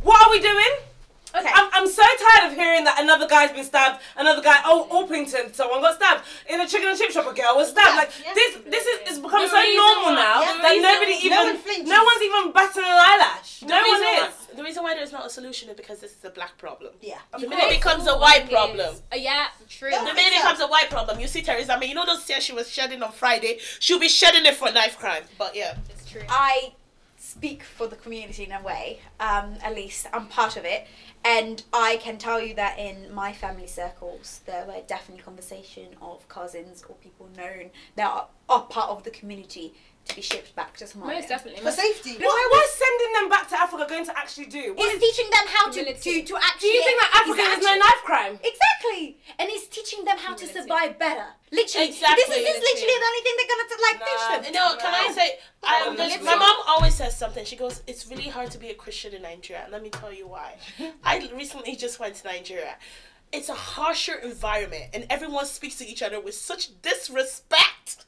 what 0.03 0.25
are 0.25 0.31
we 0.31 0.39
doing? 0.39 0.73
Okay. 1.35 1.49
I'm, 1.51 1.69
I'm 1.73 1.87
so 1.87 2.03
tired 2.03 2.51
of 2.51 2.55
hearing 2.57 2.83
that 2.83 3.01
another 3.01 3.27
guy's 3.27 3.51
been 3.51 3.63
stabbed, 3.63 4.01
another 4.17 4.41
guy, 4.41 4.59
oh, 4.65 4.85
Orpington, 4.91 5.53
someone 5.55 5.81
got 5.81 5.95
stabbed. 5.95 6.23
In 6.47 6.61
a 6.61 6.67
chicken 6.67 6.89
and 6.89 6.97
chip 6.97 7.09
shop, 7.09 7.25
a 7.25 7.33
girl 7.33 7.55
was 7.55 7.69
stabbed. 7.69 7.97
Like, 7.97 8.11
Yeah. 8.23 8.33
this 8.35 8.57
this 8.67 8.85
is 8.85 8.99
it's 9.09 9.17
become 9.19 9.41
The 9.41 9.47
so 9.49 9.57
normal 9.57 10.13
why- 10.13 10.15
now 10.15 10.41
yeah, 10.41 10.61
that 10.61 10.69
reason- 10.69 10.81
nobody 10.83 11.11
no 11.13 11.17
even, 11.25 11.37
one 11.55 11.57
flinches. 11.57 11.89
no 11.89 12.03
one's 12.03 12.21
even 12.21 12.51
batting 12.51 12.83
an 12.83 12.89
eyelash. 12.93 13.59
The 13.61 13.65
No 13.65 13.81
reason 13.81 13.91
one 13.93 14.01
why, 14.21 14.27
is. 14.29 14.57
the 14.57 14.63
reason 14.63 14.83
why 14.83 14.93
there's 14.93 15.11
not 15.11 15.25
a 15.25 15.29
solution 15.29 15.69
is 15.69 15.75
because 15.75 15.99
this 15.99 16.11
is 16.11 16.23
a 16.23 16.29
black 16.29 16.55
problem. 16.59 16.93
Yeah. 17.01 17.17
The 17.31 17.47
minute 17.47 17.65
it 17.65 17.77
becomes 17.81 18.05
a 18.07 18.15
white 18.17 18.47
problem. 18.49 18.95
Uh, 19.11 19.15
yeah, 19.15 19.47
true. 19.67 19.89
The 19.89 20.03
minute 20.13 20.33
it 20.33 20.41
becomes 20.43 20.59
a 20.59 20.67
white 20.67 20.89
problem, 20.91 21.19
you 21.19 21.27
see 21.27 21.41
Theresa, 21.41 21.73
I 21.73 21.79
mean, 21.79 21.89
you 21.89 21.95
know 21.95 22.05
those 22.05 22.23
tears 22.25 22.43
she 22.43 22.53
was 22.53 22.69
shedding 22.69 23.01
on 23.01 23.11
Friday? 23.11 23.57
She'll 23.79 23.99
be 23.99 24.07
shedding 24.09 24.45
it 24.45 24.55
for 24.55 24.71
knife 24.71 24.99
crime. 24.99 25.23
But 25.39 25.55
yeah. 25.55 25.77
It's 25.89 26.07
true. 26.09 26.21
I 26.29 26.73
speak 27.17 27.63
for 27.63 27.87
the 27.87 27.95
community 27.95 28.43
in 28.43 28.51
a 28.51 28.61
way, 28.61 28.99
um, 29.19 29.55
at 29.63 29.73
least 29.73 30.05
I'm 30.13 30.27
part 30.27 30.55
of 30.57 30.65
it, 30.65 30.85
and 31.23 31.63
I 31.71 31.97
can 31.97 32.17
tell 32.17 32.41
you 32.41 32.53
that 32.55 32.77
in 32.77 33.13
my 33.13 33.31
family 33.33 33.67
circles, 33.67 34.41
there 34.45 34.65
were 34.65 34.81
definitely 34.87 35.23
conversation 35.23 35.95
of 36.01 36.27
cousins 36.27 36.83
or 36.87 36.95
people 36.95 37.29
known 37.37 37.71
that 37.95 38.07
are, 38.07 38.27
are 38.49 38.63
part 38.63 38.89
of 38.89 39.03
the 39.03 39.11
community 39.11 39.73
to 40.05 40.15
be 40.15 40.21
shipped 40.21 40.53
back 40.55 40.75
to 40.77 40.85
Somalia. 40.85 41.15
Most 41.15 41.29
definitely. 41.29 41.61
For 41.63 41.71
safety. 41.71 42.17
What, 42.19 42.27
was 42.51 42.69
sending 42.75 43.11
them 43.15 43.29
back 43.29 43.47
to 43.49 43.55
Africa 43.59 43.85
going 43.87 44.05
to 44.05 44.17
actually 44.17 44.47
do? 44.47 44.73
What 44.75 44.91
It's 44.91 45.01
is- 45.01 45.09
teaching 45.09 45.29
them 45.31 45.45
how 45.47 45.65
to, 45.71 45.79
Humility. 45.79 46.11
to, 46.13 46.21
to 46.21 46.27
do 46.27 46.35
actually. 46.35 46.69
you 46.75 46.83
think 46.83 46.99
that 46.99 47.11
Africa 47.23 47.39
it's 47.39 47.47
has 47.55 47.63
no 47.63 47.69
actually- 47.71 47.79
knife 47.79 48.01
crime? 48.03 48.33
Exactly, 48.43 49.17
and 49.39 49.47
it's 49.49 49.67
teaching 49.67 50.03
them 50.03 50.17
how 50.17 50.33
to 50.35 50.45
survive 50.45 50.99
better. 50.99 51.25
Literally, 51.51 51.87
Exactly. 51.87 52.19
this 52.19 52.29
is, 52.35 52.43
this 52.43 52.59
literally 52.67 52.97
the 52.99 53.07
only 53.07 53.21
thing 53.23 53.35
they're 53.37 53.51
gonna 53.53 53.81
like 53.83 53.99
Nah. 53.99 54.05
teach 54.05 54.23
them. 54.27 54.53
No, 54.53 54.65
can 54.77 54.93
I 54.93 55.13
say, 55.13 55.39
I, 55.63 55.87
Um, 55.87 55.95
there's- 55.95 56.21
my 56.21 56.35
mom 56.35 56.57
always 56.67 56.95
says 56.95 57.17
something. 57.17 57.45
She 57.45 57.55
goes, 57.55 57.81
It's 57.87 58.07
really 58.07 58.27
hard 58.27 58.51
to 58.51 58.57
be 58.57 58.69
a 58.69 58.75
Christian 58.75 59.13
in 59.13 59.21
Nigeria. 59.21 59.67
Let 59.71 59.81
me 59.83 59.89
tell 59.89 60.11
you 60.11 60.27
why. 60.27 60.55
I 61.03 61.29
recently 61.33 61.75
just 61.75 61.99
went 61.99 62.15
to 62.15 62.27
Nigeria. 62.27 62.75
It's 63.31 63.49
a 63.49 63.53
harsher 63.55 64.15
environment, 64.15 64.91
and 64.93 65.07
everyone 65.09 65.45
speaks 65.47 65.75
to 65.77 65.87
each 65.87 66.03
other 66.03 66.19
with 66.19 66.35
such 66.35 66.69
disrespect. 66.81 68.05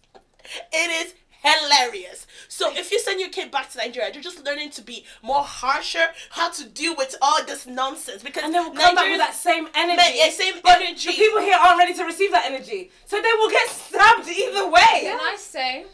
It 0.72 1.08
is 1.08 1.16
hilarious. 1.46 2.28
So 2.48 2.72
if 2.76 2.91
you 2.91 3.00
send 3.00 3.20
your 3.20 3.30
kid 3.30 3.52
back 3.52 3.70
to 3.72 3.78
Nigeria, 3.78 4.12
they're 4.12 4.22
just 4.22 4.43
learning 4.43 4.72
to 4.72 4.82
be 4.82 5.06
more 5.22 5.43
harsher, 5.43 6.08
how 6.32 6.50
to 6.52 6.66
deal 6.70 6.96
with 6.96 7.16
all 7.22 7.43
this 7.46 7.66
nonsense 7.68 8.24
because 8.24 8.43
And 8.43 8.54
they 8.54 8.60
will 8.60 8.72
come 8.72 8.96
back 8.96 9.10
with 9.10 9.20
that 9.20 9.34
same 9.36 9.68
energy. 9.76 9.98
Ma- 9.98 10.14
yeah, 10.14 10.30
same 10.30 10.56
but 10.64 10.82
energy. 10.82 11.10
The 11.10 11.16
people 11.16 11.41
here 11.41 11.58
aren't 11.62 11.78
ready 11.78 11.93
to 11.93 12.04
receive 12.04 12.32
that 12.32 12.46
energy. 12.46 12.91
So 13.06 13.22
they 13.22 13.34
will 13.39 13.50
get 13.50 13.70
stabbed 13.70 14.28
either 14.28 14.68
way. 14.70 15.02
Can 15.02 15.20
I 15.20 15.36
say 15.38 15.86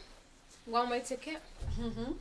one 0.66 0.90
way 0.90 1.02
ticket 1.02 1.40
mm-hmm. 1.80 2.12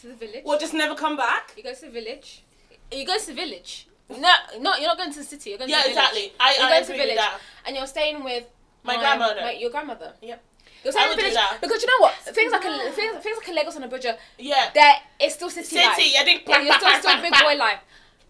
to 0.00 0.06
the 0.06 0.14
village? 0.14 0.42
Or 0.44 0.58
just 0.58 0.74
never 0.74 0.94
come 0.94 1.16
back. 1.16 1.54
You 1.56 1.62
go 1.62 1.74
to 1.74 1.80
the 1.80 1.90
village. 1.90 2.42
You 2.90 3.06
go 3.06 3.18
to 3.18 3.26
the 3.26 3.34
village. 3.34 3.88
No, 4.10 4.34
no, 4.60 4.74
you're 4.76 4.88
not 4.88 4.98
going 4.98 5.12
to 5.12 5.18
the 5.18 5.24
city. 5.24 5.50
You're 5.50 5.58
going 5.58 5.70
Yeah, 5.70 5.82
to 5.82 5.88
the 5.88 5.94
village. 5.94 5.96
Yeah, 5.96 6.08
exactly. 6.08 6.32
I, 6.40 6.54
You're 6.54 6.66
I 6.66 6.68
going 6.68 6.82
agree 6.82 6.86
to 6.86 6.92
the 6.92 6.98
village, 7.04 7.16
that. 7.16 7.40
and 7.66 7.76
you're 7.76 7.86
staying 7.86 8.24
with 8.24 8.44
My 8.84 8.96
grandmother. 8.96 9.40
my- 9.40 9.52
your 9.52 9.70
grandmother. 9.70 10.12
Yep. 10.20 10.42
You're 10.82 10.92
staying 10.92 11.06
I 11.06 11.08
would 11.10 11.18
the 11.18 11.22
do 11.22 11.32
that. 11.34 11.58
because 11.60 11.82
you 11.82 11.88
know 11.88 12.00
what? 12.00 12.14
Things 12.14 12.50
like 12.52 12.64
a, 12.64 12.90
things, 12.92 13.16
things 13.22 13.36
like 13.38 13.48
a 13.48 13.52
Lagos 13.52 13.76
and 13.76 13.84
Abuja, 13.84 14.16
Yeah. 14.38 14.70
there 14.74 14.94
it's 15.20 15.34
still 15.34 15.50
city, 15.50 15.76
life. 15.76 15.94
City, 15.96 16.16
I 16.18 16.24
think. 16.24 16.42
Yeah, 16.46 16.60
you're 16.60 16.74
still, 16.74 16.90
still 17.00 17.22
big 17.22 17.32
boy 17.32 17.54
life. 17.56 17.80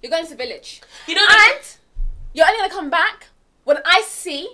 You're 0.02 0.10
going 0.10 0.24
to 0.24 0.30
the 0.30 0.36
village, 0.36 0.82
You 1.06 1.14
know, 1.14 1.26
and 1.28 1.60
you're 2.34 2.46
only 2.46 2.58
gonna 2.58 2.72
come 2.72 2.90
back 2.90 3.28
when 3.64 3.78
I 3.84 4.02
see 4.06 4.48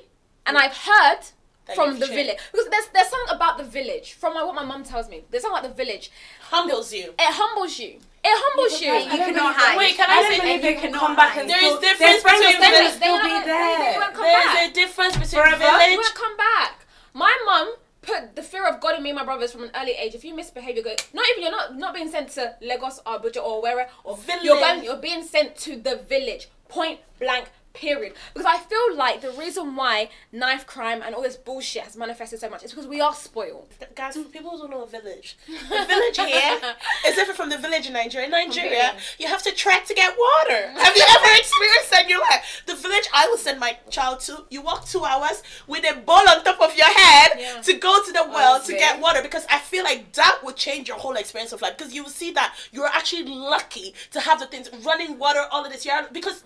and 0.46 0.56
I've 0.58 0.76
heard 0.76 1.20
That 1.66 1.74
from 1.76 1.98
the 1.98 2.06
changed. 2.06 2.14
village 2.14 2.38
because 2.52 2.68
there's 2.68 2.86
there's 2.94 3.08
something 3.08 3.34
about 3.34 3.58
the 3.58 3.64
village 3.64 4.12
from 4.12 4.34
my, 4.34 4.42
what 4.44 4.54
my 4.54 4.64
mum 4.64 4.84
tells 4.84 5.08
me. 5.08 5.24
There's 5.30 5.42
something 5.42 5.58
about 5.58 5.74
the 5.76 5.84
village. 5.84 6.10
humbles 6.50 6.92
you. 6.92 7.14
It 7.18 7.32
humbles 7.42 7.78
you. 7.78 7.98
It 8.24 8.34
humbles 8.44 8.80
you. 8.82 8.92
You 8.92 9.18
cannot 9.24 9.54
hide. 9.56 9.78
Wait, 9.78 9.96
can 9.96 10.10
I 10.10 10.14
I 10.18 10.22
don't 10.22 10.32
say 10.32 10.40
believe 10.40 10.62
they 10.62 10.74
you 10.74 10.80
can 10.80 10.92
come 10.92 11.14
back 11.16 11.36
and 11.38 11.48
There 11.48 11.56
still, 11.58 11.80
difference 11.80 11.98
their 11.98 12.20
friends 12.20 12.40
between 12.44 12.60
will 12.60 12.70
village- 12.76 12.92
still 12.98 13.16
They 13.16 13.24
be 13.24 13.32
won't- 13.32 13.44
they- 13.46 13.52
they 13.52 13.76
there. 13.88 14.00
won't 14.00 14.14
come 14.14 14.24
There's 14.24 14.44
back. 14.44 14.70
a 14.70 14.72
difference 14.74 15.12
between 15.16 15.40
Forever? 15.42 15.64
You 15.64 15.78
village. 15.78 15.96
won't 15.96 16.14
come 16.14 16.36
back. 16.36 16.74
My 17.14 17.34
mum 17.46 17.66
put 18.08 18.36
the 18.36 18.42
fear 18.42 18.66
of 18.66 18.80
God 18.80 18.96
in 18.96 19.02
me 19.02 19.12
my 19.12 19.24
brothers 19.24 19.52
from 19.52 19.64
an 19.64 19.70
early 19.74 19.92
age. 19.92 20.14
If 20.14 20.24
you 20.24 20.34
misbehave, 20.34 20.74
you're 20.74 20.84
go. 20.84 20.94
Not 21.12 21.24
even 21.30 21.42
you're 21.42 21.50
not 21.50 21.76
not 21.76 21.94
being 21.94 22.10
sent 22.10 22.30
to 22.30 22.54
Lagos 22.60 23.00
or 23.04 23.18
Abuja 23.18 23.42
or 23.42 23.62
wherever. 23.62 23.88
Or 24.04 24.16
Village. 24.16 24.44
You're 24.44 24.60
going. 24.60 24.84
You're 24.84 24.96
being 24.96 25.22
sent 25.22 25.56
to 25.58 25.76
the 25.76 25.96
village. 26.08 26.48
Point 26.68 27.00
blank. 27.18 27.50
Period. 27.78 28.14
Because 28.34 28.46
I 28.46 28.58
feel 28.58 28.96
like 28.96 29.20
the 29.20 29.30
reason 29.30 29.76
why 29.76 30.10
knife 30.32 30.66
crime 30.66 31.00
and 31.04 31.14
all 31.14 31.22
this 31.22 31.36
bullshit 31.36 31.82
has 31.84 31.96
manifested 31.96 32.40
so 32.40 32.50
much 32.50 32.64
is 32.64 32.72
because 32.72 32.88
we 32.88 33.00
are 33.00 33.14
spoiled. 33.14 33.68
Guys, 33.94 34.16
people 34.32 34.58
don't 34.58 34.70
know 34.70 34.82
a 34.82 34.86
village. 34.88 35.36
The 35.46 35.84
village 35.86 36.16
here 36.18 36.58
is 37.06 37.14
different 37.14 37.36
from 37.36 37.50
the 37.50 37.58
village 37.58 37.86
in 37.86 37.92
Nigeria. 37.92 38.26
In 38.26 38.32
Nigeria, 38.32 38.96
you 39.18 39.28
have 39.28 39.42
to 39.44 39.52
trek 39.52 39.86
to 39.86 39.94
get 39.94 40.16
water. 40.18 40.70
Have 40.76 40.96
you 40.96 41.04
ever 41.16 41.30
experienced 41.38 41.90
that 41.92 42.02
in 42.04 42.08
your 42.10 42.20
life? 42.20 42.62
The 42.66 42.74
village 42.74 43.08
I 43.14 43.28
will 43.28 43.36
send 43.38 43.60
my 43.60 43.78
child 43.90 44.20
to, 44.20 44.44
you 44.50 44.60
walk 44.62 44.86
two 44.86 45.04
hours 45.04 45.42
with 45.68 45.84
a 45.88 45.94
bowl 46.00 46.16
on 46.28 46.42
top 46.42 46.60
of 46.60 46.74
your 46.76 46.86
head 46.92 47.30
Yeah. 47.38 47.60
to 47.62 47.72
go 47.74 48.02
to 48.04 48.12
the 48.12 48.24
well 48.28 48.54
Honestly. 48.56 48.74
to 48.74 48.80
get 48.80 49.00
water 49.00 49.22
because 49.22 49.46
I 49.48 49.58
feel 49.60 49.84
like 49.84 50.12
that 50.14 50.40
would 50.42 50.56
change 50.56 50.88
your 50.88 50.98
whole 50.98 51.14
experience 51.14 51.52
of 51.52 51.62
life 51.62 51.76
because 51.78 51.94
you 51.94 52.02
will 52.02 52.10
see 52.10 52.32
that 52.32 52.54
you're 52.72 52.86
actually 52.88 53.24
lucky 53.24 53.94
to 54.10 54.20
have 54.20 54.40
the 54.40 54.46
things 54.46 54.68
running 54.84 55.18
water, 55.18 55.44
all 55.52 55.64
of 55.64 55.70
this. 55.72 55.86
You're, 55.86 56.08
because 56.12 56.42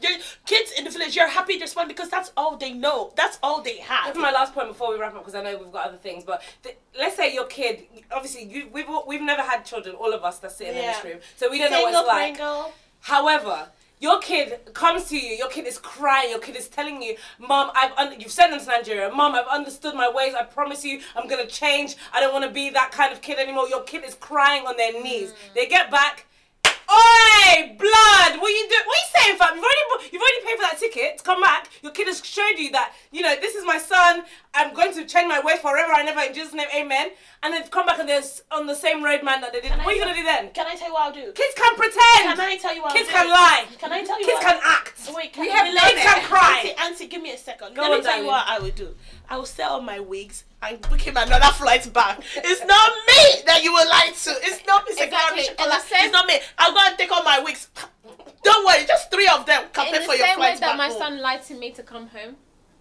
kids 0.46 0.72
in 0.76 0.84
the 0.84 0.90
village, 0.90 1.16
you're 1.22 1.30
happy 1.30 1.54
to 1.54 1.60
respond 1.62 1.88
because 1.88 2.08
that's 2.10 2.32
all 2.36 2.56
they 2.56 2.72
know. 2.72 3.12
That's 3.16 3.38
all 3.42 3.62
they 3.62 3.78
have. 3.78 4.06
That's 4.06 4.18
my 4.18 4.32
last 4.32 4.54
point 4.54 4.68
before 4.68 4.92
we 4.92 4.98
wrap 5.00 5.14
up 5.14 5.20
because 5.20 5.34
I 5.34 5.42
know 5.42 5.56
we've 5.56 5.72
got 5.72 5.86
other 5.88 5.96
things. 5.96 6.24
But 6.24 6.42
th- 6.62 6.76
let's 6.98 7.16
say 7.16 7.32
your 7.32 7.46
kid, 7.46 7.84
obviously, 8.10 8.44
you, 8.44 8.68
we've 8.72 8.86
we've 9.06 9.22
never 9.22 9.42
had 9.42 9.64
children, 9.64 9.94
all 9.94 10.12
of 10.12 10.24
us 10.24 10.38
that 10.40 10.52
sit 10.52 10.68
in 10.68 10.76
Yeah. 10.76 10.92
this 10.92 11.04
room, 11.04 11.20
so 11.36 11.50
we 11.50 11.58
don't 11.58 11.70
know 11.70 11.82
what 11.82 11.92
Single 11.94 12.00
it's 12.00 12.08
like. 12.08 12.36
Pringle. 12.36 12.72
However, 13.00 13.68
your 14.00 14.18
kid 14.20 14.74
comes 14.74 15.04
to 15.10 15.16
you, 15.16 15.36
your 15.36 15.48
kid 15.48 15.64
is 15.66 15.78
crying, 15.78 16.30
your 16.30 16.40
kid 16.40 16.56
is 16.56 16.68
telling 16.68 17.00
you, 17.02 17.16
Mom, 17.38 17.70
I've 17.74 17.92
un- 17.96 18.20
you've 18.20 18.32
sent 18.32 18.50
them 18.50 18.58
to 18.60 18.66
Nigeria. 18.66 19.10
Mom, 19.10 19.34
I've 19.36 19.46
understood 19.46 19.94
my 19.94 20.10
ways. 20.10 20.34
I 20.34 20.42
promise 20.42 20.84
you, 20.84 21.00
I'm 21.14 21.28
gonna 21.28 21.46
change. 21.46 21.96
I 22.12 22.18
don't 22.20 22.32
want 22.32 22.44
to 22.44 22.50
be 22.50 22.70
that 22.70 22.90
kind 22.90 23.12
of 23.12 23.20
kid 23.22 23.38
anymore. 23.38 23.68
Your 23.68 23.82
kid 23.84 24.04
is 24.04 24.14
crying 24.16 24.66
on 24.66 24.76
their 24.76 24.92
knees. 25.00 25.30
Mm. 25.30 25.54
They 25.54 25.66
get 25.66 25.90
back. 25.90 26.26
Oi, 26.92 27.74
blood! 27.78 28.40
What 28.40 28.48
you 28.52 28.66
do? 28.68 28.76
What 28.84 28.98
you 29.00 29.08
saying, 29.16 29.38
fam? 29.38 29.56
You've 29.56 29.64
already 29.64 30.08
you've 30.12 30.20
already 30.22 30.44
paid 30.44 30.56
for 30.56 30.62
that 30.68 30.76
ticket 30.78 31.18
to 31.18 31.24
come 31.24 31.40
back. 31.40 31.70
Your 31.82 31.92
kid 31.92 32.06
has 32.06 32.24
showed 32.24 32.58
you 32.58 32.70
that 32.72 32.92
you 33.10 33.22
know 33.22 33.34
this 33.40 33.54
is 33.54 33.64
my 33.64 33.78
son. 33.78 34.24
I'm 34.54 34.74
going 34.74 34.92
to 34.94 35.06
change 35.06 35.28
my 35.28 35.40
ways 35.40 35.60
forever 35.60 35.92
and 35.96 36.08
ever 36.08 36.20
in 36.20 36.34
Jesus' 36.34 36.52
name, 36.52 36.68
Amen. 36.76 37.10
And 37.42 37.54
they've 37.54 37.70
come 37.70 37.86
back 37.86 37.98
and 37.98 38.08
they're 38.08 38.22
on 38.52 38.66
the 38.66 38.74
same 38.74 39.02
road, 39.02 39.22
man, 39.24 39.40
that 39.40 39.52
they 39.52 39.60
did. 39.60 39.70
Can 39.70 39.78
What 39.78 39.88
I 39.88 39.92
are 39.92 39.94
you 39.96 40.02
gonna 40.04 40.14
do 40.14 40.22
then? 40.22 40.50
Can 40.52 40.66
I 40.66 40.76
tell 40.76 40.88
you 40.88 40.94
what 40.94 41.02
I'll 41.08 41.12
do? 41.12 41.32
Kids 41.32 41.54
can 41.56 41.74
pretend. 41.74 42.36
Can 42.36 42.40
I 42.40 42.56
tell 42.60 42.74
you 42.74 42.82
what 42.82 42.94
Kids 42.94 43.08
I'll 43.08 43.14
can 43.16 43.26
do? 43.26 43.32
lie. 43.32 43.64
Can 43.78 43.92
I 43.92 44.04
tell 44.04 44.20
you 44.20 44.26
what? 44.28 44.44
Kids 44.44 44.44
what 44.44 44.60
can 44.60 44.60
act. 44.62 45.10
Wait, 45.16 45.32
can 45.32 45.42
We 45.42 45.50
have 45.50 45.66
kids 45.72 46.02
can 46.02 46.22
cry. 46.24 46.58
Auntie, 46.76 46.76
auntie, 46.82 47.06
give 47.08 47.22
me 47.22 47.32
a 47.32 47.38
second. 47.38 47.74
Go 47.74 47.82
Let 47.82 47.90
me 47.90 47.96
on, 47.98 48.02
tell 48.02 48.20
you 48.20 48.26
what 48.26 48.44
I 48.46 48.58
would 48.58 48.74
do. 48.74 48.94
I 49.28 49.36
will 49.36 49.46
sell 49.46 49.80
my 49.80 49.98
wigs 50.00 50.44
and 50.62 50.80
book 50.82 51.00
him 51.00 51.16
another 51.16 51.46
flight 51.54 51.90
back. 51.92 52.22
It's 52.36 52.60
not 52.64 52.92
me 53.06 53.42
that 53.46 53.62
you 53.62 53.72
will 53.72 53.88
lie 53.88 54.12
to. 54.24 54.30
It's 54.42 54.66
not 54.66 54.86
Mr. 54.86 55.04
Exactly. 55.04 55.42
Garish 55.44 55.48
In 55.48 55.56
the 55.56 55.80
It's 56.04 56.12
not 56.12 56.26
me. 56.26 56.38
I'll 56.58 56.72
go 56.72 56.78
and 56.82 56.96
take 56.98 57.10
all 57.10 57.22
my 57.24 57.38
wigs. 57.40 57.68
Don't 58.42 58.66
worry, 58.66 58.84
just 58.86 59.10
three 59.10 59.28
of 59.28 59.46
them. 59.46 59.64
Can 59.72 59.86
In 59.86 59.92
pay 59.92 59.98
the 60.00 60.04
for 60.04 60.14
your 60.14 60.26
flight. 60.26 60.26
In 60.26 60.26
the 60.26 60.32
same 60.34 60.40
way 60.40 60.56
flight 60.56 60.60
that 60.60 60.76
my 60.76 60.88
home. 60.88 60.98
son 60.98 61.20
lied 61.20 61.42
to 61.44 61.54
me 61.54 61.70
to 61.72 61.82
come 61.82 62.08
home, 62.08 62.36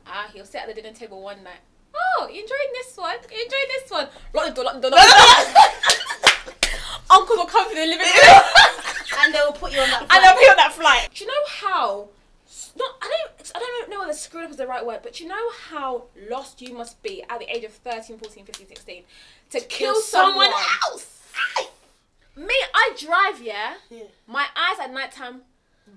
ah, 0.07 0.27
he'll 0.33 0.45
sit 0.45 0.61
at 0.61 0.67
the 0.67 0.73
dinner 0.73 0.93
table 0.93 1.21
one 1.21 1.43
night. 1.43 1.61
Oh, 1.93 2.27
you 2.27 2.41
enjoying 2.41 2.71
this 2.73 2.95
one? 2.97 3.15
You 3.31 3.43
enjoying 3.43 3.69
this 3.79 3.91
one? 3.91 4.07
Lock 4.33 4.45
the 4.47 4.51
door, 4.53 4.63
lock 4.65 4.75
the 4.75 4.81
door, 4.81 4.91
lock 4.91 5.07
the 5.07 5.53
door. 5.53 6.71
Uncle 7.11 7.35
will 7.35 7.45
come 7.45 7.69
to 7.69 7.75
the 7.75 7.85
living 7.85 7.99
room. 8.07 8.41
and 9.19 9.33
they 9.33 9.39
will 9.39 9.51
put 9.53 9.73
you 9.73 9.79
on 9.81 9.89
that. 9.89 10.01
and 10.01 10.09
flight. 10.09 10.23
I'll 10.25 10.35
pay 10.37 10.45
on 10.49 10.55
that 10.57 10.73
flight. 10.73 11.09
Do 11.13 11.23
you 11.23 11.27
know 11.29 11.45
how? 11.47 12.09
Not, 12.77 12.95
I 13.01 13.07
don't. 13.09 13.51
I 13.55 13.59
don't 13.59 13.89
know 13.89 13.99
whether 13.99 14.13
screwed 14.13 14.45
up 14.45 14.51
is 14.51 14.57
the 14.57 14.67
right 14.67 14.85
word, 14.85 14.99
but 15.03 15.19
you 15.19 15.27
know 15.27 15.51
how 15.69 16.03
lost 16.29 16.61
you 16.61 16.73
must 16.73 17.01
be 17.03 17.23
at 17.29 17.39
the 17.39 17.49
age 17.53 17.63
of 17.65 17.71
13, 17.71 18.17
14, 18.17 18.45
15, 18.45 18.67
16 18.67 19.03
to 19.51 19.59
kill, 19.59 19.67
Kill 19.93 20.01
someone. 20.01 20.45
someone 20.45 20.63
else. 20.91 21.17
Me, 22.35 22.53
I 22.73 22.95
drive. 22.97 23.41
Yeah, 23.41 23.73
Yeah. 23.89 24.03
my 24.27 24.45
eyes 24.55 24.79
at 24.79 24.93
night 24.93 25.11
time, 25.11 25.41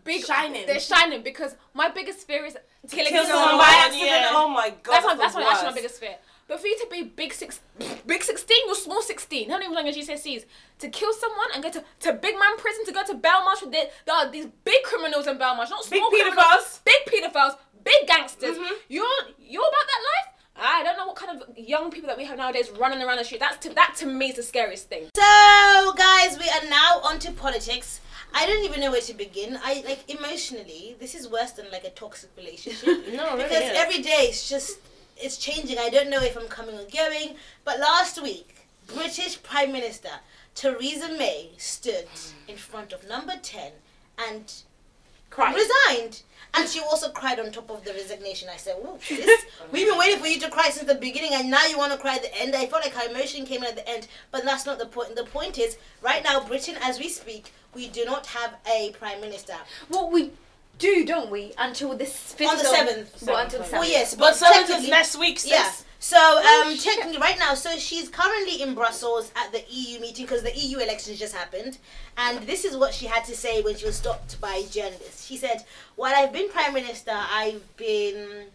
big 0.03 0.25
Shining. 0.25 0.67
They're 0.67 0.81
shining 0.81 1.23
because 1.23 1.55
my 1.75 1.89
biggest 1.89 2.27
fear 2.27 2.45
is 2.45 2.57
killing 2.91 3.13
Kill 3.13 3.25
someone. 3.25 3.59
by 3.59 3.73
accident. 3.85 4.07
yeah. 4.11 4.29
Oh 4.33 4.49
my 4.49 4.71
god. 4.83 4.93
That's, 4.95 5.07
my, 5.07 5.15
that's, 5.15 5.35
my, 5.35 5.41
that's 5.45 5.63
my 5.63 5.73
biggest 5.73 6.01
fear. 6.01 6.17
But 6.49 6.61
for 6.61 6.67
you 6.67 6.77
to 6.81 6.87
be 6.91 7.05
big 7.05 7.33
six, 7.33 7.61
big 8.07 8.23
sixteen, 8.23 8.59
you're 8.67 8.75
small 8.75 9.01
sixteen. 9.01 9.45
Even 9.51 9.63
on 9.77 9.87
your 9.87 9.95
GCSEs. 9.95 10.45
To 10.81 10.89
kill 10.89 11.13
someone 11.15 11.47
and 11.55 11.63
go 11.63 11.71
to, 11.71 11.83
to 12.01 12.13
big 12.13 12.39
man 12.39 12.57
prison, 12.59 12.85
to 12.85 12.93
Belmarsh 13.25 13.63
with 13.63 13.73
the, 13.73 13.83
there 14.07 14.15
are 14.15 14.31
these 14.31 14.47
big 14.65 14.83
criminals 14.85 15.27
in 15.27 15.37
Belmarsh, 15.39 15.71
not 15.71 15.89
Big 15.91 15.99
small 16.01 16.11
paedophiles. 16.11 16.81
big 16.85 17.03
pedophiles, 17.13 17.57
big 17.83 18.07
gangsters. 18.07 18.57
Mhm. 18.59 18.71
You're 18.89 19.07
you're 19.39 19.69
about 19.73 19.87
that 19.93 20.03
life. 20.13 20.31
I 20.57 20.85
don't 20.85 20.97
know 20.97 21.07
what 21.09 21.17
kind 21.17 21.33
of 21.43 21.59
young 21.59 21.91
people 21.91 22.07
that 22.09 22.17
we 22.17 22.25
have 22.27 22.39
nowadays 22.39 22.71
running 22.71 23.03
around 23.03 23.19
the 23.19 23.25
street. 23.25 23.41
That's 23.41 23.57
to, 23.65 23.71
that 23.75 23.95
to 23.99 24.07
me 24.07 24.27
is 24.29 24.37
the 24.37 24.43
scariest 24.45 24.89
thing. 24.89 25.09
So, 25.17 25.93
guys, 25.97 26.39
we 26.39 26.49
are 26.49 26.69
now 26.69 27.01
onto 27.03 27.33
politics. 27.33 28.01
I 28.33 28.47
don't 28.47 28.65
even 28.65 28.81
know 28.81 28.93
where 28.93 29.01
to 29.01 29.15
begin. 29.15 29.59
I 29.63 29.83
like 29.87 30.09
emotionally, 30.09 30.97
this 31.01 31.15
is 31.17 31.29
worse 31.29 31.53
than 31.53 31.67
like 31.73 31.85
a 31.85 31.91
toxic 31.91 32.31
relationship. 32.37 32.87
No, 33.13 33.33
really 33.33 33.45
because 33.45 33.63
is. 33.65 33.73
every 33.85 34.01
day 34.03 34.27
it's 34.31 34.49
just 34.49 34.79
it's 35.17 35.37
changing. 35.39 35.79
I 35.79 35.91
don't 35.91 36.09
know 36.11 36.21
if 36.23 36.37
I'm 36.37 36.49
coming 36.49 36.77
or 36.77 36.85
going. 37.03 37.37
But 37.65 37.79
last 37.81 38.21
week, 38.23 38.49
British 38.87 39.43
Prime 39.43 39.73
Minister 39.73 40.11
Theresa 40.55 41.09
May 41.17 41.51
stood 41.57 42.07
in 42.49 42.57
front 42.57 42.93
of 42.93 43.07
Number 43.09 43.35
Ten 43.43 43.73
and 44.19 44.53
Cry. 45.31 45.53
resigned. 45.53 46.23
And 46.57 46.69
she 46.69 46.79
also 46.79 47.11
cried 47.11 47.41
on 47.41 47.51
top 47.51 47.69
of 47.71 47.85
the 47.85 47.93
resignation. 47.93 48.49
I 48.49 48.57
said, 48.57 48.77
"Ooh, 48.79 48.97
sis, 49.03 49.29
we've 49.73 49.89
been 49.89 49.99
waiting 49.99 50.21
for 50.21 50.29
you 50.29 50.39
to 50.39 50.49
cry 50.49 50.71
since 50.71 50.87
the 50.87 50.95
beginning, 50.95 51.33
and 51.35 51.51
now 51.51 51.67
you 51.67 51.77
want 51.77 51.91
to 51.93 51.99
cry 51.99 52.15
at 52.15 52.23
the 52.23 52.33
end." 52.37 52.55
I 52.55 52.67
felt 52.67 52.85
like 52.85 52.95
her 52.95 53.11
emotion 53.11 53.45
came 53.45 53.65
in 53.65 53.71
at 53.71 53.75
the 53.75 53.89
end, 53.89 54.07
but 54.31 54.45
that's 54.45 54.65
not 54.65 54.79
the 54.79 54.87
point. 54.87 55.17
The 55.17 55.25
point 55.25 55.59
is, 55.59 55.77
right 56.01 56.23
now, 56.23 56.39
Britain, 56.45 56.77
as 56.81 57.01
we 57.01 57.09
speak, 57.09 57.53
we 57.75 57.89
do 57.89 58.05
not 58.05 58.27
have 58.27 58.55
a 58.67 58.93
prime 58.93 59.21
minister. 59.21 59.57
Well, 59.89 60.09
we 60.09 60.31
do, 60.79 61.05
don't 61.05 61.29
we? 61.31 61.53
Until 61.59 61.97
the 61.97 62.07
fifth 62.07 62.49
On 62.49 62.57
the 62.57 62.71
of- 62.71 62.77
7th. 62.77 63.23
Well, 63.27 63.37
until 63.39 63.59
the 63.61 63.67
Oh 63.67 63.71
seventh. 63.71 63.91
yes, 63.91 64.15
But 64.15 64.37
seventh 64.37 64.71
is 64.71 64.89
next 64.89 65.17
week, 65.17 65.41
sis. 65.41 65.51
Yeah. 65.51 65.73
So 66.05 66.19
um, 66.19 66.45
Oh, 66.47 66.77
technically, 66.79 67.17
right 67.17 67.39
now, 67.39 67.55
so 67.55 67.79
she's 67.79 68.11
currently 68.11 68.61
in 68.61 68.75
Brussels 68.75 69.33
at 69.35 69.53
the 69.53 69.65
EU 69.71 70.01
meeting 70.01 70.27
because 70.27 70.43
the 70.43 70.55
EU 70.55 70.77
elections 70.77 71.19
just 71.19 71.35
happened, 71.35 71.79
and 72.19 72.47
this 72.47 72.67
is 72.67 72.77
what 72.77 72.93
she 72.93 73.07
had 73.07 73.25
to 73.25 73.35
say 73.35 73.63
when 73.63 73.75
she 73.75 73.87
was 73.87 73.97
stopped 73.97 74.39
by 74.39 74.65
journalists. 74.71 75.25
She 75.25 75.39
said, 75.39 75.65
"While 75.97 76.15
I've 76.15 76.31
been 76.31 76.51
prime 76.51 76.75
minister, 76.75 77.15
I've 77.15 77.65
been 77.79 78.49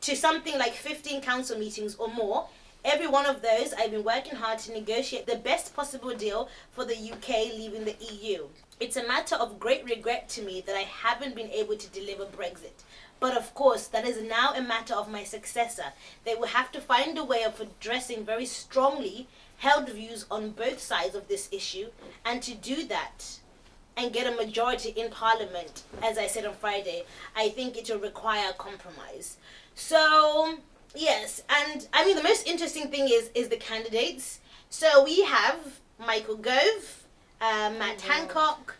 to 0.00 0.16
something 0.16 0.58
like 0.58 0.74
15 0.74 1.20
council 1.20 1.56
meetings 1.56 1.94
or 1.94 2.08
more." 2.08 2.48
Every 2.84 3.06
one 3.06 3.26
of 3.26 3.40
those, 3.40 3.72
I've 3.72 3.92
been 3.92 4.02
working 4.02 4.34
hard 4.34 4.58
to 4.64 4.72
negotiate 4.72 5.26
the 5.26 5.36
best 5.36 5.76
possible 5.76 6.12
deal 6.12 6.48
for 6.72 6.84
the 6.84 6.96
UK 6.96 7.54
leaving 7.56 7.84
the 7.84 7.96
EU. 8.12 8.48
It's 8.80 8.96
a 8.96 9.06
matter 9.06 9.36
of 9.36 9.60
great 9.60 9.84
regret 9.84 10.28
to 10.30 10.42
me 10.42 10.60
that 10.66 10.74
I 10.74 10.82
haven't 10.82 11.36
been 11.36 11.50
able 11.50 11.76
to 11.76 11.88
deliver 11.90 12.24
Brexit. 12.24 12.82
But 13.20 13.36
of 13.36 13.54
course, 13.54 13.86
that 13.86 14.06
is 14.06 14.22
now 14.22 14.52
a 14.54 14.60
matter 14.60 14.94
of 14.94 15.10
my 15.10 15.24
successor. 15.24 15.92
They 16.24 16.34
will 16.34 16.48
have 16.48 16.70
to 16.72 16.80
find 16.80 17.16
a 17.16 17.24
way 17.24 17.42
of 17.42 17.60
addressing 17.60 18.24
very 18.24 18.46
strongly 18.46 19.28
held 19.58 19.88
views 19.88 20.26
on 20.30 20.50
both 20.50 20.80
sides 20.80 21.14
of 21.14 21.28
this 21.28 21.48
issue, 21.52 21.88
and 22.24 22.42
to 22.42 22.54
do 22.54 22.84
that 22.86 23.38
and 23.96 24.12
get 24.12 24.26
a 24.26 24.36
majority 24.36 24.90
in 24.90 25.10
Parliament, 25.10 25.84
as 26.02 26.18
I 26.18 26.26
said 26.26 26.44
on 26.44 26.54
Friday, 26.54 27.04
I 27.36 27.48
think 27.48 27.76
it 27.76 27.88
will 27.88 28.00
require 28.00 28.52
compromise. 28.52 29.36
So, 29.74 30.58
yes, 30.94 31.42
and 31.48 31.86
I 31.92 32.04
mean, 32.04 32.16
the 32.16 32.22
most 32.22 32.46
interesting 32.46 32.88
thing 32.90 33.08
is 33.08 33.30
is 33.34 33.48
the 33.48 33.56
candidates. 33.56 34.40
So 34.70 35.04
we 35.04 35.22
have 35.22 35.80
Michael 35.98 36.36
Gove, 36.36 37.04
uh, 37.40 37.72
Matt 37.78 38.00
Hancock, 38.00 38.76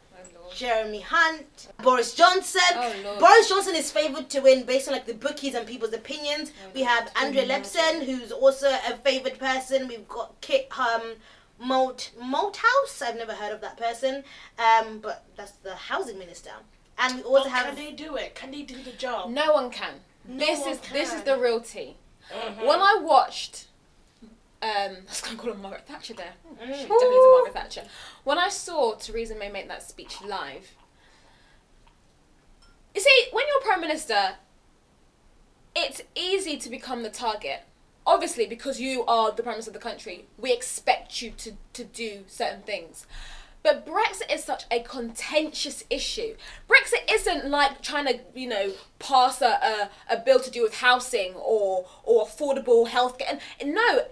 Jeremy 0.54 1.00
Hunt, 1.00 1.68
Boris 1.82 2.14
Johnson. 2.14 2.60
Oh, 2.76 3.16
Boris 3.18 3.48
Johnson 3.48 3.74
is 3.74 3.90
favoured 3.90 4.28
to 4.30 4.40
win 4.40 4.64
based 4.64 4.88
on 4.88 4.94
like 4.94 5.06
the 5.06 5.14
bookies 5.14 5.54
and 5.54 5.66
people's 5.66 5.92
opinions. 5.92 6.52
we 6.74 6.82
have 6.82 7.10
Andrea 7.16 7.46
Leadsom, 7.46 8.04
who's 8.04 8.32
also 8.32 8.68
a 8.68 8.96
favoured 8.98 9.38
person. 9.38 9.88
We've 9.88 10.08
got 10.08 10.40
Kit 10.40 10.68
um 10.78 11.14
Molt 11.58 12.10
Malthouse. 12.20 13.02
I've 13.02 13.16
never 13.16 13.32
heard 13.32 13.52
of 13.52 13.60
that 13.60 13.76
person. 13.76 14.24
Um, 14.58 14.98
but 15.00 15.24
that's 15.36 15.52
the 15.52 15.74
housing 15.74 16.18
minister. 16.18 16.50
And 16.98 17.16
we 17.16 17.22
also 17.22 17.44
But 17.44 17.50
have 17.52 17.66
can 17.66 17.76
they 17.76 17.92
do 17.92 18.16
it? 18.16 18.34
Can 18.34 18.50
they 18.50 18.62
do 18.62 18.76
the 18.82 18.92
job? 18.92 19.30
No 19.30 19.52
one 19.52 19.70
can. 19.70 19.94
this 20.24 20.60
one 20.60 20.70
is 20.70 20.78
this 20.92 21.12
is 21.12 21.22
the 21.22 21.36
real 21.38 21.60
tea. 21.60 21.96
Mm-hmm. 22.32 22.66
When 22.66 22.80
I 22.80 22.98
watched, 23.02 23.66
um, 24.62 24.70
I 24.70 24.96
was 25.08 25.20
going 25.20 25.36
to 25.36 25.42
call 25.42 25.52
her 25.52 25.58
Margaret 25.58 25.86
Thatcher 25.86 26.14
there. 26.14 26.32
Mm. 26.46 26.66
She 26.66 26.82
definitely 26.82 27.16
is 27.16 27.24
a 27.24 27.30
Margaret 27.30 27.54
Thatcher. 27.54 27.82
When 28.24 28.38
I 28.38 28.48
saw 28.48 28.94
Theresa 28.94 29.34
May 29.34 29.50
make 29.50 29.68
that 29.68 29.82
speech 29.82 30.20
live, 30.22 30.72
you 32.94 33.00
see, 33.00 33.26
when 33.32 33.44
you're 33.48 33.60
prime 33.62 33.80
minister, 33.80 34.36
it's 35.74 36.02
easy 36.14 36.56
to 36.58 36.70
become 36.70 37.02
the 37.02 37.10
target. 37.10 37.62
Obviously, 38.06 38.46
because 38.46 38.80
you 38.80 39.04
are 39.06 39.32
the 39.32 39.42
prime 39.42 39.54
minister 39.54 39.70
of 39.70 39.74
the 39.74 39.80
country, 39.80 40.26
we 40.38 40.52
expect 40.52 41.22
you 41.22 41.30
to, 41.32 41.52
to 41.72 41.84
do 41.84 42.24
certain 42.26 42.62
things. 42.62 43.06
But 43.64 43.86
Brexit 43.86 44.30
is 44.30 44.44
such 44.44 44.64
a 44.70 44.80
contentious 44.80 45.84
issue. 45.88 46.36
Brexit 46.68 47.10
isn't 47.10 47.48
like 47.48 47.80
trying 47.80 48.04
to, 48.04 48.20
you 48.34 48.46
know, 48.46 48.72
pass 48.98 49.40
a, 49.40 49.90
a, 50.10 50.14
a 50.14 50.18
bill 50.18 50.38
to 50.40 50.50
do 50.50 50.62
with 50.62 50.74
housing 50.74 51.32
or 51.34 51.86
or 52.02 52.26
affordable 52.26 52.86
healthcare. 52.86 53.40
And 53.58 53.74
no, 53.74 54.02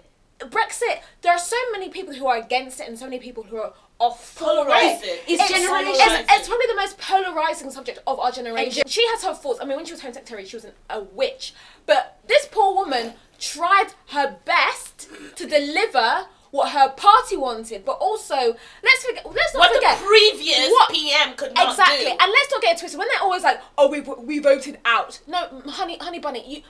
Brexit. 0.49 1.01
There 1.21 1.31
are 1.31 1.39
so 1.39 1.55
many 1.71 1.89
people 1.89 2.13
who 2.13 2.27
are 2.27 2.37
against 2.37 2.79
it, 2.79 2.87
and 2.87 2.97
so 2.97 3.05
many 3.05 3.19
people 3.19 3.43
who 3.43 3.57
are, 3.57 3.73
for 3.99 4.43
Polarizing. 4.45 5.09
it. 5.09 5.23
It's 5.27 5.49
generally 5.49 5.91
it's, 5.91 6.31
it's 6.31 6.47
probably 6.47 6.65
the 6.67 6.75
most 6.75 6.97
polarizing 6.97 7.71
subject 7.71 7.99
of 8.05 8.19
our 8.19 8.31
generation. 8.31 8.83
she 8.85 9.05
has 9.07 9.23
her 9.23 9.33
faults. 9.33 9.59
I 9.61 9.65
mean, 9.65 9.77
when 9.77 9.85
she 9.85 9.93
was 9.93 10.01
Home 10.01 10.11
Secretary, 10.13 10.45
she 10.45 10.57
was 10.57 10.65
an, 10.65 10.73
a 10.89 11.01
witch. 11.01 11.53
But 11.85 12.19
this 12.27 12.45
poor 12.51 12.75
woman 12.75 13.13
tried 13.39 13.93
her 14.07 14.37
best 14.43 15.07
to 15.35 15.47
deliver 15.47 16.25
what 16.53 16.69
her 16.69 16.89
party 16.89 17.35
wanted, 17.35 17.83
but 17.83 17.93
also 17.93 18.55
let's 18.83 19.03
forget. 19.03 19.25
Let's 19.25 19.53
not 19.55 19.59
What 19.61 19.73
forget 19.73 19.97
the 19.97 20.05
previous 20.05 20.69
what- 20.69 20.89
PM 20.91 21.33
could 21.35 21.51
not 21.55 21.71
exactly. 21.71 22.05
do. 22.05 22.11
And 22.11 22.31
let's 22.31 22.51
not 22.51 22.61
get 22.61 22.75
it 22.75 22.79
twisted. 22.79 22.99
When 22.99 23.07
they're 23.07 23.21
always 23.23 23.41
like, 23.43 23.59
"Oh, 23.75 23.87
we 23.89 24.01
we 24.01 24.37
voted 24.37 24.77
out," 24.85 25.19
no, 25.25 25.39
honey, 25.65 25.97
honey 25.97 26.19
bunny, 26.19 26.43
you 26.47 26.61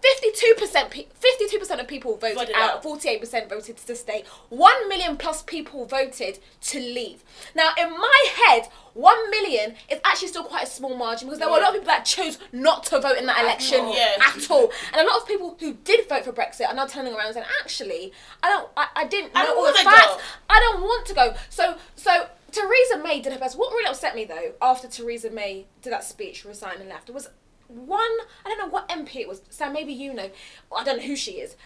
fifty-two 0.00 0.54
percent, 0.58 0.92
fifty-two 0.92 1.58
percent 1.58 1.80
of 1.80 1.88
people 1.88 2.16
voted, 2.16 2.38
Voted 2.38 2.54
out. 2.54 2.70
out. 2.70 2.82
Forty-eight 2.84 3.20
percent 3.20 3.48
voted 3.48 3.78
to 3.78 3.96
stay. 3.96 4.22
One 4.48 4.88
million 4.88 5.16
plus 5.16 5.42
people 5.42 5.86
voted 5.86 6.38
to 6.70 6.78
leave. 6.78 7.24
Now, 7.54 7.70
in 7.76 7.90
my 7.90 8.24
head, 8.46 8.68
one 8.94 9.30
million 9.30 9.74
is 9.90 10.00
actually 10.04 10.28
still 10.28 10.44
quite 10.44 10.64
a 10.64 10.66
small 10.66 10.96
margin 10.96 11.28
because 11.28 11.38
there 11.38 11.48
were 11.48 11.58
a 11.58 11.60
lot 11.60 11.68
of 11.70 11.74
people 11.74 11.86
that 11.86 12.04
chose 12.04 12.38
not 12.52 12.84
to 12.84 13.00
vote 13.00 13.16
in 13.18 13.26
that 13.26 13.40
election 13.42 13.80
all. 13.80 13.96
Yeah. 13.96 14.14
at 14.20 14.50
all, 14.50 14.70
and 14.92 15.00
a 15.00 15.10
lot 15.10 15.20
of 15.20 15.26
people 15.26 15.56
who 15.58 15.74
did 15.74 16.08
vote 16.08 16.24
for 16.24 16.32
Brexit 16.32 16.68
are 16.68 16.74
now 16.74 16.86
turning 16.86 17.14
around 17.14 17.26
and 17.26 17.34
saying, 17.34 17.46
"Actually, 17.62 18.12
I 18.42 18.48
don't, 18.48 18.68
I, 18.76 18.88
I 18.96 19.04
didn't 19.06 19.32
I 19.34 19.42
know 19.44 19.48
don't 19.54 19.58
all 19.58 19.72
the 19.72 19.78
facts. 19.78 20.06
go." 20.06 20.18
I 20.50 20.60
don't 20.60 20.82
want 20.82 21.06
to 21.06 21.14
go." 21.14 21.34
So, 21.48 21.76
so 21.96 22.26
Theresa 22.50 22.98
May 23.02 23.20
did 23.20 23.32
her 23.32 23.38
best. 23.38 23.58
What 23.58 23.72
really 23.72 23.88
upset 23.88 24.14
me 24.14 24.24
though, 24.24 24.52
after 24.60 24.88
Theresa 24.88 25.30
May 25.30 25.66
did 25.80 25.92
that 25.92 26.04
speech, 26.04 26.44
resigned 26.44 26.80
and 26.80 26.88
left, 26.88 27.08
was 27.10 27.28
one. 27.68 28.00
I 28.44 28.48
don't 28.48 28.58
know 28.58 28.68
what 28.68 28.88
MP 28.88 29.16
it 29.16 29.28
was. 29.28 29.42
Sam, 29.48 29.72
maybe 29.72 29.92
you 29.92 30.12
know. 30.12 30.30
I 30.76 30.84
don't 30.84 30.98
know 30.98 31.06
who 31.06 31.16
she 31.16 31.32
is. 31.32 31.56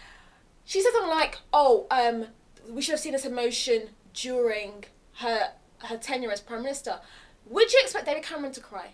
She 0.63 0.81
said 0.81 0.91
something 0.93 1.09
like, 1.11 1.39
"Oh, 1.51 1.87
um, 1.91 2.27
we 2.69 2.81
should 2.81 2.93
have 2.93 2.99
seen 2.99 3.13
this 3.13 3.25
emotion 3.25 3.89
during 4.13 4.85
her 5.15 5.51
her 5.85 5.97
tenure 5.97 6.31
as 6.31 6.41
prime 6.41 6.63
minister." 6.63 6.99
Would 7.45 7.71
you 7.71 7.79
expect 7.81 8.05
David 8.05 8.23
Cameron 8.23 8.51
to 8.53 8.61
cry? 8.61 8.91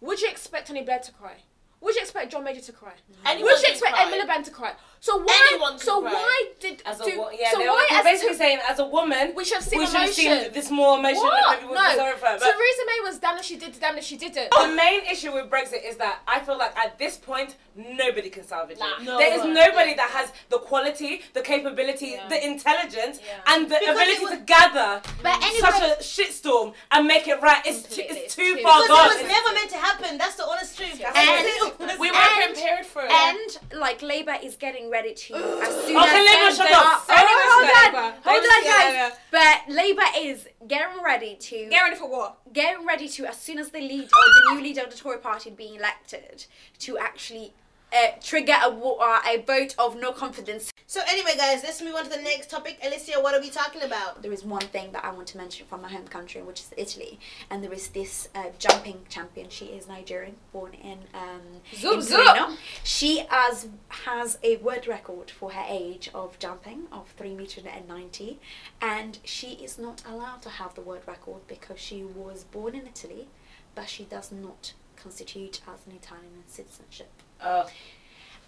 Would 0.00 0.20
you 0.20 0.28
expect 0.28 0.66
Tony 0.68 0.82
Blair 0.82 0.98
to 0.98 1.12
cry? 1.12 1.36
Would 1.80 1.96
you 1.96 2.02
expect 2.02 2.32
John 2.32 2.44
Major 2.44 2.60
to 2.60 2.72
cry? 2.72 2.94
Anyone 3.24 3.52
Would 3.52 3.62
you 3.62 3.72
expect. 3.72 3.96
Ed 3.98 4.10
Miliband 4.10 4.44
to 4.44 4.50
cry? 4.50 4.74
So 5.04 5.16
why? 5.18 5.48
Anyone 5.50 5.72
can 5.72 5.80
so 5.80 6.00
cry. 6.00 6.12
why 6.12 6.44
did 6.60 6.80
As 6.86 7.00
a 7.00 7.04
do, 7.04 7.18
wo- 7.18 7.30
yeah, 7.36 7.50
so 7.50 7.58
why 7.58 7.86
were 7.90 7.96
as 7.98 8.04
basically 8.04 8.34
a, 8.36 8.38
saying 8.38 8.58
as 8.68 8.78
a 8.78 8.86
woman 8.86 9.32
we 9.34 9.44
should 9.44 9.54
have 9.56 9.64
seen 9.64 9.80
we 9.80 9.86
should 9.86 9.96
have 9.96 10.04
emotion. 10.16 10.42
seen 10.44 10.52
this 10.52 10.70
more 10.70 10.96
emotion 10.96 11.16
what? 11.24 11.42
that 11.42 11.58
people 11.58 11.70
would 11.70 11.82
no. 11.82 11.90
be 11.90 11.96
sorry 11.96 12.12
for. 12.14 12.20
But 12.22 12.38
Theresa 12.38 12.82
May 12.86 13.00
was 13.10 13.18
damn 13.18 13.36
if 13.36 13.44
she 13.44 13.56
did, 13.56 13.74
damn 13.80 13.98
if 13.98 14.04
she 14.04 14.16
didn't. 14.16 14.52
the 14.52 14.68
main 14.76 15.00
issue 15.10 15.32
with 15.32 15.50
Brexit 15.50 15.84
is 15.84 15.96
that 15.96 16.20
I 16.28 16.38
feel 16.38 16.56
like 16.56 16.76
at 16.78 17.00
this 17.00 17.16
point 17.16 17.56
nobody 17.74 18.30
can 18.30 18.44
salvage 18.44 18.78
Nah. 18.78 18.98
it. 18.98 19.02
No 19.02 19.18
there 19.18 19.32
is 19.34 19.40
one. 19.40 19.54
nobody 19.54 19.94
that 19.94 20.08
has 20.10 20.30
the 20.50 20.58
quality, 20.60 21.22
the 21.34 21.40
capability, 21.42 22.16
the 22.28 22.38
intelligence, 22.46 23.18
Yeah. 23.26 23.40
and 23.54 23.64
the 23.68 23.78
Because 23.80 23.96
ability 23.96 24.22
was- 24.22 24.30
to 24.34 24.44
gather 24.44 25.02
But 25.20 25.42
anyway- 25.42 25.58
such 25.68 25.82
a 25.82 25.96
shitstorm 26.00 26.74
and 26.92 27.08
make 27.08 27.26
it 27.26 27.40
right. 27.42 27.62
It's 27.66 27.82
too, 27.82 28.02
it's 28.02 28.14
it's 28.20 28.36
too 28.36 28.54
too- 28.54 28.62
far 28.62 28.82
Because 28.82 28.88
gone. 29.08 29.10
it 29.18 29.22
was 29.24 29.32
never 29.32 29.52
meant 29.54 29.70
to 29.70 29.78
happen. 29.78 30.16
That's 30.18 30.36
the 30.36 30.46
honest 30.46 30.76
truth. 30.78 31.02
And- 31.02 31.98
we 31.98 32.08
were 32.12 32.16
And- 32.16 32.54
prepared 32.54 32.86
for 32.86 33.02
it. 33.04 33.10
And 33.10 33.58
like 33.80 34.00
Labour 34.02 34.36
is 34.40 34.54
getting 34.54 34.90
ready 34.92 35.14
to 35.14 35.34
as 35.62 35.74
soon 35.84 35.96
Okay, 35.96 36.06
as 36.06 36.26
Labour, 36.26 36.50
they- 36.50 36.56
shut 36.56 36.72
up. 36.72 37.04
Oh, 37.08 37.14
Anyone 37.16 37.48
hold 37.48 37.66
say 37.66 37.96
on, 37.96 38.12
hold 38.22 38.42
Labour 38.42 38.52
on, 38.52 38.62
say 38.62 38.70
guys. 38.70 38.94
Labour. 38.94 39.16
But 39.32 39.74
Labour 39.74 40.02
is 40.18 40.48
getting 40.68 41.02
ready 41.02 41.34
to 41.36 41.68
Get 41.70 41.82
ready 41.82 41.96
for 41.96 42.08
what? 42.10 42.38
getting 42.52 42.86
ready 42.86 43.08
to 43.08 43.26
as 43.26 43.38
soon 43.40 43.58
as 43.58 43.70
the 43.70 43.80
lead 43.80 44.04
or 44.04 44.06
the 44.08 44.54
new 44.54 44.62
leader 44.62 44.82
of 44.82 44.90
the 44.90 44.96
Tory 44.96 45.18
party 45.18 45.50
being 45.50 45.74
elected 45.76 46.44
to 46.80 46.98
actually 46.98 47.52
uh, 47.92 48.12
trigger 48.22 48.54
a 48.62 48.68
uh, 48.68 49.20
a 49.26 49.42
vote 49.42 49.74
of 49.78 49.96
no 49.96 50.12
confidence. 50.12 50.72
So 50.86 51.00
anyway, 51.08 51.32
guys, 51.36 51.62
let's 51.62 51.80
move 51.80 51.94
on 51.94 52.04
to 52.04 52.10
the 52.10 52.22
next 52.22 52.50
topic. 52.50 52.78
Alicia, 52.84 53.20
what 53.20 53.34
are 53.34 53.40
we 53.40 53.50
talking 53.50 53.82
about? 53.82 54.22
There 54.22 54.32
is 54.32 54.44
one 54.44 54.60
thing 54.60 54.92
that 54.92 55.04
I 55.04 55.10
want 55.10 55.28
to 55.28 55.38
mention 55.38 55.66
from 55.66 55.82
my 55.82 55.88
home 55.90 56.06
country, 56.06 56.42
which 56.42 56.60
is 56.60 56.70
Italy, 56.76 57.18
and 57.50 57.62
there 57.62 57.72
is 57.72 57.88
this 57.88 58.28
uh, 58.34 58.46
jumping 58.58 59.00
champion. 59.08 59.48
She 59.48 59.66
is 59.66 59.88
Nigerian, 59.88 60.36
born 60.52 60.74
in 60.74 60.98
um, 61.14 61.40
Zoop, 61.74 61.94
in 61.94 62.02
zoop. 62.02 62.58
She 62.84 63.24
has 63.28 63.68
has 63.88 64.38
a 64.42 64.56
world 64.56 64.86
record 64.86 65.30
for 65.30 65.52
her 65.52 65.64
age 65.68 66.10
of 66.14 66.38
jumping 66.38 66.88
of 66.92 67.08
three 67.16 67.34
meters 67.34 67.64
and 67.64 67.88
ninety, 67.88 68.38
and 68.80 69.18
she 69.24 69.52
is 69.52 69.78
not 69.78 70.02
allowed 70.06 70.42
to 70.42 70.48
have 70.48 70.74
the 70.74 70.82
world 70.82 71.02
record 71.06 71.46
because 71.46 71.78
she 71.78 72.02
was 72.02 72.44
born 72.44 72.74
in 72.74 72.86
Italy, 72.86 73.28
but 73.74 73.88
she 73.88 74.04
does 74.04 74.30
not 74.30 74.74
constitute 74.96 75.60
as 75.66 75.86
an 75.86 75.92
Italian 75.92 76.44
citizenship 76.46 77.21
Oh, 77.44 77.68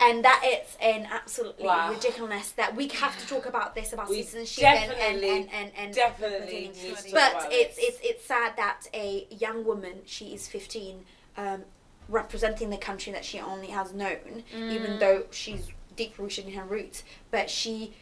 and 0.01 0.27
it's 0.43 0.77
an 0.81 1.07
absolutely 1.11 1.65
Wow. 1.67 1.91
ridiculousness 1.91 2.51
that 2.53 2.75
we 2.75 2.89
have 2.89 3.19
to 3.19 3.27
talk 3.27 3.47
about 3.47 3.75
this 3.75 3.93
about 3.93 4.09
We 4.09 4.23
citizenship 4.23 4.65
and 4.65 4.93
and 4.93 5.21
definitely, 5.21 5.31
and 5.31 5.49
and, 5.53 5.73
and 5.77 5.95
definitely 5.95 6.71
need 6.75 6.97
to 6.97 7.03
talk 7.03 7.13
but 7.13 7.49
it's 7.53 7.79
it's 7.79 7.99
it's 8.03 8.25
sad 8.25 8.57
that 8.57 8.87
a 8.93 9.27
young 9.31 9.65
woman 9.65 10.01
she 10.05 10.35
is 10.35 10.49
15 10.49 11.05
um, 11.37 11.63
representing 12.09 12.71
the 12.71 12.77
country 12.77 13.13
that 13.13 13.25
she 13.25 13.39
only 13.41 13.69
has 13.69 13.93
known 13.93 14.43
even 14.69 14.99
though 14.99 15.25
she's 15.31 15.69
deep 15.97 16.19
rooted 16.19 16.47
in 16.47 16.55
her 16.55 16.65
roots 16.65 17.05
but 17.31 17.49
she 17.49 17.95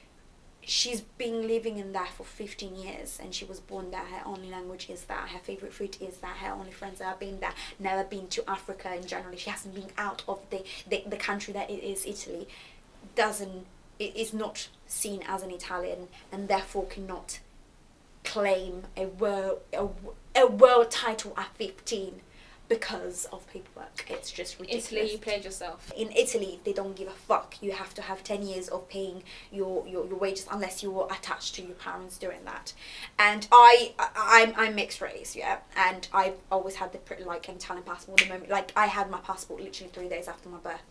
she's 0.65 1.01
been 1.01 1.47
living 1.49 1.79
in 1.79 1.93
there 1.93 2.07
for 2.17 2.25
15 2.25 2.77
years 2.77 3.19
and 3.21 3.35
she 3.35 3.45
was 3.45 3.59
born 3.59 3.91
there 3.91 4.05
her 4.05 4.23
only 4.25 4.49
language 4.49 4.89
is 4.89 5.05
that 5.05 5.29
her 5.29 5.39
favorite 5.41 5.73
food 5.73 5.97
is 6.01 6.19
that 6.19 6.37
her 6.37 6.53
only 6.53 6.71
friends 6.71 7.01
have 7.01 7.19
been 7.19 7.41
there 7.41 7.53
never 7.79 8.05
been 8.05 8.29
to 8.29 8.49
africa 8.49 8.95
in 8.95 9.07
general. 9.07 9.37
She 9.37 9.51
hasn't 9.51 9.75
been 9.75 9.91
out 9.99 10.23
of 10.29 10.41
the 10.51 10.65
the, 10.89 11.03
the 11.07 11.17
country 11.17 11.53
that 11.53 11.69
it 11.69 11.83
is 11.83 12.07
italy 12.07 12.47
doesn't 13.15 13.67
it 13.99 14.17
is 14.17 14.33
not 14.33 14.69
seen 14.87 15.23
as 15.27 15.43
an 15.43 15.51
italian 15.51 16.09
and 16.31 16.49
therefore 16.49 16.87
cannot 16.87 17.41
claim 18.25 18.85
a 18.97 19.07
world 19.07 19.61
a, 19.73 19.89
a 20.37 20.47
world 20.47 20.91
title 20.91 21.35
at 21.37 21.55
15 21.57 22.21
because 22.69 23.27
of 23.27 23.47
paperwork 23.49 24.07
it's 24.09 24.31
just 24.31 24.59
ridiculous 24.59 24.93
Italy, 24.93 25.13
you 25.13 25.19
played 25.19 25.45
yourself. 25.45 25.93
in 25.97 26.11
Italy, 26.13 26.61
they 26.65 26.73
don't 26.73 26.97
give 26.97 27.09
a 27.09 27.13
fuck. 27.13 27.57
You 27.61 27.73
have 27.73 27.95
to 27.95 28.03
have 28.03 28.23
10 28.25 28.43
years 28.43 28.69
of 28.69 28.89
paying 28.89 29.23
your, 29.51 29.87
your, 29.87 30.07
your 30.07 30.17
wages 30.17 30.47
unless 30.51 30.83
you're 30.83 31.09
attached 31.11 31.55
to 31.57 31.63
your 31.63 31.75
parents 31.75 32.19
doing 32.19 32.45
that. 32.45 32.73
And 33.19 33.47
I, 33.53 33.95
I 33.99 34.43
I'm, 34.43 34.55
I'm 34.57 34.75
mixed 34.75 35.01
race, 35.01 35.37
yeah. 35.37 35.59
And 35.77 36.09
I've 36.13 36.37
always 36.51 36.77
had 36.77 36.93
the 36.93 37.25
like 37.25 37.49
an 37.49 37.57
Italian 37.57 37.85
passport. 37.85 38.19
The 38.21 38.27
moment, 38.29 38.51
like 38.51 38.73
I 38.77 38.87
had 38.87 39.11
my 39.11 39.19
passport 39.21 39.61
literally 39.61 39.91
three 39.93 40.09
days 40.09 40.29
after 40.29 40.49
my 40.49 40.59
birth, 40.59 40.83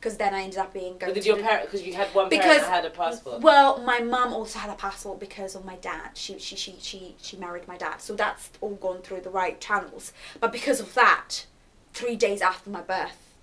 because 0.00 0.16
then 0.16 0.34
I 0.34 0.40
ended 0.42 0.58
up 0.58 0.72
being 0.72 0.96
going. 0.96 1.12
But 1.12 1.14
did 1.14 1.26
your 1.26 1.36
parent? 1.36 1.66
Because 1.66 1.86
you 1.86 1.92
had 1.92 2.08
one 2.14 2.30
parent 2.30 2.42
Because- 2.42 2.62
that 2.62 2.70
had 2.70 2.84
a 2.86 2.90
passport. 2.90 3.42
well, 3.42 3.78
my 3.82 4.00
mum 4.00 4.32
also 4.32 4.58
had 4.58 4.70
a 4.70 4.74
passport 4.74 5.20
because 5.20 5.54
of 5.54 5.64
my 5.64 5.76
dad. 5.76 6.12
She 6.14 6.38
she 6.38 6.56
she 6.56 6.76
she 6.80 7.14
she 7.20 7.36
married 7.36 7.68
my 7.68 7.76
dad, 7.76 8.00
so 8.00 8.14
that's 8.14 8.50
all 8.62 8.76
gone 8.76 9.02
through 9.02 9.20
the 9.20 9.30
right 9.30 9.60
channels. 9.60 10.12
But 10.40 10.52
because 10.52 10.80
of 10.80 10.94
that, 10.94 11.44
three 11.92 12.16
days 12.16 12.40
after 12.40 12.70
my 12.70 12.80
birth, 12.80 13.34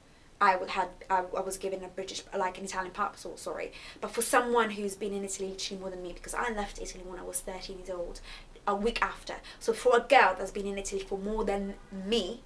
I 0.41 0.57
had 0.67 0.89
I, 1.11 1.23
I 1.37 1.41
was 1.41 1.57
given 1.57 1.83
a 1.83 1.87
British 1.89 2.23
like 2.35 2.57
an 2.57 2.65
Italian 2.65 2.91
passport. 2.93 3.37
Sorry, 3.37 3.71
but 4.01 4.09
for 4.11 4.23
someone 4.23 4.71
who's 4.71 4.95
been 4.95 5.13
in 5.13 5.23
Italy 5.23 5.49
literally 5.49 5.79
more 5.79 5.91
than 5.91 6.01
me, 6.01 6.13
because 6.13 6.33
I 6.33 6.51
left 6.51 6.81
Italy 6.81 7.03
when 7.05 7.19
I 7.19 7.23
was 7.23 7.39
thirteen 7.39 7.77
years 7.77 7.91
old, 7.91 8.19
a 8.65 8.73
week 8.73 8.99
after. 9.03 9.35
So 9.59 9.73
for 9.73 9.95
a 9.95 9.99
girl 10.01 10.35
that's 10.37 10.51
been 10.51 10.65
in 10.65 10.77
Italy 10.79 11.01
for 11.01 11.19
more 11.19 11.43
than 11.45 11.75
me, 11.91 12.41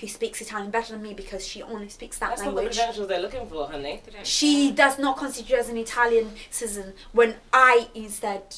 who 0.00 0.06
speaks 0.06 0.40
Italian 0.40 0.70
better 0.70 0.92
than 0.92 1.02
me 1.02 1.14
because 1.14 1.46
she 1.46 1.62
only 1.62 1.88
speaks 1.88 2.18
that 2.18 2.30
That's 2.30 2.42
not 2.42 2.50
the 2.50 2.56
language 2.56 2.76
credentials 2.76 3.08
they're 3.08 3.20
looking 3.20 3.46
for, 3.48 3.68
honey. 3.68 4.00
she 4.22 4.70
does 4.70 4.98
not 4.98 5.16
constitute 5.16 5.58
as 5.58 5.68
an 5.68 5.76
Italian 5.76 6.32
citizen 6.50 6.94
when 7.12 7.36
I 7.52 7.88
instead 7.94 8.56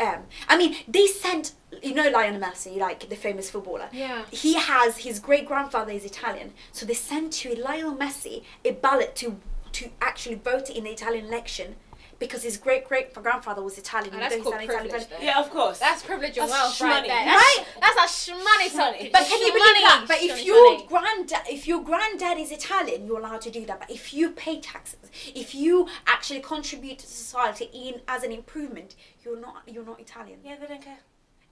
Um, 0.00 0.24
I 0.48 0.56
mean, 0.58 0.76
they 0.88 1.06
sent 1.06 1.52
you 1.82 1.94
know 1.94 2.08
Lionel 2.10 2.40
Messi, 2.40 2.76
like 2.78 3.08
the 3.08 3.16
famous 3.16 3.48
footballer. 3.50 3.88
Yeah. 3.92 4.24
He 4.30 4.54
has 4.54 4.98
his 4.98 5.20
great 5.20 5.46
grandfather 5.46 5.92
is 5.92 6.04
Italian, 6.04 6.52
so 6.72 6.84
they 6.84 6.94
sent 6.94 7.32
to 7.34 7.54
Lionel 7.54 7.94
Messi 7.96 8.42
a 8.64 8.72
ballot 8.72 9.14
to 9.16 9.40
to 9.72 9.90
actually 10.00 10.36
vote 10.36 10.70
in 10.70 10.84
the 10.84 10.90
Italian 10.90 11.26
election 11.26 11.74
because 12.18 12.42
his 12.42 12.56
great 12.56 12.86
great 12.88 13.12
grandfather 13.14 13.62
was 13.62 13.76
Italian. 13.78 14.14
Oh, 14.14 14.18
that's 14.18 14.36
called 14.36 14.54
not 14.54 14.64
Italian. 14.64 14.88
privilege, 14.90 15.08
though. 15.10 15.18
Yeah, 15.24 15.40
of 15.40 15.50
course. 15.50 15.78
That's 15.78 16.02
privilege 16.02 16.36
and 16.38 16.48
That's 16.50 16.52
wealth 16.52 16.80
right 16.80 17.04
shmoney. 17.04 17.08
there. 17.08 17.26
Right? 17.26 17.64
That's, 17.80 17.94
that's 17.96 18.28
a 18.28 18.32
shmoney 18.32 18.72
talking. 18.76 19.10
But 19.12 19.26
can 19.26 19.40
you 19.40 19.52
believe 19.52 19.82
that? 19.82 20.04
But 20.08 20.18
if 20.22 20.38
shmoney, 20.38 20.44
your 20.46 20.76
shmoney. 20.78 20.88
granddad, 20.88 21.42
if 21.50 21.66
your 21.68 21.82
granddad 21.82 22.38
is 22.38 22.52
Italian, 22.52 23.06
you're 23.06 23.18
allowed 23.18 23.40
to 23.42 23.50
do 23.50 23.64
that. 23.66 23.80
But 23.80 23.90
if 23.90 24.14
you 24.14 24.30
pay 24.30 24.60
taxes, 24.60 25.10
if 25.34 25.54
you 25.54 25.88
actually 26.06 26.40
contribute 26.40 26.98
to 27.00 27.06
society 27.06 27.68
in 27.72 28.00
as 28.08 28.22
an 28.22 28.32
improvement, 28.32 28.94
you're 29.24 29.40
not 29.40 29.62
you're 29.66 29.84
not 29.84 30.00
Italian. 30.00 30.38
yeah, 30.44 30.56
they 30.60 30.66
don't 30.66 30.82
care. 30.82 30.98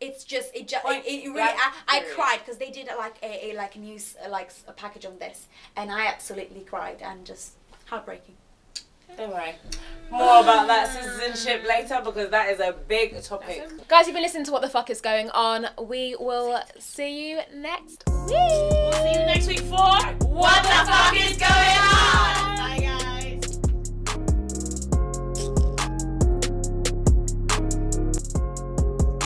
It's 0.00 0.24
just 0.24 0.54
it 0.54 0.66
just 0.68 0.84
it, 0.84 1.04
it 1.06 1.22
really 1.28 1.32
blank 1.34 1.58
I, 1.60 1.72
I 1.86 1.98
period. 2.00 2.16
cried 2.16 2.38
because 2.40 2.58
they 2.58 2.70
did 2.70 2.88
like 2.98 3.14
a, 3.22 3.50
a 3.52 3.56
like 3.56 3.76
news 3.76 4.16
uh, 4.24 4.28
like 4.28 4.46
s- 4.46 4.64
a 4.66 4.72
package 4.72 5.06
on 5.06 5.18
this, 5.18 5.46
and 5.76 5.92
I 5.92 6.06
absolutely 6.06 6.62
cried 6.62 6.98
and 7.02 7.24
just 7.24 7.52
heartbreaking. 7.86 8.34
Don't 9.16 9.30
worry. 9.30 9.54
More 10.10 10.40
about 10.40 10.66
that 10.66 10.90
citizenship 10.92 11.64
later 11.66 12.00
because 12.04 12.28
that 12.30 12.50
is 12.50 12.60
a 12.60 12.74
big 12.86 13.22
topic. 13.22 13.66
Guys, 13.88 14.06
you've 14.06 14.14
been 14.14 14.22
listening 14.22 14.44
to 14.44 14.52
What 14.52 14.60
the 14.62 14.68
Fuck 14.68 14.90
is 14.90 15.00
Going 15.00 15.30
On. 15.30 15.66
We 15.86 16.16
will 16.20 16.60
see 16.78 17.30
you 17.30 17.40
next 17.54 18.04
week. 18.06 18.16
We'll 18.28 18.92
see 18.92 19.12
you 19.12 19.26
next 19.26 19.46
week 19.46 19.60
for 19.60 19.76
What 20.26 20.62
the 20.62 20.90
Fuck 20.90 21.16
is 21.16 21.36
Going 21.38 21.50
On? 21.50 22.56
Bye, 22.58 22.78
guys. 22.80 23.11